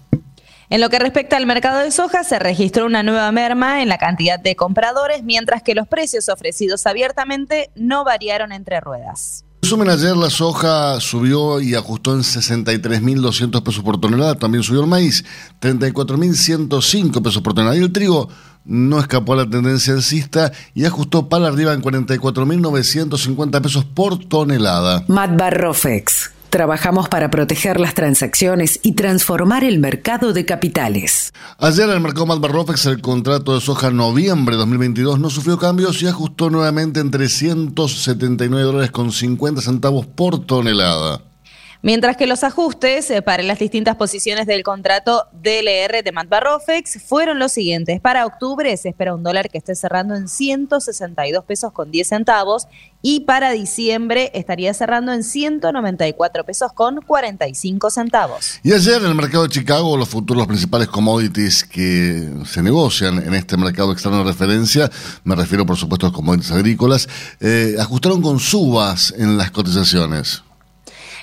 En 0.70 0.82
lo 0.82 0.90
que 0.90 1.00
respecta 1.00 1.38
al 1.38 1.46
mercado 1.46 1.80
de 1.80 1.92
soja, 1.92 2.26
se 2.26 2.40
registró 2.40 2.86
una 2.86 3.02
nueva 3.02 3.32
merma 3.32 3.82
en 3.82 3.88
la 3.88 3.98
cantidad 3.98 4.38
de 4.38 4.58
compradores, 4.58 5.24
mientras 5.24 5.64
que 5.64 5.74
los 5.74 5.88
precios 5.88 6.28
ofrecidos 6.28 6.86
abiertamente 6.86 7.72
no 7.76 8.04
variaron 8.04 8.52
entre 8.52 8.82
ruedas. 8.82 9.46
En 9.62 9.70
resumen, 9.70 9.90
ayer 9.90 10.18
la 10.18 10.30
soja 10.30 11.00
subió 11.00 11.62
y 11.62 11.74
ajustó 11.74 12.14
en 12.14 12.20
63.200 12.20 13.64
pesos 13.64 13.82
por 13.82 14.02
tonelada, 14.02 14.36
también 14.36 14.62
subió 14.62 14.82
el 14.82 14.88
maíz, 14.88 15.24
34.105 15.62 17.24
pesos 17.24 17.42
por 17.42 17.54
tonelada, 17.54 17.78
y 17.78 17.84
el 17.84 17.94
trigo 17.94 18.28
no 18.66 19.00
escapó 19.00 19.34
a 19.34 19.38
la 19.38 19.50
tendencia 19.50 19.94
alcista 19.94 20.52
y 20.74 20.84
ajustó 20.84 21.30
para 21.30 21.48
arriba 21.48 21.72
en 21.72 21.82
44.950 21.82 23.62
pesos 23.62 23.86
por 23.86 24.20
tonelada. 24.26 25.06
Matt 25.08 25.38
Barrofex 25.38 26.32
Trabajamos 26.58 27.08
para 27.08 27.30
proteger 27.30 27.80
las 27.80 27.94
transacciones 27.94 28.80
y 28.82 28.94
transformar 28.94 29.64
el 29.64 29.78
mercado 29.78 30.34
de 30.34 30.44
capitales. 30.44 31.32
Ayer 31.60 31.88
en 31.88 31.92
el 31.92 32.02
mercado 32.02 32.26
Malbarrofex 32.26 32.88
el 32.88 33.00
contrato 33.00 33.54
de 33.54 33.62
soja 33.62 33.92
noviembre 33.92 34.56
de 34.56 34.62
2022 34.62 35.20
no 35.20 35.30
sufrió 35.30 35.60
cambios 35.60 36.02
y 36.02 36.08
ajustó 36.08 36.50
nuevamente 36.50 37.00
en 37.00 37.12
379 37.12 38.66
dólares 38.66 38.90
con 38.90 39.12
50 39.12 39.62
centavos 39.62 40.08
por 40.08 40.48
tonelada. 40.48 41.22
Mientras 41.82 42.18
que 42.18 42.26
los 42.26 42.44
ajustes 42.44 43.10
eh, 43.12 43.22
para 43.22 43.44
las 43.44 43.60
distintas 43.60 43.96
posiciones 43.96 44.48
del 44.48 44.64
contrato 44.64 45.26
DLR 45.32 46.04
de 46.04 46.12
Matt 46.12 46.28
Barrofex 46.28 47.04
fueron 47.04 47.38
los 47.38 47.52
siguientes. 47.52 48.02
Para 48.02 48.26
octubre 48.26 48.76
se 48.78 48.90
espera 48.90 49.14
un 49.14 49.24
dólar 49.24 49.50
que 49.50 49.60
esté 49.60 49.76
cerrando 49.76 50.16
en 50.16 50.28
162 50.28 51.46
pesos 51.46 51.72
con 51.72 51.92
10 51.92 52.08
centavos 52.08 52.68
y 53.02 53.22
para 53.22 53.52
diciembre 53.52 54.32
estaría 54.34 54.74
cerrando 54.74 55.14
en 55.14 55.24
194 55.24 56.44
pesos 56.46 56.74
con 56.74 57.02
45 57.02 57.90
centavos. 57.92 58.60
Y 58.64 58.74
ayer 58.74 59.02
en 59.02 59.08
el 59.08 59.16
mercado 59.16 59.44
de 59.44 59.50
Chicago 59.50 59.96
los 59.98 60.10
futuros 60.10 60.48
principales 60.48 60.88
commodities 60.88 61.64
que 61.64 62.28
se 62.46 62.64
negocian 62.64 63.20
en 63.20 63.36
este 63.36 63.56
mercado 63.56 63.92
externo 63.92 64.20
de 64.20 64.24
referencia, 64.24 64.90
me 65.24 65.36
refiero 65.36 65.66
por 65.66 65.78
supuesto 65.78 66.08
a 66.08 66.10
los 66.10 66.16
commodities 66.16 66.52
agrícolas, 66.52 67.08
eh, 67.40 67.76
ajustaron 67.80 68.22
con 68.22 68.40
subas 68.40 69.14
en 69.16 69.38
las 69.38 69.52
cotizaciones. 69.52 70.44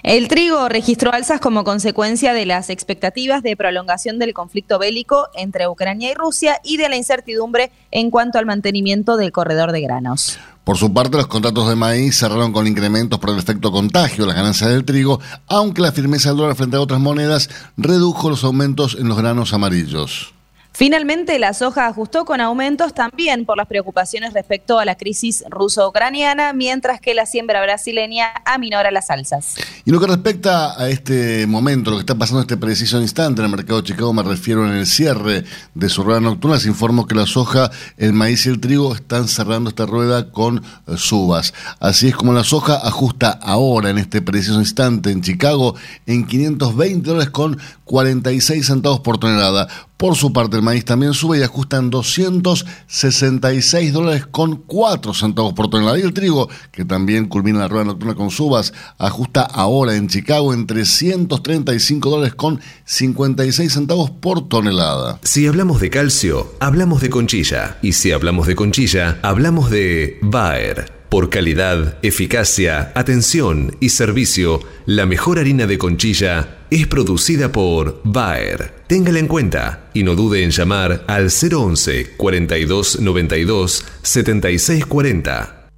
El 0.05 0.29
trigo 0.29 0.69
registró 0.69 1.15
alzas 1.15 1.41
como 1.41 1.65
consecuencia 1.65 2.35
de 2.35 2.45
las 2.45 2.69
expectativas 2.69 3.43
de 3.43 3.57
prolongación 3.57 4.19
del 4.19 4.35
conflicto 4.35 4.79
bélico 4.79 5.29
entre 5.35 5.67
Ucrania 5.67 6.11
y 6.11 6.15
Rusia 6.15 6.61
y 6.63 6.77
de 6.77 6.91
la 6.91 6.97
incertidumbre 6.97 7.73
en 7.91 8.11
cuanto 8.11 8.39
al 8.39 8.45
mantenimiento 8.45 9.17
del 9.17 9.33
corredor 9.33 9.73
de 9.73 9.81
granos. 9.81 10.39
Por 10.63 10.77
su 10.77 10.93
parte, 10.93 11.17
los 11.17 11.27
contratos 11.27 11.71
de 11.71 11.77
maíz 11.77 12.19
cerraron 12.19 12.53
con 12.53 12.67
incrementos 12.67 13.19
por 13.19 13.31
el 13.31 13.39
efecto 13.39 13.73
contagio, 13.73 14.27
las 14.27 14.37
ganancias 14.37 14.69
del 14.69 14.85
trigo, 14.85 15.21
aunque 15.47 15.81
la 15.81 15.91
firmeza 15.91 16.29
del 16.29 16.37
dólar 16.37 16.57
frente 16.57 16.77
a 16.77 16.83
otras 16.83 17.01
monedas 17.01 17.49
redujo 17.79 18.29
los 18.29 18.45
aumentos 18.45 18.99
en 19.01 19.09
los 19.09 19.17
granos 19.17 19.55
amarillos. 19.55 20.34
Finalmente, 20.77 21.39
la 21.39 21.55
soja 21.55 21.87
ajustó 21.87 22.25
con 22.25 22.41
aumentos 22.41 22.95
también 22.95 23.45
por 23.45 23.57
las 23.57 23.69
preocupaciones 23.69 24.33
respecto 24.33 24.81
a 24.81 24.85
la 24.85 24.97
crisis 24.97 25.45
ruso-ucraniana, 25.49 26.53
mientras 26.53 27.01
que 27.01 27.15
la 27.15 27.27
siembra 27.27 27.63
brasileña 27.63 28.33
aminora 28.45 28.91
las 28.91 29.09
alzas. 29.09 29.55
Y 29.85 29.93
lo 29.93 30.01
que 30.01 30.09
respecta 30.09 30.77
a 30.77 30.89
este 30.89 31.47
momento, 31.47 31.93
lo 31.93 31.99
que 31.99 32.01
está 32.01 32.17
pasando 32.17 32.41
en 32.41 32.47
este 32.47 32.57
preciso 32.57 33.01
instante 33.01 33.41
en 33.41 33.45
el 33.45 33.57
mercado 33.57 33.83
de 33.83 33.87
Chicago, 33.87 34.13
me 34.13 34.25
refiero 34.25 34.67
en 34.67 34.73
el 34.73 34.87
cierre 34.87 35.45
de 35.75 35.89
su 35.89 36.03
rueda 36.03 36.19
nocturna, 36.19 36.57
les 36.57 36.67
informo 36.67 37.07
que 37.07 37.15
la 37.15 37.27
soja, 37.27 37.71
el 37.97 38.13
maíz 38.13 38.45
y 38.47 38.49
el 38.49 38.59
trigo 38.59 38.97
están 38.97 39.29
cerrando 39.29 39.71
esta 39.71 39.87
rueda 39.87 40.33
con 40.33 40.59
eh, 40.89 40.97
subas. 40.97 41.55
Así 41.79 42.09
es 42.09 42.17
como 42.17 42.33
la 42.33 42.43
soja 42.43 42.75
ajusta 42.85 43.31
ahora, 43.31 43.91
en 43.91 43.99
este 43.99 44.23
preciso 44.23 44.59
instante, 44.59 45.13
en 45.13 45.23
Chicago, 45.23 45.77
en 46.07 46.27
520 46.27 47.09
dólares 47.09 47.31
con 47.31 47.61
46 47.85 48.67
centavos 48.67 48.99
por 49.01 49.19
tonelada. 49.19 49.69
Por 49.97 50.17
su 50.17 50.33
parte, 50.33 50.57
el 50.57 50.63
maíz 50.63 50.85
también 50.85 51.15
sube 51.15 51.39
y 51.39 51.43
ajusta 51.43 51.77
en 51.77 51.89
266 51.89 53.93
dólares 53.93 54.27
con 54.27 54.57
4 54.57 55.15
centavos 55.15 55.53
por 55.53 55.71
tonelada. 55.71 55.99
Y 55.99 56.03
el 56.03 56.13
trigo, 56.13 56.49
que 56.73 56.85
también 56.85 57.27
culmina 57.27 57.61
la 57.61 57.69
rueda 57.69 57.85
nocturna 57.85 58.17
con 58.17 58.31
subas, 58.31 58.73
ajusta 58.99 59.43
ahora 59.43 59.95
en 59.95 60.09
Chicago 60.09 60.53
en 60.53 60.67
335 60.67 62.11
dólares 62.11 62.35
con 62.35 62.61
56 62.85 63.73
centavos 63.73 64.11
por 64.11 64.49
tonelada. 64.49 65.21
Si 65.23 65.47
hablamos 65.47 65.81
de 65.81 65.91
calcio, 65.91 66.53
hablamos 66.59 67.01
de 67.01 67.11
conchilla. 67.11 67.79
Y 67.81 67.93
si 67.93 68.11
hablamos 68.11 68.49
de 68.49 68.57
conchilla, 68.57 69.21
hablamos 69.23 69.71
de 69.71 70.19
Bayer. 70.23 70.93
Por 71.09 71.31
calidad, 71.31 71.99
eficacia, 72.03 72.91
atención 72.97 73.77
y 73.79 73.91
servicio, 73.91 74.61
la 74.85 75.07
mejor 75.07 75.39
harina 75.39 75.69
de 75.69 75.79
conchilla 75.79 76.59
es 76.75 76.89
producida 76.89 77.53
por 77.53 78.01
Bayer. 78.03 78.75
Téngala 78.89 79.21
en 79.21 79.29
cuenta 79.29 79.91
y 79.95 80.03
no 80.03 80.17
dude 80.17 80.43
en 80.43 80.51
llamar 80.51 81.05
al 81.07 81.31
011 81.31 82.15
42 82.17 83.01
92 83.01 83.85
76 84.03 84.85
40. 84.87 85.69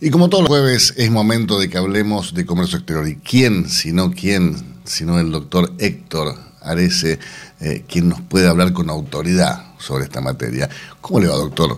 Y 0.01 0.11
como 0.11 0.29
todos 0.29 0.43
los 0.43 0.49
jueves, 0.49 0.93
es 0.97 1.11
momento 1.11 1.59
de 1.59 1.69
que 1.69 1.77
hablemos 1.77 2.33
de 2.33 2.45
comercio 2.45 2.77
exterior. 2.77 3.05
¿Y 3.07 3.15
quién, 3.15 3.69
si 3.69 3.91
no 3.91 4.11
quién, 4.11 4.55
sino 4.85 5.19
el 5.19 5.31
doctor 5.31 5.73
Héctor 5.77 6.35
Arece? 6.61 7.19
Eh, 7.61 7.83
quien 7.87 8.09
nos 8.09 8.21
puede 8.21 8.47
hablar 8.47 8.73
con 8.73 8.89
autoridad 8.89 9.73
sobre 9.77 10.05
esta 10.05 10.21
materia. 10.21 10.69
¿Cómo 11.01 11.19
le 11.19 11.27
va, 11.27 11.35
doctor? 11.35 11.77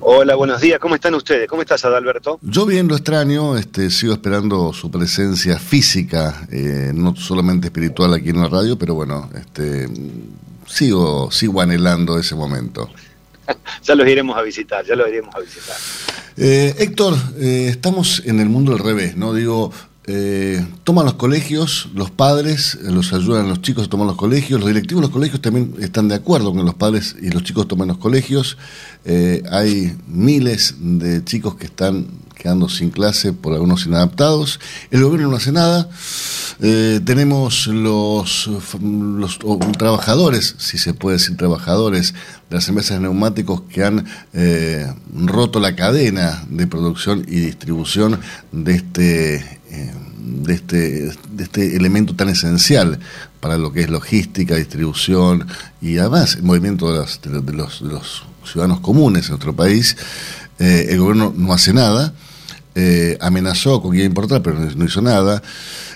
Hola, 0.00 0.34
buenos 0.34 0.60
días. 0.60 0.80
¿Cómo 0.80 0.96
están 0.96 1.14
ustedes? 1.14 1.48
¿Cómo 1.48 1.62
estás, 1.62 1.84
Adalberto? 1.84 2.38
Yo 2.42 2.66
bien 2.66 2.88
lo 2.88 2.96
extraño, 2.96 3.56
este, 3.56 3.90
sigo 3.90 4.12
esperando 4.12 4.72
su 4.72 4.90
presencia 4.90 5.58
física, 5.58 6.46
eh, 6.50 6.90
no 6.92 7.14
solamente 7.14 7.68
espiritual 7.68 8.12
aquí 8.14 8.30
en 8.30 8.40
la 8.40 8.48
radio, 8.48 8.76
pero 8.76 8.94
bueno, 8.94 9.30
este, 9.34 9.88
sigo, 10.66 11.30
sigo 11.30 11.60
anhelando 11.60 12.18
ese 12.18 12.34
momento. 12.34 12.90
ya 13.84 13.94
los 13.94 14.08
iremos 14.08 14.36
a 14.36 14.42
visitar, 14.42 14.84
ya 14.84 14.96
los 14.96 15.08
iremos 15.08 15.34
a 15.34 15.40
visitar. 15.40 15.76
Eh, 16.36 16.74
Héctor, 16.78 17.14
eh, 17.38 17.68
estamos 17.70 18.22
en 18.24 18.40
el 18.40 18.48
mundo 18.48 18.72
al 18.72 18.78
revés, 18.78 19.16
¿no? 19.16 19.34
Digo, 19.34 19.72
eh, 20.04 20.66
toman 20.82 21.04
los 21.04 21.14
colegios, 21.14 21.88
los 21.94 22.10
padres 22.10 22.74
eh, 22.74 22.90
los 22.90 23.12
ayudan 23.12 23.46
a 23.46 23.48
los 23.48 23.62
chicos 23.62 23.86
a 23.86 23.88
tomar 23.88 24.08
los 24.08 24.16
colegios, 24.16 24.58
los 24.58 24.68
directivos 24.68 25.00
de 25.00 25.06
los 25.06 25.14
colegios 25.14 25.40
también 25.40 25.74
están 25.78 26.08
de 26.08 26.16
acuerdo 26.16 26.52
con 26.52 26.64
los 26.64 26.74
padres 26.74 27.14
y 27.22 27.30
los 27.30 27.44
chicos 27.44 27.68
tomen 27.68 27.86
los 27.86 27.98
colegios. 27.98 28.58
Eh, 29.04 29.44
hay 29.48 29.96
miles 30.08 30.74
de 30.80 31.22
chicos 31.24 31.54
que 31.54 31.66
están 31.66 32.08
quedando 32.34 32.68
sin 32.68 32.90
clase 32.90 33.32
por 33.32 33.52
algunos 33.52 33.86
inadaptados. 33.86 34.58
El 34.90 35.04
gobierno 35.04 35.30
no 35.30 35.36
hace 35.36 35.52
nada. 35.52 35.88
tenemos 36.58 37.68
los, 37.68 38.48
los 38.48 39.38
trabajadores, 39.78 40.56
si 40.58 40.78
se 40.78 40.94
puede 40.94 41.18
decir 41.18 41.36
trabajadores, 41.36 42.14
de 42.50 42.56
las 42.56 42.68
empresas 42.68 42.96
de 42.96 43.02
neumáticos 43.04 43.62
que 43.62 43.84
han 43.84 44.04
roto 45.14 45.60
la 45.60 45.76
cadena 45.76 46.44
de 46.48 46.66
producción 46.66 47.24
y 47.28 47.38
distribución 47.38 48.18
de 48.50 48.74
este 48.74 49.61
de, 49.72 50.54
este, 50.54 51.12
de 51.30 51.44
este 51.44 51.76
elemento 51.76 52.14
tan 52.14 52.28
esencial 52.28 52.98
para 53.40 53.56
lo 53.58 53.72
que 53.72 53.82
es 53.82 53.90
logística, 53.90 54.56
distribución 54.56 55.46
y 55.80 55.98
además 55.98 56.36
el 56.36 56.42
movimiento 56.42 56.92
de 56.92 56.98
los, 56.98 57.20
de 57.22 57.52
los, 57.88 58.24
ciudadanos 58.44 58.80
comunes 58.80 59.26
en 59.26 59.30
nuestro 59.30 59.54
país, 59.54 59.96
eh, 60.58 60.86
el 60.90 60.98
gobierno 60.98 61.32
no 61.36 61.52
hace 61.52 61.72
nada. 61.72 62.12
Eh, 62.74 63.18
amenazó 63.20 63.82
con 63.82 63.90
que 63.90 63.98
iba 63.98 64.04
a 64.04 64.06
importar, 64.06 64.42
pero 64.42 64.58
no, 64.58 64.84
hizo 64.84 65.02
nada. 65.02 65.42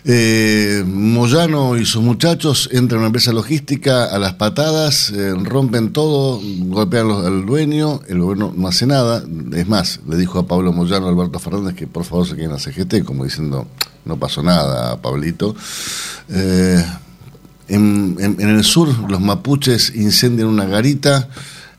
Eh, 0.04 0.84
Moyano 0.86 1.78
y 1.78 1.86
sus 1.86 2.02
muchachos 2.02 2.68
entran 2.70 2.98
a 2.98 3.00
una 3.00 3.06
empresa 3.06 3.32
logística 3.32 4.04
a 4.04 4.18
las 4.18 4.34
patadas, 4.34 5.10
eh, 5.10 5.32
rompen 5.42 5.94
todo, 5.94 6.38
golpean 6.66 7.10
al 7.10 7.46
dueño, 7.46 8.02
el 8.08 8.20
gobierno 8.20 8.52
no 8.54 8.68
hace 8.68 8.86
nada. 8.86 9.24
Es 9.54 9.66
más, 9.66 10.00
le 10.06 10.18
dijo 10.18 10.38
a 10.38 10.46
Pablo 10.46 10.70
Moyano, 10.74 11.08
Alberto 11.08 11.38
Fernández, 11.38 11.74
que 11.74 11.86
por 11.86 12.04
favor 12.04 12.26
se 12.26 12.36
queden 12.36 12.52
a 12.52 12.58
CGT, 12.58 13.04
como 13.04 13.24
diciendo, 13.24 13.66
no 14.04 14.18
pasó 14.18 14.42
nada, 14.42 15.00
Pablito. 15.00 15.56
En, 17.68 18.16
el 18.38 18.64
sur, 18.64 18.88
los 19.10 19.20
mapuches 19.20 19.94
incendian 19.94 20.48
una 20.48 20.66
garita. 20.66 21.28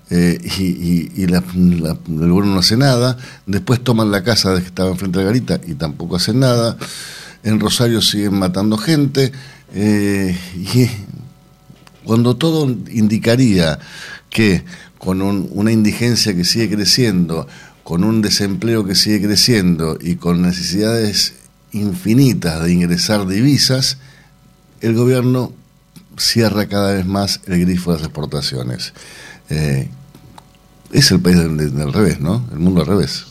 Eh, 0.10 0.39
y, 0.60 1.24
el 1.24 1.41
gobierno 2.08 2.53
no 2.53 2.60
hace 2.60 2.78
nada. 2.78 3.18
Después 3.45 3.84
toman 3.84 4.12
la 4.12 4.24
casa 4.24 4.53
de 4.53 4.62
que 4.62 4.68
estaba 4.68 4.89
enfrente 4.89 5.20
de 5.20 5.26
la 5.26 5.32
garita 5.32 5.60
y 5.66 5.76
tampoco 5.76 6.16
hacen 6.16 6.39
nada. 6.39 6.78
En 7.43 7.60
Rosario 7.60 8.01
siguen 8.01 8.39
matando 8.39 8.78
gente. 8.78 9.32
Eh, 9.74 10.38
y 10.55 10.89
cuando 12.03 12.38
todo 12.38 12.70
indicaría 12.89 13.80
que 14.30 14.64
con 14.97 15.22
una 15.22 15.72
indigencia 15.72 16.36
que 16.36 16.43
sigue 16.43 16.76
creciendo, 16.76 17.47
con 17.84 18.03
un 18.03 18.22
desempleo 18.22 18.86
que 18.86 18.95
sigue 18.95 19.22
creciendo 19.22 19.97
y 20.01 20.16
con 20.16 20.41
necesidades 20.41 21.36
infinitas 21.72 22.64
de 22.64 22.74
ingresar 22.74 23.28
divisas, 23.28 23.97
el 24.82 24.93
gobierno 24.93 25.53
cierra 26.18 26.68
cada 26.68 26.93
vez 26.93 27.05
más 27.05 27.41
el 27.45 27.62
grifo 27.62 27.91
de 27.91 27.97
las 27.97 28.08
exportaciones. 28.08 28.93
Eh, 29.50 29.88
es 30.91 31.12
el 31.12 31.22
país 31.22 31.38
del, 31.38 31.93
revés, 31.93 32.20
¿no? 32.20 32.45
El 32.52 32.60
mundo 32.60 32.82
al 32.82 32.88
revés. 32.88 33.26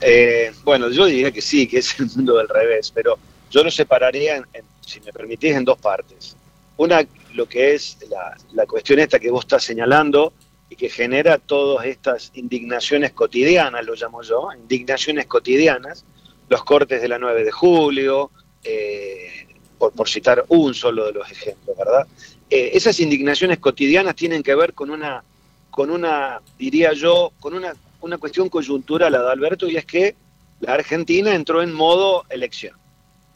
Eh, 0.00 0.52
bueno, 0.64 0.90
yo 0.90 1.06
diría 1.06 1.30
que 1.30 1.42
sí, 1.42 1.66
que 1.66 1.78
es 1.78 1.98
el 2.00 2.06
mundo 2.16 2.36
del 2.36 2.48
revés, 2.48 2.90
pero 2.94 3.18
yo 3.50 3.62
lo 3.62 3.70
separaría, 3.70 4.42
si 4.80 5.00
me 5.00 5.12
permitís, 5.12 5.54
en 5.54 5.64
dos 5.64 5.78
partes. 5.78 6.36
Una, 6.76 7.06
lo 7.34 7.46
que 7.48 7.74
es 7.74 7.98
la, 8.08 8.36
la, 8.54 8.66
cuestión 8.66 8.98
esta 8.98 9.18
que 9.18 9.30
vos 9.30 9.44
estás 9.44 9.62
señalando 9.62 10.32
y 10.70 10.76
que 10.76 10.88
genera 10.88 11.38
todas 11.38 11.86
estas 11.86 12.30
indignaciones 12.34 13.12
cotidianas, 13.12 13.84
lo 13.84 13.94
llamo 13.94 14.22
yo, 14.22 14.48
indignaciones 14.58 15.26
cotidianas, 15.26 16.04
los 16.48 16.64
cortes 16.64 17.02
de 17.02 17.08
la 17.08 17.18
9 17.18 17.44
de 17.44 17.52
julio, 17.52 18.30
eh, 18.64 19.46
por, 19.78 19.92
por, 19.92 20.08
citar 20.08 20.44
un 20.48 20.74
solo 20.74 21.06
de 21.06 21.12
los 21.12 21.30
ejemplos, 21.30 21.76
¿verdad? 21.76 22.06
Eh, 22.54 22.76
esas 22.76 23.00
indignaciones 23.00 23.58
cotidianas 23.58 24.14
tienen 24.14 24.42
que 24.42 24.54
ver 24.54 24.74
con 24.74 24.90
una 24.90 25.24
con 25.70 25.90
una, 25.90 26.42
diría 26.58 26.92
yo, 26.92 27.32
con 27.40 27.54
una, 27.54 27.72
una 28.02 28.18
cuestión 28.18 28.50
coyuntural, 28.50 29.14
Adalberto, 29.14 29.66
y 29.66 29.78
es 29.78 29.86
que 29.86 30.14
la 30.60 30.74
Argentina 30.74 31.34
entró 31.34 31.62
en 31.62 31.72
modo 31.72 32.26
elección. 32.28 32.76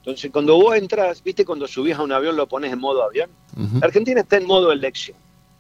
Entonces, 0.01 0.31
cuando 0.31 0.57
vos 0.57 0.77
entras, 0.77 1.23
viste, 1.25 1.47
cuando 1.47 1.67
subís 1.67 1.97
a 1.97 2.03
un 2.03 2.13
avión 2.13 2.37
lo 2.37 2.47
pones 2.47 2.75
en 2.75 2.79
modo 2.79 3.03
avión. 3.03 3.31
La 3.81 3.87
Argentina 3.87 4.21
está 4.21 4.37
en 4.37 4.47
modo 4.47 4.71
elección. 4.71 5.17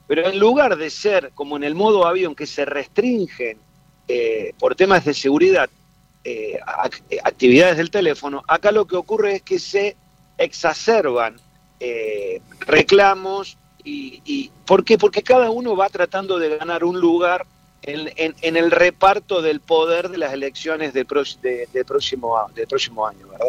Pero 0.07 0.29
en 0.29 0.39
lugar 0.39 0.77
de 0.77 0.91
ser 0.91 1.31
como 1.35 1.57
en 1.57 1.65
el 1.65 1.75
modo 1.75 2.07
avión 2.07 2.35
que 2.35 2.47
se 2.47 2.67
restringen 2.67 3.57
eh, 4.07 4.53
por 4.59 4.75
temas 4.75 5.07
de 5.07 5.15
seguridad 5.15 5.71
eh, 6.25 6.61
eh, 7.09 7.19
actividades 7.25 7.79
del 7.79 7.91
teléfono, 7.91 8.45
acá 8.47 8.71
lo 8.71 8.87
que 8.87 8.97
ocurre 8.97 9.37
es 9.37 9.43
que 9.43 9.59
se 9.59 9.97
exacerban 10.37 11.41
reclamos, 12.61 13.57
y, 13.87 14.51
¿Por 14.65 14.85
qué? 14.85 14.99
Porque 14.99 15.23
cada 15.23 15.51
uno 15.51 15.77
va 15.77 15.89
tratando 15.89 16.39
de 16.39 16.57
ganar 16.57 16.83
un 16.83 16.99
lugar 17.01 17.47
en, 17.83 18.57
el 18.57 18.71
reparto 18.73 19.41
del 19.43 19.61
poder 19.61 20.09
de 20.09 20.19
las 20.19 20.33
elecciones 20.33 20.93
del, 20.93 21.07
próximo, 21.07 22.37
del 22.55 22.67
próximo 22.67 23.07
año, 23.07 23.29
¿verdad? 23.29 23.47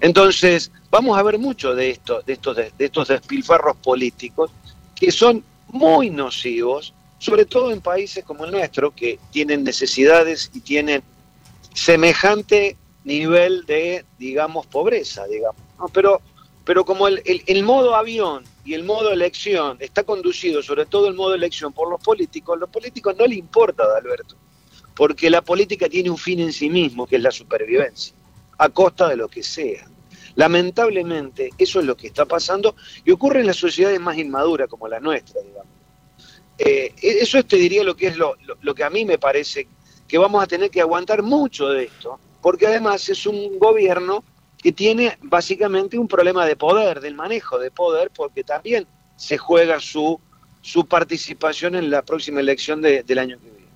Entonces, 0.00 0.72
vamos 0.90 1.16
a 1.16 1.22
ver 1.22 1.38
mucho 1.38 1.74
de, 1.74 1.90
esto, 1.90 2.20
de, 2.22 2.32
estos, 2.32 2.56
de, 2.56 2.72
estos 2.78 3.08
despilfarros 3.08 3.76
políticos 3.76 4.50
que 4.96 5.12
son 5.12 5.44
muy 5.68 6.10
nocivos, 6.10 6.92
sobre 7.18 7.44
todo 7.44 7.70
en 7.70 7.80
países 7.80 8.24
como 8.24 8.44
el 8.44 8.50
nuestro, 8.50 8.90
que 8.90 9.20
tienen 9.30 9.62
necesidades 9.62 10.50
y 10.52 10.60
tienen 10.60 11.02
semejante 11.72 12.76
nivel 13.04 13.64
de, 13.66 14.04
digamos, 14.18 14.66
pobreza, 14.66 15.26
digamos. 15.28 15.62
Pero, 15.92 16.20
pero 16.66 16.84
como 16.84 17.06
el, 17.06 17.62
modo 17.62 17.94
avión 17.94 18.42
y 18.64 18.74
el 18.74 18.82
modo 18.82 19.12
elección 19.12 19.76
está 19.78 20.02
conducido, 20.02 20.64
sobre 20.64 20.84
todo 20.84 21.06
el 21.06 21.14
modo 21.14 21.32
elección, 21.32 21.72
por 21.72 21.88
los 21.88 22.02
políticos, 22.02 22.58
los 22.58 22.68
políticos 22.68 23.14
no 23.16 23.24
le 23.24 23.36
importa, 23.36 23.84
Alberto, 23.96 24.34
porque 24.96 25.30
la 25.30 25.42
política 25.42 25.88
tiene 25.88 26.10
un 26.10 26.18
fin 26.18 26.40
en 26.40 26.52
sí 26.52 26.68
mismo, 26.68 27.06
que 27.06 27.16
es 27.16 27.22
la 27.22 27.30
supervivencia, 27.30 28.16
a 28.58 28.68
costa 28.68 29.08
de 29.08 29.16
lo 29.16 29.28
que 29.28 29.44
sea. 29.44 29.88
Lamentablemente, 30.34 31.50
eso 31.56 31.78
es 31.78 31.86
lo 31.86 31.96
que 31.96 32.08
está 32.08 32.24
pasando 32.24 32.74
y 33.04 33.12
ocurre 33.12 33.40
en 33.40 33.46
las 33.46 33.56
sociedades 33.56 34.00
más 34.00 34.18
inmaduras 34.18 34.68
como 34.68 34.88
la 34.88 34.98
nuestra, 34.98 35.40
digamos. 35.42 35.72
Eh, 36.58 36.92
eso 37.00 37.44
te 37.44 37.58
diría 37.58 37.84
lo 37.84 37.94
que 37.94 38.08
es 38.08 38.16
lo, 38.16 38.34
lo 38.60 38.74
que 38.74 38.82
a 38.82 38.90
mí 38.90 39.04
me 39.04 39.18
parece 39.18 39.68
que 40.08 40.18
vamos 40.18 40.42
a 40.42 40.48
tener 40.48 40.70
que 40.70 40.80
aguantar 40.80 41.22
mucho 41.22 41.68
de 41.68 41.84
esto, 41.84 42.18
porque 42.42 42.66
además 42.66 43.08
es 43.08 43.24
un 43.24 43.56
gobierno 43.60 44.24
que 44.66 44.72
tiene 44.72 45.16
básicamente 45.22 45.96
un 45.96 46.08
problema 46.08 46.44
de 46.44 46.56
poder, 46.56 47.00
del 47.00 47.14
manejo 47.14 47.56
de 47.56 47.70
poder, 47.70 48.10
porque 48.10 48.42
también 48.42 48.84
se 49.14 49.38
juega 49.38 49.78
su, 49.78 50.18
su 50.60 50.86
participación 50.86 51.76
en 51.76 51.88
la 51.88 52.02
próxima 52.02 52.40
elección 52.40 52.82
del 52.82 53.18
año 53.20 53.38
que 53.38 53.48
viene. 53.48 53.68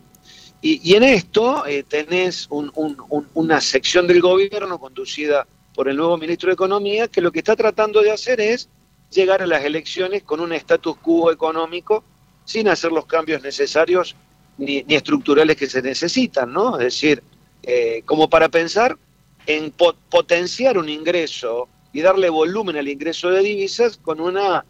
Y, 0.61 0.97
en 0.97 1.05
esto 1.05 1.65
eh, 1.65 1.85
tenés 1.85 2.49
una 2.51 3.61
sección 3.61 4.09
del 4.09 4.21
gobierno 4.21 4.81
conducida 4.81 5.47
por 5.77 5.89
el 5.89 5.97
nuevo 5.97 6.17
ministro 6.17 6.49
de 6.49 6.55
Economía 6.55 7.07
que 7.07 7.21
lo 7.21 7.31
que 7.31 7.39
está 7.39 7.55
tratando 7.55 8.03
de 8.03 8.11
hacer 8.11 8.41
es 8.41 8.69
llegar 9.13 9.43
a 9.43 9.47
las 9.47 9.65
elecciones 9.65 10.25
con 10.25 10.41
un 10.41 10.53
status 10.55 10.97
quo 10.97 11.31
económico 11.31 12.03
sin 12.45 12.67
hacer 12.67 12.91
los 12.91 13.07
cambios 13.07 13.45
necesarios 13.45 14.17
ni, 14.59 14.85
estructurales 14.89 15.57
que 15.57 15.69
se 15.69 15.83
necesitan, 15.83 16.53
¿no? 16.53 16.81
Es 16.81 16.87
decir, 16.87 17.23
eh, 17.63 18.03
como 18.05 18.29
para 18.29 18.49
pensar 18.49 18.99
en 19.47 19.73
potenciar 19.73 20.79
un 20.79 20.89
ingreso 20.89 21.69
y 21.93 22.01
darle 22.01 22.29
volumen 22.29 22.77
al 22.77 22.89
ingreso 22.89 23.31
de 23.31 23.41
divisas 23.41 23.97
con 23.97 24.21
una 24.21 24.65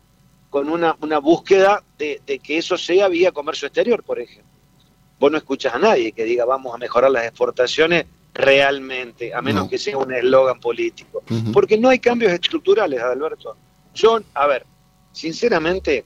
con 0.48 0.68
una, 0.68 0.96
una 1.00 1.18
búsqueda 1.18 1.82
de, 1.96 2.20
que 2.42 2.58
eso 2.58 2.76
sea 2.76 3.06
vía 3.06 3.30
comercio 3.30 3.68
exterior, 3.68 4.02
por 4.02 4.18
ejemplo. 4.18 4.50
Vos 5.20 5.30
no 5.30 5.38
escuchas 5.38 5.74
a 5.74 5.78
nadie 5.78 6.10
que 6.10 6.24
diga 6.24 6.44
vamos 6.44 6.74
a 6.74 6.78
mejorar 6.78 7.10
las 7.10 7.24
exportaciones 7.24 8.06
realmente, 8.34 9.32
a 9.32 9.40
menos 9.42 9.68
que 9.68 9.78
sea 9.78 9.96
un 9.96 10.12
eslogan 10.12 10.58
político. 10.58 11.22
Porque 11.52 11.78
no 11.78 11.88
hay 11.88 12.00
cambios 12.00 12.32
estructurales, 12.32 13.00
Alberto. 13.00 13.56
Yo, 13.94 14.20
a 14.34 14.46
ver, 14.46 14.66
sinceramente, 15.12 16.04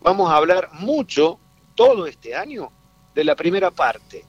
vamos 0.00 0.30
a 0.30 0.36
hablar 0.36 0.70
mucho 0.72 1.38
todo 1.74 2.06
este 2.06 2.34
año 2.34 2.70
de 3.14 3.24
la 3.24 3.36
primera 3.36 3.70
parte, 3.70 4.24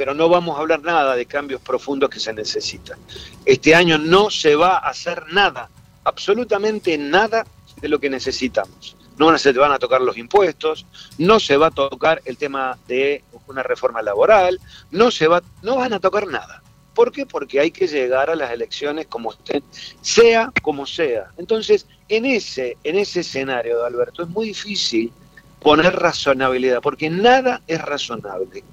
pero 0.00 0.14
no 0.14 0.30
vamos 0.30 0.56
a 0.56 0.60
hablar 0.62 0.80
nada 0.80 1.14
de 1.14 1.26
cambios 1.26 1.60
profundos 1.60 2.08
que 2.08 2.18
se 2.18 2.32
necesitan. 2.32 2.98
Este 3.44 3.74
año 3.74 3.98
no 3.98 4.30
se 4.30 4.56
va 4.56 4.78
a 4.78 4.88
hacer 4.88 5.24
nada, 5.30 5.68
absolutamente 6.04 6.96
nada 6.96 7.46
de 7.82 7.86
lo 7.90 8.00
que 8.00 8.08
necesitamos. 8.08 8.96
No 9.18 9.36
se 9.36 9.52
van 9.52 9.72
a 9.72 9.78
tocar 9.78 10.00
los 10.00 10.16
impuestos, 10.16 10.86
no 11.18 11.38
se 11.38 11.58
va 11.58 11.66
a 11.66 11.70
tocar 11.70 12.22
el 12.24 12.38
tema 12.38 12.78
de 12.88 13.22
una 13.46 13.62
reforma 13.62 14.00
laboral, 14.00 14.58
no 14.90 15.10
se 15.10 15.26
va, 15.26 15.42
no 15.60 15.76
van 15.76 15.92
a 15.92 16.00
tocar 16.00 16.26
nada. 16.26 16.62
¿Por 16.94 17.12
qué? 17.12 17.26
Porque 17.26 17.60
hay 17.60 17.70
que 17.70 17.86
llegar 17.86 18.30
a 18.30 18.36
las 18.36 18.52
elecciones 18.52 19.06
como 19.06 19.32
estén, 19.32 19.62
sea 20.00 20.50
como 20.62 20.86
sea. 20.86 21.26
Entonces, 21.36 21.86
en 22.08 22.24
ese, 22.24 22.78
en 22.84 22.96
ese 22.96 23.20
escenario, 23.20 23.84
Alberto, 23.84 24.22
es 24.22 24.30
muy 24.30 24.46
difícil 24.46 25.12
poner 25.60 25.94
razonabilidad, 25.94 26.80
porque 26.80 27.10
nada 27.10 27.60
es 27.66 27.82
razonable 27.82 28.64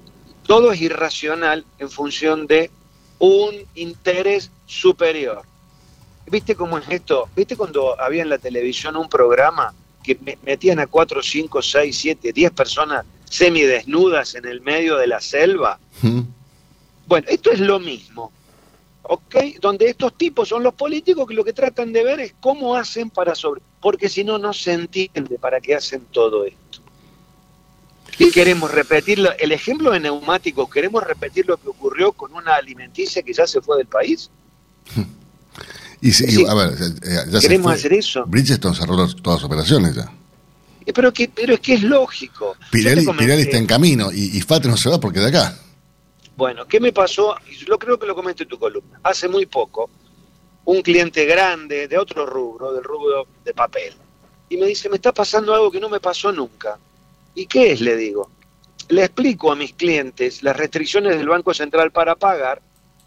todo 0.48 0.72
es 0.72 0.80
irracional 0.80 1.66
en 1.78 1.90
función 1.90 2.46
de 2.46 2.70
un 3.18 3.54
interés 3.74 4.50
superior. 4.64 5.42
¿viste 6.30 6.54
cómo 6.54 6.78
es 6.78 6.88
esto? 6.88 7.28
¿Viste 7.36 7.54
cuando 7.54 8.00
había 8.00 8.22
en 8.22 8.30
la 8.30 8.38
televisión 8.38 8.96
un 8.96 9.10
programa 9.10 9.74
que 10.02 10.18
metían 10.42 10.78
a 10.78 10.86
4, 10.86 11.22
5, 11.22 11.62
6, 11.62 11.98
7, 11.98 12.32
10 12.32 12.50
personas 12.52 13.04
semidesnudas 13.28 14.34
en 14.36 14.46
el 14.46 14.62
medio 14.62 14.96
de 14.96 15.06
la 15.06 15.20
selva? 15.20 15.78
Bueno, 17.06 17.26
esto 17.28 17.50
es 17.50 17.60
lo 17.60 17.78
mismo. 17.78 18.32
¿ok? 19.02 19.36
Donde 19.60 19.90
estos 19.90 20.16
tipos 20.16 20.48
son 20.48 20.62
los 20.62 20.72
políticos 20.72 21.28
que 21.28 21.34
lo 21.34 21.44
que 21.44 21.52
tratan 21.52 21.92
de 21.92 22.04
ver 22.04 22.20
es 22.20 22.34
cómo 22.40 22.74
hacen 22.74 23.10
para 23.10 23.34
sobre... 23.34 23.60
Porque 23.80 24.08
si 24.08 24.24
no, 24.24 24.38
no 24.38 24.54
se 24.54 24.72
entiende 24.72 25.38
para 25.38 25.60
qué 25.60 25.74
hacen 25.74 26.06
todo 26.10 26.46
esto. 26.46 26.67
Y 28.18 28.30
queremos 28.32 28.70
repetir 28.70 29.26
el 29.38 29.52
ejemplo 29.52 29.92
de 29.92 30.00
neumáticos, 30.00 30.68
queremos 30.68 31.04
repetir 31.04 31.46
lo 31.46 31.56
que 31.56 31.68
ocurrió 31.68 32.12
con 32.12 32.32
una 32.32 32.56
alimenticia 32.56 33.22
que 33.22 33.32
ya 33.32 33.46
se 33.46 33.60
fue 33.60 33.76
del 33.78 33.86
país. 33.86 34.30
Y, 36.00 36.46
a 36.46 36.54
ver, 36.54 36.76
ya 37.30 37.40
queremos 37.40 37.72
hacer 37.72 37.92
eso. 37.92 38.24
Bridgestone 38.26 38.76
cerró 38.76 38.96
todas 39.14 39.40
las 39.40 39.44
operaciones 39.44 39.94
ya. 39.94 40.12
Pero, 40.94 41.12
que, 41.12 41.28
pero 41.28 41.54
es 41.54 41.60
que 41.60 41.74
es 41.74 41.82
lógico. 41.82 42.56
Pirelli, 42.70 43.06
está 43.42 43.58
en 43.58 43.66
camino 43.66 44.10
y, 44.12 44.38
y 44.38 44.44
no 44.64 44.76
se 44.76 44.88
va 44.88 44.98
porque 44.98 45.20
de 45.20 45.26
acá. 45.26 45.58
Bueno, 46.36 46.66
¿qué 46.66 46.80
me 46.80 46.92
pasó? 46.92 47.36
Y 47.50 47.64
yo 47.66 47.78
creo 47.78 47.98
que 47.98 48.06
lo 48.06 48.14
comenté 48.14 48.44
en 48.44 48.48
tu 48.48 48.58
columna. 48.58 49.00
Hace 49.02 49.28
muy 49.28 49.46
poco, 49.46 49.90
un 50.64 50.82
cliente 50.82 51.24
grande 51.26 51.88
de 51.88 51.98
otro 51.98 52.24
rubro, 52.24 52.72
del 52.72 52.84
rubro 52.84 53.26
de 53.44 53.52
papel, 53.52 53.92
y 54.48 54.56
me 54.56 54.66
dice, 54.66 54.88
me 54.88 54.96
está 54.96 55.12
pasando 55.12 55.52
algo 55.54 55.70
que 55.70 55.80
no 55.80 55.88
me 55.88 56.00
pasó 56.00 56.32
nunca. 56.32 56.78
¿Y 57.38 57.46
qué 57.46 57.70
es? 57.70 57.80
Le 57.80 57.96
digo. 57.96 58.30
Le 58.88 59.04
explico 59.04 59.52
a 59.52 59.54
mis 59.54 59.72
clientes 59.72 60.42
las 60.42 60.56
restricciones 60.56 61.16
del 61.16 61.28
Banco 61.28 61.54
Central 61.54 61.92
para 61.92 62.16
pagar 62.16 62.60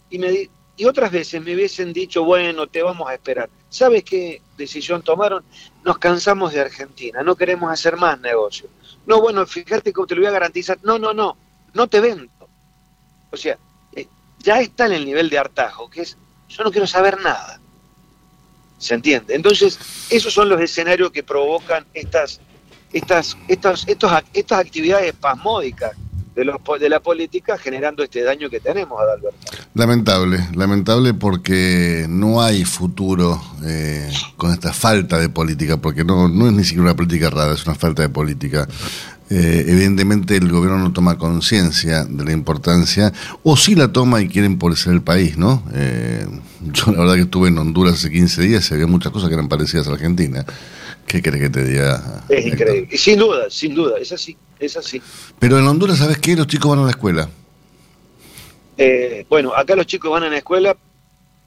y, 0.09 0.19
me, 0.19 0.49
y 0.77 0.85
otras 0.85 1.11
veces 1.11 1.41
me 1.41 1.53
hubiesen 1.53 1.91
dicho, 1.91 2.23
bueno, 2.23 2.67
te 2.67 2.81
vamos 2.81 3.09
a 3.09 3.13
esperar. 3.13 3.49
¿Sabes 3.69 4.05
qué 4.05 4.41
decisión 4.55 5.01
tomaron? 5.01 5.43
Nos 5.83 5.97
cansamos 5.97 6.53
de 6.53 6.61
Argentina, 6.61 7.23
no 7.23 7.35
queremos 7.35 7.73
hacer 7.73 7.97
más 7.97 8.21
negocio. 8.21 8.69
No, 9.05 9.19
bueno, 9.19 9.45
fíjate 9.45 9.91
que 9.91 10.01
te 10.07 10.15
lo 10.15 10.21
voy 10.21 10.27
a 10.29 10.31
garantizar. 10.31 10.79
No, 10.81 10.97
no, 10.97 11.13
no, 11.13 11.35
no 11.73 11.87
te 11.87 11.99
vendo. 11.99 12.31
O 13.31 13.35
sea, 13.35 13.57
eh, 13.93 14.07
ya 14.39 14.61
está 14.61 14.85
en 14.85 14.93
el 14.93 15.05
nivel 15.05 15.29
de 15.29 15.39
hartajo, 15.39 15.89
que 15.89 16.03
es, 16.03 16.17
yo 16.47 16.63
no 16.63 16.71
quiero 16.71 16.87
saber 16.87 17.19
nada. 17.19 17.59
¿Se 18.77 18.93
entiende? 18.93 19.35
Entonces, 19.35 19.77
esos 20.09 20.33
son 20.33 20.47
los 20.47 20.61
escenarios 20.61 21.11
que 21.11 21.21
provocan 21.21 21.85
estas, 21.93 22.39
estas, 22.93 23.37
estas, 23.47 23.87
estos, 23.87 24.11
estas 24.33 24.59
actividades 24.59 25.07
espasmódicas 25.07 25.91
de, 26.35 26.45
los, 26.45 26.57
de 26.79 26.89
la 26.89 26.99
política 26.99 27.57
generando 27.57 28.03
este 28.03 28.23
daño 28.23 28.49
que 28.49 28.59
tenemos, 28.59 28.99
Adalberto. 29.01 29.37
Lamentable, 29.73 30.47
lamentable 30.55 31.13
porque 31.13 32.05
no 32.09 32.41
hay 32.41 32.63
futuro 32.65 33.41
eh, 33.65 34.09
con 34.37 34.51
esta 34.51 34.73
falta 34.73 35.17
de 35.17 35.29
política, 35.29 35.77
porque 35.77 36.03
no, 36.03 36.27
no 36.27 36.47
es 36.47 36.53
ni 36.53 36.63
siquiera 36.63 36.83
una 36.83 36.95
política 36.95 37.29
rara, 37.29 37.53
es 37.53 37.65
una 37.65 37.75
falta 37.75 38.01
de 38.01 38.09
política. 38.09 38.67
Eh, 39.29 39.63
evidentemente 39.65 40.35
el 40.35 40.51
gobierno 40.51 40.77
no 40.77 40.91
toma 40.91 41.17
conciencia 41.17 42.03
de 42.03 42.25
la 42.25 42.33
importancia, 42.33 43.13
o 43.43 43.55
sí 43.55 43.75
la 43.75 43.87
toma 43.87 44.21
y 44.21 44.27
quiere 44.27 44.45
empobrecer 44.45 44.91
el 44.91 45.01
país, 45.01 45.37
¿no? 45.37 45.63
Eh, 45.73 46.27
yo 46.61 46.91
la 46.91 46.99
verdad 46.99 47.15
que 47.15 47.21
estuve 47.21 47.47
en 47.47 47.57
Honduras 47.57 47.93
hace 47.93 48.11
15 48.11 48.41
días 48.41 48.69
y 48.69 48.73
había 48.73 48.87
muchas 48.87 49.13
cosas 49.13 49.29
que 49.29 49.35
eran 49.35 49.47
parecidas 49.47 49.87
a 49.87 49.93
Argentina. 49.93 50.45
¿Qué 51.11 51.21
crees 51.21 51.41
que 51.41 51.49
te 51.49 51.65
diga? 51.65 52.23
Es 52.29 52.45
increíble. 52.45 52.97
Sin 52.97 53.19
duda, 53.19 53.49
sin 53.49 53.75
duda, 53.75 53.97
es 53.99 54.13
así, 54.13 54.37
es 54.57 54.77
así. 54.77 55.01
Pero 55.39 55.59
en 55.59 55.67
Honduras, 55.67 55.97
¿sabes 55.97 56.17
qué? 56.19 56.37
Los 56.37 56.47
chicos 56.47 56.71
van 56.71 56.79
a 56.79 56.85
la 56.85 56.91
escuela. 56.91 57.29
Eh, 58.77 59.25
bueno, 59.29 59.53
acá 59.53 59.75
los 59.75 59.85
chicos 59.87 60.09
van 60.09 60.23
a 60.23 60.29
la 60.29 60.37
escuela, 60.37 60.77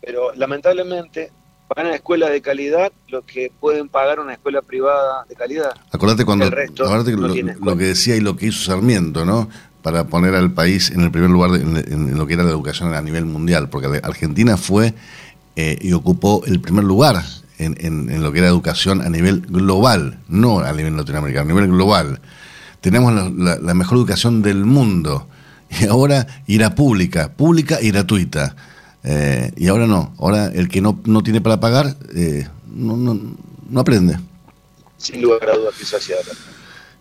pero 0.02 0.34
lamentablemente 0.34 1.32
van 1.74 1.86
a 1.86 1.94
escuelas 1.94 2.30
de 2.30 2.42
calidad 2.42 2.92
lo 3.08 3.24
que 3.24 3.50
pueden 3.58 3.88
pagar 3.88 4.20
una 4.20 4.34
escuela 4.34 4.60
privada 4.60 5.24
de 5.30 5.34
calidad. 5.34 5.72
Acordate 5.90 6.26
cuando 6.26 6.44
lo, 6.44 7.78
que 7.78 7.84
decía 7.84 8.16
y 8.16 8.20
lo 8.20 8.36
que 8.36 8.48
hizo 8.48 8.64
Sarmiento, 8.64 9.24
¿no? 9.24 9.48
Para 9.80 10.04
poner 10.04 10.34
al 10.34 10.52
país 10.52 10.90
en 10.90 11.00
el 11.00 11.10
primer 11.10 11.30
lugar 11.30 11.52
en, 11.54 12.18
lo 12.18 12.26
que 12.26 12.34
era 12.34 12.42
la 12.42 12.50
educación 12.50 12.92
a 12.92 13.00
nivel 13.00 13.24
mundial, 13.24 13.70
porque 13.70 13.98
Argentina 14.02 14.58
fue 14.58 14.92
eh, 15.56 15.78
y 15.80 15.94
ocupó 15.94 16.44
el 16.44 16.60
primer 16.60 16.84
lugar 16.84 17.24
en, 17.58 18.22
lo 18.22 18.32
que 18.32 18.38
era 18.38 18.48
educación 18.48 19.00
a 19.00 19.08
nivel 19.08 19.40
global, 19.42 20.18
no 20.28 20.60
a 20.60 20.72
nivel 20.72 20.96
latinoamericano, 20.96 21.50
a 21.50 21.54
nivel 21.54 21.70
global. 21.70 22.20
Tenemos 22.80 23.12
la, 23.36 23.74
mejor 23.74 23.98
educación 23.98 24.42
del 24.42 24.64
mundo 24.64 25.28
y 25.70 25.86
ahora 25.86 26.26
irá 26.46 26.74
pública, 26.74 27.32
pública 27.32 27.80
y 27.80 27.90
gratuita. 27.90 28.56
Eh, 29.02 29.52
y 29.56 29.68
ahora 29.68 29.86
no, 29.86 30.14
ahora 30.18 30.46
el 30.46 30.68
que 30.68 30.80
no, 30.80 30.98
no 31.04 31.22
tiene 31.22 31.42
para 31.42 31.60
pagar 31.60 31.94
eh, 32.14 32.48
no, 32.66 32.96
no, 32.96 33.20
no, 33.68 33.80
aprende. 33.80 34.18
Sin 34.96 35.20
lugar 35.20 35.50
a 35.50 35.56
dudas, 35.56 35.74
quizás 35.78 36.02
sea 36.02 36.16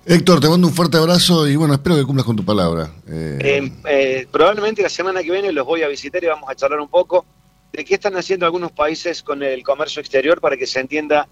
Héctor, 0.06 0.41
te 0.41 0.49
mando 0.49 0.68
un 0.68 0.74
fuerte 0.74 0.97
abrazo 0.97 1.47
y 1.47 1.56
bueno, 1.56 1.76
espero 1.76 1.95
que 1.95 2.04
cumplas 2.04 2.26
con 2.26 2.36
tu 2.36 2.43
palabra. 2.43 2.91
Eh, 3.08 4.28
probablemente 4.30 4.82
la 4.82 4.89
semana 4.89 5.24
que 5.24 5.32
viene 5.32 5.54
los 5.54 5.66
voy 5.66 5.82
a 5.82 5.88
visitar 5.88 6.22
y 6.22 6.28
vamos 6.28 6.49
a 6.49 6.56
charlar 6.56 6.82
un 6.82 6.89
poco 6.89 7.26
de 7.74 7.84
qué 7.84 7.95
están 7.95 8.15
haciendo 8.15 8.45
algunos 8.45 8.71
países 8.71 9.24
con 9.24 9.41
el 9.41 9.63
comercio 9.63 9.99
exterior 9.99 10.39
para 10.39 10.55
que 10.55 10.67
se 10.67 10.80
entienda, 10.80 11.28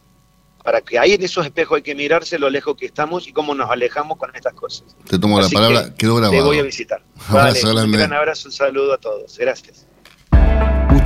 para 0.64 0.82
que 0.82 0.98
ahí 0.98 1.14
en 1.14 1.22
esos 1.24 1.46
espejos 1.46 1.78
hay 1.78 1.82
que 1.84 1.94
mirarse 1.94 2.40
lo 2.40 2.50
lejos 2.50 2.76
que 2.76 2.88
estamos 2.88 3.28
y 3.28 3.32
cómo 3.32 3.54
nos 3.54 3.70
alejamos 3.70 4.18
con 4.18 4.36
estas 4.36 4.54
cosas. 4.54 4.96
Te 5.08 5.20
tomo 5.20 5.40
la 5.40 5.50
palabra, 5.50 5.94
quedó 5.96 6.16
grabado. 6.16 6.34
Te 6.34 6.42
voy 6.42 6.58
a 6.58 6.64
visitar. 6.64 7.04
un 7.30 7.92
gran 7.92 8.14
abrazo, 8.14 8.50
un 8.50 8.54
saludo 8.54 8.94
a 8.94 8.98
todos. 8.98 9.38
Gracias. 9.38 9.88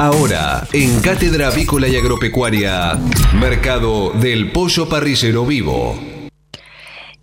Ahora, 0.00 0.66
en 0.72 1.02
Cátedra 1.02 1.48
Avícola 1.48 1.86
y 1.86 1.94
Agropecuaria, 1.94 2.98
Mercado 3.38 4.12
del 4.12 4.50
Pollo 4.50 4.88
Parrillero 4.88 5.44
Vivo. 5.44 5.94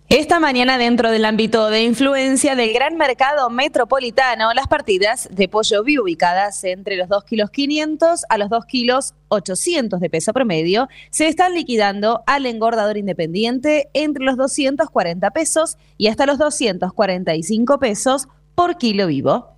Esta 0.08 0.38
mañana, 0.38 0.78
dentro 0.78 1.10
del 1.10 1.24
ámbito 1.24 1.70
de 1.70 1.82
influencia 1.82 2.54
del 2.54 2.72
gran 2.72 2.96
mercado 2.96 3.50
metropolitano, 3.50 4.54
las 4.54 4.68
partidas 4.68 5.28
de 5.32 5.48
pollo 5.48 5.82
vi 5.82 5.98
ubicadas 5.98 6.62
entre 6.62 6.94
los 6.96 7.08
2 7.08 7.24
kilos 7.24 7.50
500 7.50 8.24
a 8.28 8.38
los 8.38 8.48
2 8.48 8.64
kilos 8.66 9.14
800 9.26 9.98
de 9.98 10.08
peso 10.08 10.32
promedio 10.32 10.88
se 11.10 11.26
están 11.26 11.54
liquidando 11.54 12.22
al 12.28 12.46
engordador 12.46 12.96
independiente 12.96 13.90
entre 13.92 14.24
los 14.24 14.36
240 14.36 15.30
pesos 15.32 15.78
y 15.96 16.06
hasta 16.06 16.26
los 16.26 16.38
245 16.38 17.80
pesos 17.80 18.28
por 18.54 18.78
kilo 18.78 19.08
vivo. 19.08 19.57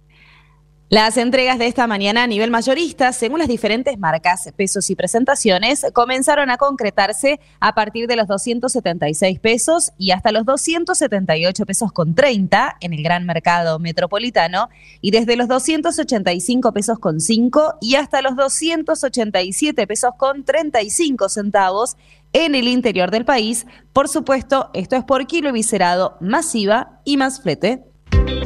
Las 0.93 1.15
entregas 1.15 1.57
de 1.57 1.67
esta 1.67 1.87
mañana 1.87 2.23
a 2.23 2.27
nivel 2.27 2.51
mayorista, 2.51 3.13
según 3.13 3.39
las 3.39 3.47
diferentes 3.47 3.97
marcas, 3.97 4.51
pesos 4.57 4.89
y 4.89 4.95
presentaciones, 4.97 5.85
comenzaron 5.93 6.49
a 6.49 6.57
concretarse 6.57 7.39
a 7.61 7.73
partir 7.73 8.07
de 8.07 8.17
los 8.17 8.27
276 8.27 9.39
pesos 9.39 9.93
y 9.97 10.11
hasta 10.11 10.33
los 10.33 10.45
278 10.45 11.65
pesos 11.65 11.93
con 11.93 12.13
30 12.13 12.75
en 12.81 12.91
el 12.91 13.03
gran 13.03 13.25
mercado 13.25 13.79
metropolitano 13.79 14.67
y 14.99 15.11
desde 15.11 15.37
los 15.37 15.47
285 15.47 16.73
pesos 16.73 16.99
con 16.99 17.21
5 17.21 17.75
y 17.79 17.95
hasta 17.95 18.21
los 18.21 18.35
287 18.35 19.87
pesos 19.87 20.11
con 20.17 20.43
35 20.43 21.29
centavos 21.29 21.95
en 22.33 22.53
el 22.53 22.67
interior 22.67 23.11
del 23.11 23.23
país. 23.23 23.65
Por 23.93 24.09
supuesto, 24.09 24.69
esto 24.73 24.97
es 24.97 25.05
por 25.05 25.25
kilo 25.25 25.53
viscerado, 25.53 26.17
masiva 26.19 26.99
y 27.05 27.15
más 27.15 27.41
flete. 27.41 27.90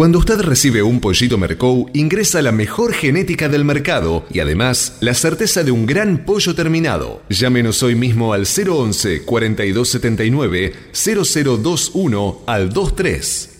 Cuando 0.00 0.18
usted 0.18 0.40
recibe 0.40 0.82
un 0.82 0.98
pollito 0.98 1.36
Mercou, 1.36 1.90
ingresa 1.92 2.40
la 2.40 2.52
mejor 2.52 2.94
genética 2.94 3.50
del 3.50 3.66
mercado 3.66 4.24
y 4.32 4.40
además 4.40 4.96
la 5.00 5.12
certeza 5.12 5.62
de 5.62 5.72
un 5.72 5.84
gran 5.84 6.24
pollo 6.24 6.54
terminado. 6.54 7.20
Llámenos 7.28 7.82
hoy 7.82 7.96
mismo 7.96 8.32
al 8.32 8.46
011 8.46 9.26
4279 9.26 10.72
0021 10.94 12.44
al 12.46 12.70
23. 12.70 13.59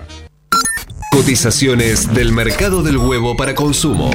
Cotizaciones 1.11 2.13
del 2.13 2.31
mercado 2.31 2.81
del 2.81 2.97
huevo 2.97 3.35
para 3.35 3.53
consumo. 3.53 4.09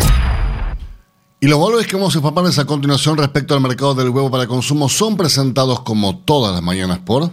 Y 1.38 1.46
los 1.46 1.60
valores 1.60 1.86
que 1.86 1.94
vamos 1.94 2.14
a 2.14 2.18
informarles 2.18 2.58
a 2.58 2.64
continuación 2.64 3.18
respecto 3.18 3.54
al 3.54 3.60
mercado 3.60 3.94
del 3.94 4.08
huevo 4.08 4.30
para 4.30 4.46
consumo 4.46 4.88
son 4.88 5.16
presentados 5.16 5.80
como 5.80 6.18
todas 6.20 6.54
las 6.54 6.62
mañanas 6.62 7.00
por 7.00 7.30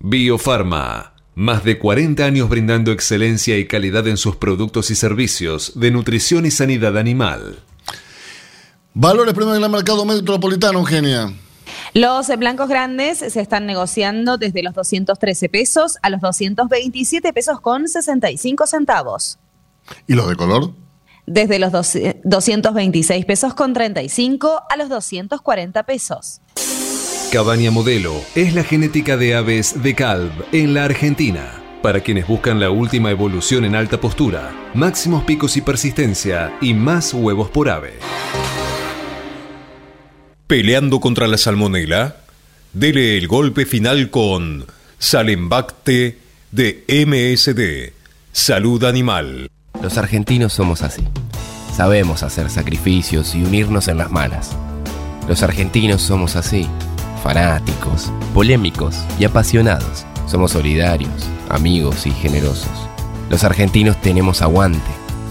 Biofarma. 0.00 1.12
Más 1.36 1.62
de 1.62 1.78
40 1.78 2.24
años 2.24 2.48
brindando 2.48 2.90
excelencia 2.90 3.56
y 3.56 3.66
calidad 3.68 4.06
en 4.08 4.16
sus 4.16 4.34
productos 4.34 4.90
y 4.90 4.96
servicios 4.96 5.72
de 5.76 5.92
nutrición 5.92 6.44
y 6.44 6.50
sanidad 6.50 6.98
animal. 6.98 7.60
Valores 8.94 9.32
primero 9.32 9.56
en 9.56 9.62
el 9.62 9.70
mercado 9.70 10.04
metropolitano, 10.04 10.80
Eugenia. 10.80 11.32
Los 11.94 12.26
blancos 12.38 12.68
grandes 12.68 13.18
se 13.18 13.40
están 13.40 13.66
negociando 13.66 14.36
desde 14.36 14.64
los 14.64 14.74
213 14.74 15.48
pesos 15.48 15.96
a 16.02 16.10
los 16.10 16.20
227 16.20 17.32
pesos 17.32 17.60
con 17.60 17.86
65 17.86 18.66
centavos. 18.66 19.38
¿Y 20.08 20.14
los 20.14 20.28
de 20.28 20.34
color? 20.34 20.72
Desde 21.24 21.60
los 21.60 21.70
226 21.70 23.24
pesos 23.26 23.54
con 23.54 23.74
35 23.74 24.62
a 24.68 24.76
los 24.76 24.88
240 24.88 25.84
pesos. 25.84 26.40
Cabaña 27.30 27.70
Modelo 27.70 28.12
es 28.34 28.56
la 28.56 28.64
genética 28.64 29.16
de 29.16 29.36
aves 29.36 29.80
de 29.80 29.94
Calv 29.94 30.32
en 30.50 30.74
la 30.74 30.86
Argentina. 30.86 31.62
Para 31.80 32.00
quienes 32.00 32.26
buscan 32.26 32.58
la 32.58 32.70
última 32.70 33.12
evolución 33.12 33.64
en 33.64 33.76
alta 33.76 34.00
postura, 34.00 34.52
máximos 34.74 35.22
picos 35.22 35.56
y 35.56 35.60
persistencia 35.60 36.56
y 36.60 36.74
más 36.74 37.14
huevos 37.14 37.50
por 37.50 37.68
ave. 37.68 38.00
Peleando 40.54 41.00
contra 41.00 41.26
la 41.26 41.36
salmonela, 41.36 42.14
dele 42.72 43.18
el 43.18 43.26
golpe 43.26 43.66
final 43.66 44.08
con 44.10 44.64
Salembacte 45.00 46.18
de 46.52 46.84
MSD, 46.86 47.92
Salud 48.30 48.84
Animal. 48.84 49.50
Los 49.82 49.98
argentinos 49.98 50.52
somos 50.52 50.82
así. 50.82 51.02
Sabemos 51.76 52.22
hacer 52.22 52.50
sacrificios 52.50 53.34
y 53.34 53.42
unirnos 53.42 53.88
en 53.88 53.98
las 53.98 54.12
malas. 54.12 54.56
Los 55.26 55.42
argentinos 55.42 56.02
somos 56.02 56.36
así 56.36 56.68
fanáticos, 57.20 58.12
polémicos 58.32 58.94
y 59.18 59.24
apasionados. 59.24 60.06
Somos 60.28 60.52
solidarios, 60.52 61.28
amigos 61.48 62.06
y 62.06 62.12
generosos. 62.12 62.88
Los 63.28 63.42
argentinos 63.42 64.00
tenemos 64.00 64.40
aguante. 64.40 64.78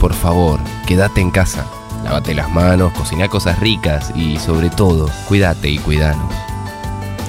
Por 0.01 0.13
favor, 0.13 0.59
quédate 0.85 1.21
en 1.21 1.31
casa. 1.31 1.65
Lávate 2.03 2.33
las 2.33 2.51
manos, 2.51 2.93
cocina 2.93 3.29
cosas 3.29 3.59
ricas 3.59 4.11
y 4.15 4.37
sobre 4.37 4.69
todo, 4.69 5.09
cuídate 5.27 5.69
y 5.69 5.77
cuidanos. 5.77 6.33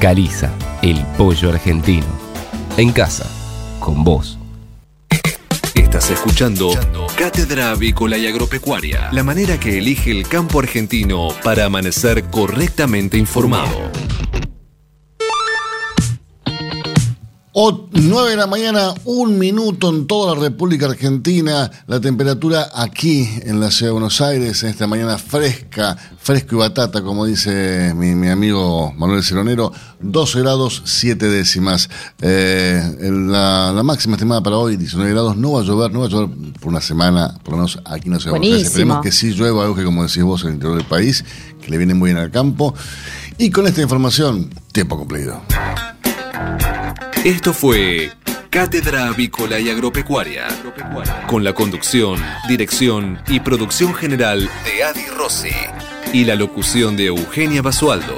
Caliza, 0.01 0.51
el 0.83 1.05
pollo 1.17 1.51
argentino. 1.51 2.07
En 2.77 2.93
casa, 2.93 3.27
con 3.79 4.03
vos. 4.03 4.39
Estás 5.75 6.11
escuchando 6.11 6.71
Cátedra 7.17 7.71
Avícola 7.71 8.19
y 8.19 8.27
Agropecuaria, 8.27 9.11
la 9.13 9.23
manera 9.23 9.61
que 9.61 9.79
elige 9.79 10.11
el 10.11 10.27
campo 10.27 10.59
argentino 10.59 11.29
para 11.45 11.67
amanecer 11.67 12.25
correctamente 12.25 13.17
informado. 13.17 13.93
O 17.57 17.87
9 17.93 18.31
de 18.31 18.37
la 18.37 18.49
mañana, 18.49 18.93
un 19.05 19.39
minuto 19.39 19.89
en 19.89 20.09
toda 20.09 20.35
la 20.35 20.41
República 20.41 20.87
Argentina. 20.87 21.71
La 21.87 22.01
temperatura 22.01 22.69
aquí 22.75 23.29
en 23.43 23.61
la 23.61 23.71
ciudad 23.71 23.91
de 23.91 23.93
Buenos 23.93 24.21
Aires, 24.21 24.65
en 24.65 24.71
esta 24.71 24.89
mañana 24.89 25.19
fresca, 25.19 25.97
fresco 26.19 26.57
y 26.57 26.59
batata, 26.59 27.03
como 27.03 27.25
dice 27.25 27.95
mi, 27.95 28.29
amigo 28.29 28.93
Manuel 28.99 29.23
Ceronero, 29.23 29.73
12 30.01 30.41
grados 30.41 30.83
7 30.85 31.29
décimas. 31.29 31.89
Eh, 32.21 32.83
la, 33.09 33.81
máxima 33.85 34.17
estimada 34.17 34.43
para 34.43 34.57
hoy, 34.57 34.77
19 34.77 35.13
grados, 35.13 35.37
no 35.37 35.53
va 35.53 35.61
a 35.61 35.65
llover, 35.65 35.93
no 35.93 36.01
va 36.01 36.07
a 36.07 36.09
llover 36.09 36.31
por 36.59 36.71
una 36.71 36.81
semana, 36.81 37.39
por 37.45 37.53
lo 37.53 37.59
menos 37.59 37.79
aquí 37.85 38.11
no 38.11 38.19
se 38.19 38.31
va 38.31 38.39
a 38.39 38.41
Esperemos 38.43 39.01
que 39.01 39.13
sí 39.13 39.33
llueva, 39.33 39.63
algo 39.63 39.77
que 39.77 39.85
como 39.85 40.03
decís 40.03 40.25
vos 40.25 40.43
en 40.43 40.49
el 40.49 40.55
interior 40.55 40.77
del 40.77 40.89
país, 40.89 41.25
que 41.63 41.71
le 41.71 41.79
viene 41.79 41.95
muy 41.95 42.11
bien 42.11 42.19
al 42.19 42.33
campo. 42.33 42.75
Y 43.39 43.51
con 43.51 43.69
esta 43.69 43.81
información, 43.81 44.51
tiempo 44.73 44.99
cumplido. 44.99 45.41
Esto 47.25 47.55
fue 47.55 48.13
Cátedra 48.51 49.09
Avícola 49.09 49.59
y 49.59 49.71
Agropecuaria, 49.71 50.47
con 51.27 51.43
la 51.43 51.55
conducción, 51.55 52.21
dirección 52.51 53.19
y 53.29 53.41
producción 53.41 53.95
general 53.95 54.51
de 54.67 54.85
Adi 54.85 55.07
Rossi 55.07 55.49
y 56.13 56.27
la 56.27 56.35
locución 56.35 56.99
de 56.99 57.07
Eugenia 57.07 57.63
Basualdo. 57.63 58.15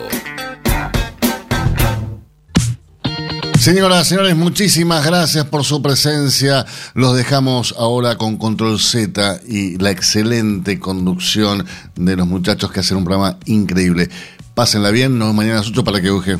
Señoras, 3.61 4.09
señores, 4.09 4.35
muchísimas 4.35 5.07
gracias 5.07 5.45
por 5.45 5.63
su 5.63 5.81
presencia. 5.81 6.67
Los 6.95 7.17
dejamos 7.17 7.77
ahora 7.79 8.19
con 8.19 8.37
Control 8.37 8.81
Z 8.81 9.39
y 9.47 9.79
la 9.79 9.93
excelente 9.93 10.81
conducción 10.81 11.65
de 11.95 12.17
los 12.17 12.27
muchachos 12.27 12.73
que 12.73 12.81
hacen 12.81 12.97
un 12.97 13.05
programa 13.05 13.39
increíble. 13.45 14.09
Pásenla 14.55 14.91
bien, 14.91 15.17
nos 15.17 15.29
vemos 15.29 15.37
mañana 15.37 15.59
a 15.59 15.61
las 15.61 15.69
8 15.69 15.85
para 15.85 16.01
que 16.01 16.09
Euge 16.09 16.39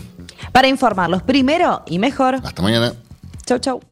para 0.57 0.69
informarlos 0.69 1.23
primero 1.23 1.83
y 1.85 1.99
mejor. 1.99 2.37
Hasta 2.37 2.63
mañana. 2.63 2.95
Chau, 3.45 3.59
chau. 3.59 3.83